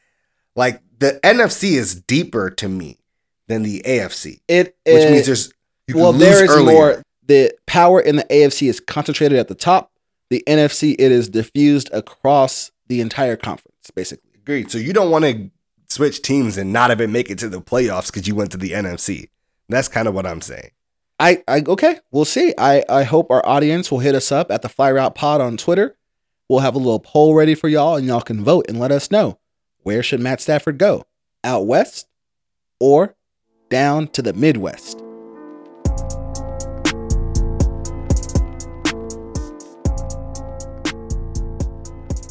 Like 0.56 0.82
the 0.98 1.20
NFC 1.22 1.72
is 1.72 1.94
deeper 1.94 2.50
to 2.50 2.68
me 2.68 2.98
than 3.46 3.62
the 3.62 3.82
AFC, 3.86 4.40
It 4.48 4.76
which 4.86 5.08
means 5.08 5.26
there's 5.26 5.52
you 5.86 5.96
well, 5.96 6.12
there 6.12 6.42
is 6.44 6.50
earlier. 6.50 6.74
more. 6.74 7.02
the 7.26 7.52
power 7.66 8.00
in 8.00 8.16
the 8.16 8.24
AFC 8.24 8.68
is 8.68 8.80
concentrated 8.80 9.38
at 9.38 9.46
the 9.48 9.54
top. 9.54 9.92
The 10.30 10.42
NFC 10.48 10.96
it 10.98 11.12
is 11.12 11.28
diffused 11.28 11.88
across 11.92 12.72
the 12.88 13.00
entire 13.00 13.36
conference, 13.36 13.90
basically. 13.94 14.30
Agreed. 14.34 14.70
So 14.72 14.78
you 14.78 14.92
don't 14.92 15.10
want 15.10 15.24
to 15.26 15.50
switch 15.88 16.22
teams 16.22 16.56
and 16.56 16.72
not 16.72 16.90
even 16.90 17.12
make 17.12 17.30
it 17.30 17.38
to 17.38 17.48
the 17.48 17.60
playoffs 17.60 18.06
because 18.06 18.26
you 18.26 18.34
went 18.34 18.50
to 18.52 18.56
the 18.56 18.70
NFC. 18.72 19.28
That's 19.68 19.86
kind 19.88 20.08
of 20.08 20.14
what 20.14 20.26
I'm 20.26 20.40
saying. 20.40 20.70
I, 21.20 21.42
I 21.46 21.62
okay, 21.66 22.00
we'll 22.10 22.24
see. 22.24 22.52
I, 22.58 22.84
I 22.88 23.04
hope 23.04 23.30
our 23.30 23.46
audience 23.46 23.90
will 23.90 24.00
hit 24.00 24.14
us 24.14 24.32
up 24.32 24.50
at 24.50 24.62
the 24.62 24.68
Fly 24.68 24.90
Route 24.92 25.14
Pod 25.14 25.40
on 25.40 25.56
Twitter. 25.56 25.96
We'll 26.48 26.60
have 26.60 26.74
a 26.74 26.78
little 26.78 27.00
poll 27.00 27.34
ready 27.34 27.54
for 27.54 27.68
y'all, 27.68 27.96
and 27.96 28.06
y'all 28.06 28.20
can 28.20 28.44
vote 28.44 28.66
and 28.68 28.78
let 28.78 28.90
us 28.92 29.10
know 29.10 29.38
where 29.86 30.02
should 30.02 30.18
Matt 30.18 30.40
Stafford 30.40 30.78
go, 30.78 31.04
out 31.44 31.64
west 31.64 32.08
or 32.80 33.14
down 33.68 34.08
to 34.08 34.20
the 34.20 34.32
Midwest. 34.32 34.98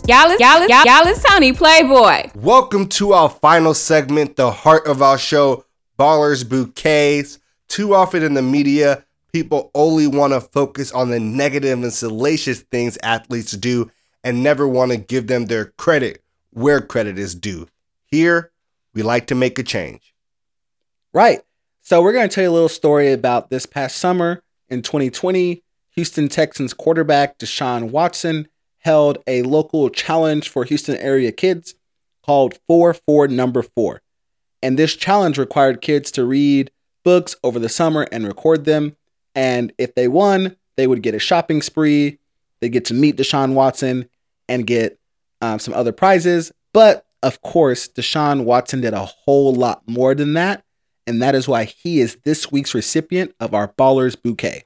Y'all 0.05 0.31
is, 0.31 0.39
y'all, 0.41 0.67
y'all 0.67 1.07
is 1.07 1.23
Tony 1.23 1.53
Playboy. 1.53 2.29
Welcome 2.35 2.89
to 2.89 3.13
our 3.13 3.29
final 3.29 3.73
segment, 3.73 4.35
the 4.35 4.51
heart 4.51 4.85
of 4.85 5.01
our 5.01 5.17
show, 5.17 5.63
Ballers 5.97 6.47
Bouquets. 6.47 7.39
Too 7.69 7.95
often 7.95 8.21
in 8.21 8.33
the 8.33 8.41
media, 8.41 9.05
people 9.31 9.71
only 9.73 10.07
want 10.07 10.33
to 10.33 10.41
focus 10.41 10.91
on 10.91 11.09
the 11.09 11.21
negative 11.21 11.81
and 11.81 11.93
salacious 11.93 12.59
things 12.63 12.97
athletes 13.01 13.53
do 13.53 13.89
and 14.25 14.43
never 14.43 14.67
want 14.67 14.91
to 14.91 14.97
give 14.97 15.27
them 15.27 15.45
their 15.45 15.67
credit 15.77 16.21
where 16.55 16.79
credit 16.79 17.19
is 17.19 17.35
due. 17.35 17.67
Here, 18.05 18.51
we 18.93 19.03
like 19.03 19.27
to 19.27 19.35
make 19.35 19.59
a 19.59 19.63
change. 19.63 20.15
Right. 21.13 21.41
So 21.81 22.01
we're 22.01 22.13
going 22.13 22.27
to 22.27 22.33
tell 22.33 22.45
you 22.45 22.49
a 22.49 22.51
little 22.51 22.69
story 22.69 23.11
about 23.11 23.49
this 23.49 23.65
past 23.65 23.97
summer 23.97 24.41
in 24.69 24.81
2020. 24.81 25.63
Houston 25.91 26.29
Texans 26.29 26.73
quarterback 26.73 27.37
Deshaun 27.37 27.89
Watson 27.89 28.47
held 28.79 29.17
a 29.27 29.41
local 29.43 29.89
challenge 29.89 30.47
for 30.47 30.63
Houston 30.63 30.95
area 30.97 31.31
kids 31.31 31.75
called 32.23 32.57
4 32.67 32.93
4 32.93 33.27
Number 33.27 33.61
4. 33.61 34.01
And 34.63 34.79
this 34.79 34.95
challenge 34.95 35.37
required 35.37 35.81
kids 35.81 36.09
to 36.11 36.23
read 36.23 36.71
books 37.03 37.35
over 37.43 37.59
the 37.59 37.69
summer 37.69 38.07
and 38.11 38.25
record 38.25 38.63
them. 38.63 38.95
And 39.35 39.73
if 39.77 39.93
they 39.93 40.07
won, 40.07 40.55
they 40.77 40.87
would 40.87 41.03
get 41.03 41.15
a 41.15 41.19
shopping 41.19 41.61
spree. 41.61 42.17
They 42.61 42.69
get 42.69 42.85
to 42.85 42.93
meet 42.93 43.17
Deshaun 43.17 43.53
Watson 43.53 44.09
and 44.47 44.65
get 44.65 44.97
um, 45.41 45.59
some 45.59 45.73
other 45.73 45.91
prizes. 45.91 46.51
But 46.73 47.05
of 47.23 47.41
course, 47.41 47.87
Deshaun 47.87 48.43
Watson 48.43 48.81
did 48.81 48.93
a 48.93 49.05
whole 49.05 49.53
lot 49.53 49.83
more 49.87 50.13
than 50.13 50.33
that. 50.33 50.63
And 51.07 51.21
that 51.21 51.35
is 51.35 51.47
why 51.47 51.65
he 51.65 51.99
is 51.99 52.17
this 52.23 52.51
week's 52.51 52.73
recipient 52.73 53.35
of 53.39 53.53
our 53.53 53.67
Ballers 53.67 54.15
Bouquet. 54.21 54.63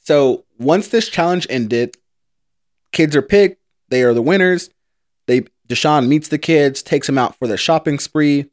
So 0.00 0.44
once 0.58 0.88
this 0.88 1.08
challenge 1.08 1.46
ended, 1.48 1.96
kids 2.92 3.16
are 3.16 3.22
picked. 3.22 3.60
They 3.88 4.02
are 4.02 4.14
the 4.14 4.22
winners. 4.22 4.70
They 5.26 5.44
Deshaun 5.68 6.08
meets 6.08 6.28
the 6.28 6.38
kids, 6.38 6.82
takes 6.82 7.06
them 7.06 7.16
out 7.16 7.36
for 7.38 7.48
their 7.48 7.56
shopping 7.56 7.98
spree. 7.98 8.50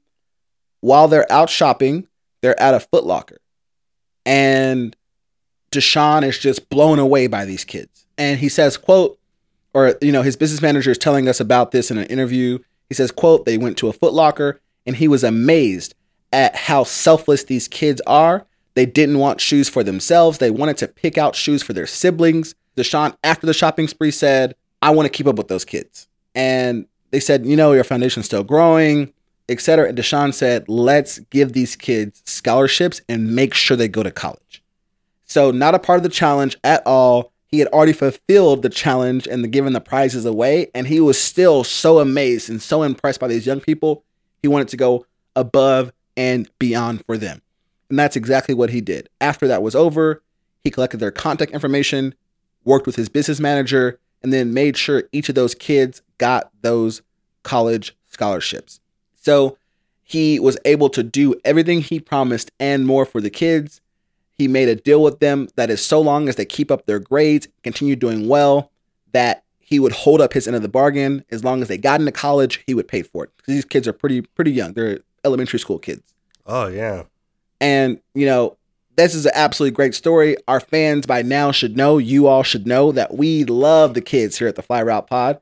While 0.79 1.07
they're 1.07 1.31
out 1.31 1.49
shopping, 1.49 2.07
they're 2.41 2.59
at 2.59 2.73
a 2.73 2.79
Foot 2.79 3.05
Locker, 3.05 3.37
and 4.25 4.95
Deshaun 5.71 6.23
is 6.23 6.37
just 6.37 6.69
blown 6.69 6.99
away 6.99 7.27
by 7.27 7.45
these 7.45 7.63
kids. 7.63 8.05
And 8.17 8.39
he 8.39 8.49
says, 8.49 8.77
"quote," 8.77 9.17
or 9.73 9.95
you 10.01 10.11
know, 10.11 10.21
his 10.21 10.35
business 10.35 10.61
manager 10.61 10.91
is 10.91 10.97
telling 10.97 11.27
us 11.27 11.39
about 11.39 11.71
this 11.71 11.89
in 11.91 11.97
an 11.97 12.05
interview. 12.05 12.59
He 12.89 12.95
says, 12.95 13.11
"quote," 13.11 13.45
they 13.45 13.57
went 13.57 13.77
to 13.77 13.87
a 13.89 13.93
footlocker 13.93 14.59
and 14.85 14.95
he 14.97 15.07
was 15.07 15.23
amazed 15.23 15.95
at 16.33 16.55
how 16.55 16.83
selfless 16.83 17.43
these 17.43 17.67
kids 17.67 18.01
are 18.07 18.45
they 18.73 18.85
didn't 18.85 19.19
want 19.19 19.41
shoes 19.41 19.69
for 19.69 19.83
themselves. 19.83 20.37
They 20.37 20.51
wanted 20.51 20.77
to 20.77 20.87
pick 20.87 21.17
out 21.17 21.35
shoes 21.35 21.61
for 21.61 21.73
their 21.73 21.87
siblings. 21.87 22.55
Deshaun, 22.77 23.15
after 23.23 23.45
the 23.45 23.53
shopping 23.53 23.87
spree, 23.87 24.11
said, 24.11 24.55
I 24.81 24.91
want 24.91 25.05
to 25.05 25.09
keep 25.09 25.27
up 25.27 25.35
with 25.35 25.49
those 25.49 25.65
kids. 25.65 26.07
And 26.33 26.85
they 27.11 27.19
said, 27.19 27.45
you 27.45 27.55
know, 27.55 27.73
your 27.73 27.83
foundation's 27.83 28.25
still 28.25 28.43
growing, 28.43 29.11
etc. 29.49 29.89
And 29.89 29.97
Deshaun 29.97 30.33
said, 30.33 30.69
let's 30.69 31.19
give 31.19 31.53
these 31.53 31.75
kids 31.75 32.21
scholarships 32.25 33.01
and 33.09 33.35
make 33.35 33.53
sure 33.53 33.75
they 33.75 33.89
go 33.89 34.03
to 34.03 34.11
college. 34.11 34.60
So, 35.31 35.49
not 35.49 35.75
a 35.75 35.79
part 35.79 35.95
of 35.95 36.03
the 36.03 36.09
challenge 36.09 36.57
at 36.61 36.85
all. 36.85 37.31
He 37.47 37.59
had 37.59 37.69
already 37.69 37.93
fulfilled 37.93 38.63
the 38.63 38.69
challenge 38.69 39.27
and 39.27 39.45
the, 39.45 39.47
given 39.47 39.71
the 39.71 39.79
prizes 39.79 40.25
away. 40.25 40.69
And 40.75 40.87
he 40.87 40.99
was 40.99 41.17
still 41.17 41.63
so 41.63 41.99
amazed 41.99 42.49
and 42.49 42.61
so 42.61 42.83
impressed 42.83 43.21
by 43.21 43.29
these 43.29 43.45
young 43.45 43.61
people. 43.61 44.03
He 44.41 44.49
wanted 44.49 44.67
to 44.67 44.75
go 44.75 45.05
above 45.33 45.93
and 46.17 46.49
beyond 46.59 47.05
for 47.05 47.17
them. 47.17 47.41
And 47.89 47.97
that's 47.97 48.17
exactly 48.17 48.53
what 48.53 48.71
he 48.71 48.81
did. 48.81 49.07
After 49.21 49.47
that 49.47 49.63
was 49.63 49.73
over, 49.73 50.21
he 50.65 50.69
collected 50.69 50.97
their 50.97 51.11
contact 51.11 51.53
information, 51.53 52.13
worked 52.65 52.85
with 52.85 52.97
his 52.97 53.07
business 53.07 53.39
manager, 53.39 54.01
and 54.21 54.33
then 54.33 54.53
made 54.53 54.75
sure 54.75 55.03
each 55.13 55.29
of 55.29 55.35
those 55.35 55.55
kids 55.55 56.01
got 56.17 56.51
those 56.61 57.03
college 57.43 57.95
scholarships. 58.09 58.81
So 59.15 59.57
he 60.03 60.41
was 60.41 60.57
able 60.65 60.89
to 60.89 61.03
do 61.03 61.35
everything 61.45 61.79
he 61.79 62.01
promised 62.01 62.51
and 62.59 62.85
more 62.85 63.05
for 63.05 63.21
the 63.21 63.29
kids. 63.29 63.79
He 64.41 64.47
made 64.47 64.69
a 64.69 64.75
deal 64.75 65.03
with 65.03 65.19
them 65.19 65.49
that 65.55 65.69
is 65.69 65.85
so 65.85 66.01
long 66.01 66.27
as 66.27 66.35
they 66.35 66.45
keep 66.45 66.71
up 66.71 66.87
their 66.87 66.97
grades, 66.97 67.47
continue 67.61 67.95
doing 67.95 68.27
well, 68.27 68.71
that 69.11 69.43
he 69.59 69.79
would 69.79 69.91
hold 69.91 70.19
up 70.19 70.33
his 70.33 70.47
end 70.47 70.55
of 70.55 70.63
the 70.63 70.67
bargain. 70.67 71.23
As 71.29 71.43
long 71.43 71.61
as 71.61 71.67
they 71.67 71.77
got 71.77 71.99
into 71.99 72.11
college, 72.11 72.63
he 72.65 72.73
would 72.73 72.87
pay 72.87 73.03
for 73.03 73.25
it. 73.25 73.29
These 73.45 73.65
kids 73.65 73.87
are 73.87 73.93
pretty 73.93 74.21
pretty 74.21 74.51
young. 74.51 74.73
They're 74.73 75.01
elementary 75.23 75.59
school 75.59 75.77
kids. 75.77 76.01
Oh, 76.47 76.65
yeah. 76.65 77.03
And, 77.59 77.99
you 78.15 78.25
know, 78.25 78.57
this 78.95 79.13
is 79.13 79.27
an 79.27 79.33
absolutely 79.35 79.75
great 79.75 79.93
story. 79.93 80.37
Our 80.47 80.59
fans 80.59 81.05
by 81.05 81.21
now 81.21 81.51
should 81.51 81.77
know, 81.77 81.99
you 81.99 82.25
all 82.25 82.41
should 82.41 82.65
know 82.65 82.91
that 82.91 83.13
we 83.13 83.43
love 83.43 83.93
the 83.93 84.01
kids 84.01 84.39
here 84.39 84.47
at 84.47 84.55
the 84.55 84.63
Fly 84.63 84.81
Route 84.81 85.05
Pod. 85.05 85.39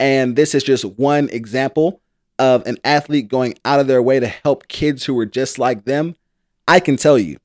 And 0.00 0.34
this 0.34 0.52
is 0.52 0.64
just 0.64 0.84
one 0.84 1.28
example 1.28 2.00
of 2.40 2.66
an 2.66 2.78
athlete 2.82 3.28
going 3.28 3.54
out 3.64 3.78
of 3.78 3.86
their 3.86 4.02
way 4.02 4.18
to 4.18 4.26
help 4.26 4.66
kids 4.66 5.04
who 5.04 5.14
were 5.14 5.26
just 5.26 5.60
like 5.60 5.84
them. 5.84 6.16
I 6.66 6.80
can 6.80 6.96
tell 6.96 7.16
you, 7.16 7.38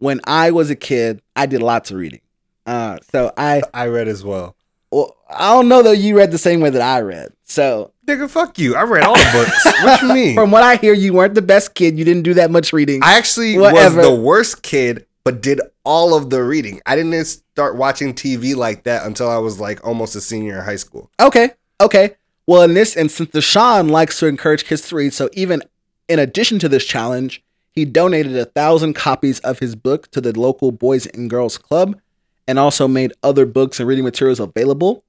when 0.00 0.20
I 0.24 0.50
was 0.50 0.70
a 0.70 0.76
kid, 0.76 1.22
I 1.36 1.46
did 1.46 1.62
lots 1.62 1.90
of 1.90 1.98
reading. 1.98 2.20
Uh, 2.66 2.98
so 3.12 3.32
I, 3.36 3.62
I 3.72 3.86
read 3.86 4.08
as 4.08 4.24
well. 4.24 4.56
well, 4.90 5.16
I 5.28 5.54
don't 5.54 5.68
know 5.68 5.82
that 5.82 5.98
you 5.98 6.16
read 6.16 6.32
the 6.32 6.38
same 6.38 6.60
way 6.60 6.70
that 6.70 6.82
I 6.82 7.00
read. 7.00 7.32
So 7.44 7.92
Nigga, 8.06 8.28
fuck 8.28 8.58
you. 8.58 8.74
I 8.74 8.82
read 8.82 9.04
all 9.04 9.14
the 9.14 9.30
books. 9.32 9.64
what 9.84 10.00
do 10.00 10.08
you 10.08 10.14
mean? 10.14 10.34
from 10.36 10.50
what 10.50 10.62
I 10.64 10.76
hear, 10.76 10.92
you 10.92 11.12
weren't 11.12 11.34
the 11.34 11.42
best 11.42 11.74
kid. 11.74 11.98
You 11.98 12.04
didn't 12.04 12.24
do 12.24 12.34
that 12.34 12.50
much 12.50 12.72
reading. 12.72 13.02
I 13.04 13.16
actually 13.16 13.56
Whatever. 13.56 13.96
was 13.96 14.06
the 14.06 14.14
worst 14.14 14.62
kid, 14.62 15.06
but 15.22 15.40
did 15.40 15.60
all 15.84 16.14
of 16.14 16.30
the 16.30 16.42
reading. 16.42 16.80
I 16.86 16.96
didn't 16.96 17.24
start 17.24 17.76
watching 17.76 18.14
TV 18.14 18.56
like 18.56 18.84
that 18.84 19.06
until 19.06 19.30
I 19.30 19.38
was 19.38 19.60
like 19.60 19.86
almost 19.86 20.16
a 20.16 20.20
senior 20.20 20.58
in 20.58 20.64
high 20.64 20.76
school. 20.76 21.10
Okay. 21.20 21.50
Okay. 21.80 22.16
Well, 22.46 22.62
in 22.62 22.74
this 22.74 22.96
instance, 22.96 23.30
Deshaun 23.30 23.90
likes 23.90 24.18
to 24.18 24.26
encourage 24.26 24.64
kids 24.64 24.88
to 24.88 24.96
read. 24.96 25.14
So 25.14 25.30
even 25.34 25.62
in 26.08 26.18
addition 26.18 26.58
to 26.60 26.68
this 26.68 26.84
challenge, 26.84 27.44
he 27.72 27.84
donated 27.84 28.36
a 28.36 28.44
thousand 28.44 28.94
copies 28.94 29.40
of 29.40 29.58
his 29.58 29.74
book 29.76 30.10
to 30.10 30.20
the 30.20 30.38
local 30.38 30.72
Boys 30.72 31.06
and 31.06 31.30
Girls 31.30 31.58
Club 31.58 31.98
and 32.46 32.58
also 32.58 32.88
made 32.88 33.12
other 33.22 33.46
books 33.46 33.78
and 33.78 33.88
reading 33.88 34.04
materials 34.04 34.40
available. 34.40 35.04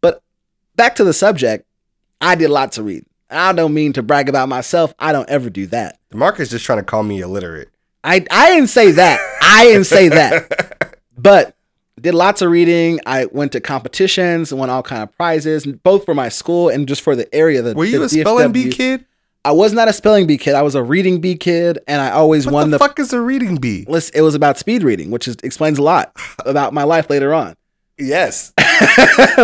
But 0.00 0.22
back 0.76 0.96
to 0.96 1.04
the 1.04 1.12
subject, 1.12 1.66
I 2.20 2.34
did 2.34 2.50
lots 2.50 2.78
of 2.78 2.84
reading. 2.84 3.06
I 3.30 3.52
don't 3.52 3.74
mean 3.74 3.92
to 3.92 4.02
brag 4.02 4.28
about 4.28 4.48
myself. 4.48 4.92
I 4.98 5.12
don't 5.12 5.28
ever 5.28 5.50
do 5.50 5.66
that. 5.66 5.98
DeMarcus 6.12 6.50
just 6.50 6.64
trying 6.64 6.78
to 6.80 6.84
call 6.84 7.04
me 7.04 7.20
illiterate. 7.20 7.68
I 8.02 8.26
I 8.30 8.50
didn't 8.50 8.68
say 8.70 8.90
that. 8.92 9.20
I 9.42 9.64
didn't 9.64 9.84
say 9.84 10.08
that. 10.08 10.76
But 11.22 11.54
did 12.00 12.14
lots 12.14 12.40
of 12.40 12.50
reading. 12.50 12.98
I 13.04 13.26
went 13.26 13.52
to 13.52 13.60
competitions 13.60 14.52
and 14.52 14.58
won 14.58 14.70
all 14.70 14.82
kind 14.82 15.02
of 15.02 15.14
prizes, 15.16 15.66
both 15.66 16.06
for 16.06 16.14
my 16.14 16.30
school 16.30 16.70
and 16.70 16.88
just 16.88 17.02
for 17.02 17.14
the 17.14 17.32
area. 17.34 17.60
The, 17.60 17.74
Were 17.74 17.84
you 17.84 17.98
the 17.98 18.04
a 18.06 18.08
spelling 18.08 18.52
bee 18.52 18.70
kid? 18.70 19.04
I 19.44 19.52
was 19.52 19.72
not 19.72 19.88
a 19.88 19.92
spelling 19.92 20.26
bee 20.26 20.36
kid. 20.36 20.54
I 20.54 20.62
was 20.62 20.74
a 20.74 20.82
reading 20.82 21.20
bee 21.20 21.34
kid, 21.36 21.78
and 21.88 22.00
I 22.02 22.10
always 22.10 22.44
What 22.46 22.52
won 22.54 22.70
the, 22.70 22.78
the. 22.78 22.84
fuck 22.84 22.98
is 22.98 23.12
a 23.12 23.20
reading 23.20 23.56
bee? 23.56 23.86
List. 23.88 24.12
It 24.14 24.20
was 24.22 24.34
about 24.34 24.58
speed 24.58 24.82
reading, 24.82 25.10
which 25.10 25.26
is, 25.26 25.36
explains 25.42 25.78
a 25.78 25.82
lot 25.82 26.12
about 26.44 26.74
my 26.74 26.84
life 26.84 27.08
later 27.10 27.32
on. 27.34 27.54
Yes. 28.02 28.54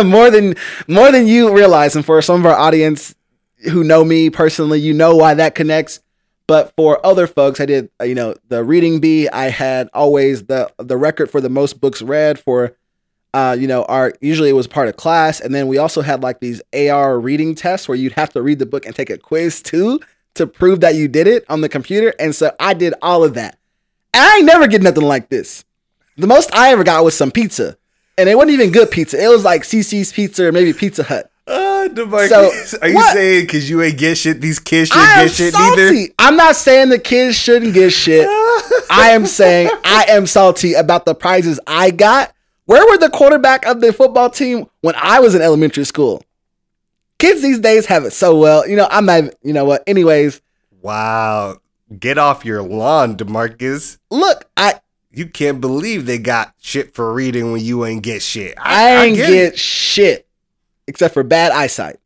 more 0.03 0.31
than 0.31 0.55
more 0.87 1.11
than 1.11 1.27
you 1.27 1.55
realize, 1.55 1.95
and 1.95 2.03
for 2.03 2.19
some 2.23 2.39
of 2.39 2.45
our 2.47 2.57
audience 2.57 3.13
who 3.71 3.83
know 3.83 4.03
me 4.03 4.31
personally, 4.31 4.79
you 4.79 4.95
know 4.95 5.15
why 5.15 5.35
that 5.35 5.53
connects. 5.53 5.99
But 6.47 6.73
for 6.75 7.05
other 7.05 7.27
folks, 7.27 7.59
I 7.59 7.67
did 7.67 7.91
you 8.03 8.15
know 8.15 8.33
the 8.47 8.63
reading 8.63 8.99
bee. 8.99 9.29
I 9.29 9.49
had 9.49 9.89
always 9.93 10.45
the 10.45 10.71
the 10.79 10.97
record 10.97 11.29
for 11.29 11.39
the 11.39 11.49
most 11.49 11.79
books 11.79 12.01
read 12.01 12.39
for. 12.39 12.75
Uh, 13.33 13.55
you 13.59 13.67
know, 13.67 13.83
our 13.85 14.13
usually 14.21 14.49
it 14.49 14.53
was 14.53 14.67
part 14.67 14.87
of 14.87 14.97
class, 14.97 15.39
and 15.39 15.53
then 15.53 15.67
we 15.67 15.77
also 15.77 16.01
had 16.01 16.23
like 16.23 16.39
these 16.39 16.61
AR 16.73 17.19
reading 17.19 17.55
tests 17.55 17.87
where 17.87 17.97
you'd 17.97 18.13
have 18.13 18.31
to 18.31 18.41
read 18.41 18.59
the 18.59 18.65
book 18.65 18.85
and 18.85 18.95
take 18.95 19.09
a 19.09 19.17
quiz 19.17 19.61
too 19.61 19.99
to 20.37 20.47
prove 20.47 20.79
that 20.79 20.95
you 20.95 21.07
did 21.07 21.27
it 21.27 21.45
on 21.49 21.61
the 21.61 21.69
computer. 21.69 22.13
And 22.19 22.33
so 22.33 22.55
I 22.59 22.73
did 22.73 22.93
all 23.01 23.23
of 23.23 23.33
that. 23.33 23.57
And 24.13 24.23
I 24.23 24.37
ain't 24.37 24.45
never 24.45 24.67
get 24.67 24.81
nothing 24.81 25.03
like 25.03 25.29
this. 25.29 25.65
The 26.15 26.27
most 26.27 26.53
I 26.53 26.71
ever 26.71 26.83
got 26.83 27.03
was 27.03 27.17
some 27.17 27.31
pizza. 27.31 27.77
And 28.17 28.29
it 28.29 28.35
wasn't 28.35 28.53
even 28.53 28.71
good 28.71 28.89
pizza. 28.89 29.21
It 29.21 29.27
was 29.27 29.43
like 29.43 29.63
Cici's 29.63 30.11
pizza 30.11 30.47
or 30.47 30.51
maybe 30.51 30.73
Pizza 30.73 31.03
Hut. 31.03 31.29
Oh 31.49 31.87
DeMarcus, 31.91 32.75
are 32.81 32.89
you 32.89 32.95
what? 32.95 33.13
saying 33.13 33.45
because 33.45 33.69
you 33.69 33.81
ain't 33.81 33.97
get 33.97 34.17
shit, 34.17 34.41
these 34.41 34.59
kids 34.59 34.89
shouldn't 34.89 35.07
I 35.07 35.25
get 35.25 35.31
shit 35.31 35.53
salty. 35.53 35.81
neither? 35.81 36.13
I'm 36.19 36.35
not 36.35 36.57
saying 36.57 36.89
the 36.89 36.99
kids 36.99 37.37
shouldn't 37.37 37.73
get 37.73 37.93
shit. 37.93 38.27
I 38.89 39.11
am 39.11 39.25
saying 39.25 39.69
I 39.85 40.05
am 40.09 40.27
salty 40.27 40.73
about 40.73 41.05
the 41.05 41.15
prizes 41.15 41.59
I 41.65 41.91
got. 41.91 42.33
Where 42.67 42.85
were 42.85 42.97
the 42.97 43.09
quarterback 43.09 43.65
of 43.65 43.81
the 43.81 43.91
football 43.91 44.29
team 44.29 44.67
when 44.81 44.93
I 44.95 45.19
was 45.19 45.33
in 45.33 45.41
elementary 45.41 45.85
school? 45.85 46.23
Kids 47.17 47.41
these 47.41 47.59
days 47.59 47.87
have 47.87 48.05
it 48.05 48.11
so 48.11 48.37
well. 48.37 48.67
You 48.67 48.75
know, 48.75 48.87
I'm 48.91 49.05
not. 49.05 49.33
You 49.41 49.53
know 49.53 49.65
what? 49.65 49.83
Anyways, 49.87 50.41
Wow. 50.81 51.57
Get 51.97 52.17
off 52.17 52.45
your 52.45 52.61
lawn, 52.61 53.15
DeMarcus. 53.15 53.97
look, 54.11 54.45
I 54.55 54.81
You 55.09 55.27
can't 55.27 55.61
believe 55.61 56.05
they 56.05 56.17
got 56.17 56.53
shit 56.59 56.93
for 56.93 57.13
reading 57.13 57.53
when 57.53 57.63
you 57.63 57.85
ain't 57.85 58.03
get 58.03 58.21
shit. 58.21 58.55
I, 58.57 59.05
ain't 59.05 59.15
get 59.15 59.29
get, 59.29 59.57
shit 59.57 60.27
except 60.85 61.13
for 61.13 61.23
bad 61.23 61.51
eyesight. 61.51 61.97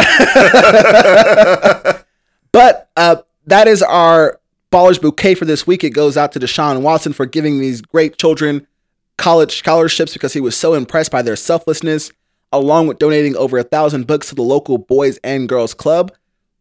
But 2.52 2.90
uh, 2.96 3.16
that 3.46 3.68
is 3.68 3.82
our 3.82 4.40
Ballers 4.72 5.00
Bouquet 5.00 5.34
for 5.34 5.44
this 5.44 5.66
week. 5.66 5.84
It 5.84 5.90
goes 5.90 6.16
out 6.16 6.32
to 6.32 6.40
Deshaun 6.40 6.82
Watson 6.82 7.12
for 7.12 7.26
giving 7.26 7.60
these 7.60 7.80
great 7.80 8.18
children 8.18 8.66
college 9.20 9.58
scholarships 9.58 10.14
because 10.14 10.32
he 10.32 10.40
was 10.40 10.56
so 10.56 10.72
impressed 10.72 11.12
by 11.12 11.20
their 11.20 11.36
selflessness, 11.36 12.10
along 12.52 12.86
with 12.86 12.98
donating 12.98 13.36
over 13.36 13.58
a 13.58 13.62
thousand 13.62 14.06
books 14.06 14.30
to 14.30 14.34
the 14.34 14.42
local 14.42 14.78
Boys 14.78 15.18
and 15.22 15.46
Girls 15.46 15.74
Club. 15.74 16.10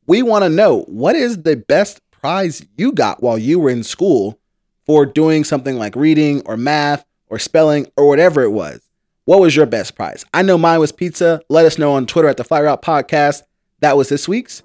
We 0.06 0.22
want 0.22 0.44
to 0.44 0.50
know 0.50 0.82
what 0.82 1.16
is 1.16 1.44
the 1.44 1.56
best 1.56 2.02
prize 2.12 2.66
you 2.78 2.92
got 2.92 3.24
while 3.24 3.38
you 3.38 3.60
were 3.60 3.70
in 3.70 3.84
school 3.84 4.40
for 4.86 5.06
doing 5.06 5.46
something 5.46 5.78
like 5.78 5.96
reading 5.96 6.42
or 6.46 6.58
math 6.58 7.06
or 7.28 7.40
spelling 7.40 7.88
or 7.96 8.08
whatever 8.10 8.44
it 8.44 8.52
was. 8.52 8.82
What 9.24 9.40
was 9.40 9.56
your 9.56 9.66
best 9.66 9.96
prize? 9.96 10.26
I 10.34 10.42
know 10.42 10.58
mine 10.58 10.80
was 10.80 10.92
pizza. 10.92 11.42
Let 11.48 11.66
us 11.66 11.78
know 11.78 11.94
on 11.94 12.08
Twitter 12.08 12.28
at 12.28 12.36
the 12.36 12.44
Fly 12.44 12.62
Route 12.62 12.82
Podcast. 12.82 13.44
That 13.80 13.96
was 13.96 14.10
this 14.10 14.28
week's 14.28 14.64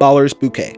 Ballers 0.00 0.38
Bouquet. 0.38 0.76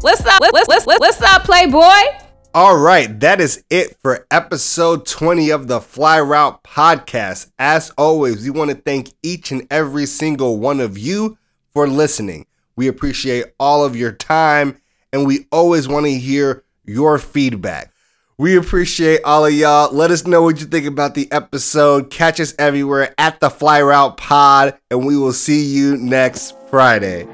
What's 0.00 0.24
up? 0.26 0.40
What's, 0.40 0.68
what's, 0.68 0.86
what's, 0.86 1.00
what's 1.00 1.22
up, 1.22 1.44
Playboy? 1.44 2.24
All 2.54 2.76
right, 2.76 3.18
that 3.20 3.40
is 3.40 3.64
it 3.70 3.96
for 4.00 4.26
episode 4.30 5.06
20 5.06 5.50
of 5.50 5.68
the 5.68 5.80
Fly 5.80 6.20
Route 6.20 6.62
podcast. 6.64 7.50
As 7.58 7.90
always, 7.98 8.44
we 8.44 8.50
want 8.50 8.70
to 8.70 8.76
thank 8.76 9.10
each 9.22 9.52
and 9.52 9.66
every 9.70 10.06
single 10.06 10.58
one 10.58 10.80
of 10.80 10.96
you 10.96 11.38
for 11.72 11.86
listening. 11.86 12.46
We 12.76 12.88
appreciate 12.88 13.46
all 13.58 13.84
of 13.84 13.96
your 13.96 14.12
time 14.12 14.78
and 15.12 15.26
we 15.26 15.46
always 15.50 15.88
want 15.88 16.06
to 16.06 16.12
hear 16.12 16.64
your 16.84 17.18
feedback. 17.18 17.92
We 18.38 18.56
appreciate 18.56 19.22
all 19.24 19.46
of 19.46 19.52
y'all. 19.52 19.94
Let 19.94 20.10
us 20.10 20.26
know 20.26 20.42
what 20.42 20.60
you 20.60 20.66
think 20.66 20.86
about 20.86 21.14
the 21.14 21.30
episode. 21.32 22.10
Catch 22.10 22.38
us 22.38 22.54
everywhere 22.58 23.14
at 23.16 23.40
the 23.40 23.48
Fly 23.48 23.80
Route 23.80 24.18
Pod, 24.18 24.76
and 24.90 25.06
we 25.06 25.16
will 25.16 25.32
see 25.32 25.64
you 25.64 25.96
next 25.96 26.54
Friday. 26.68 27.26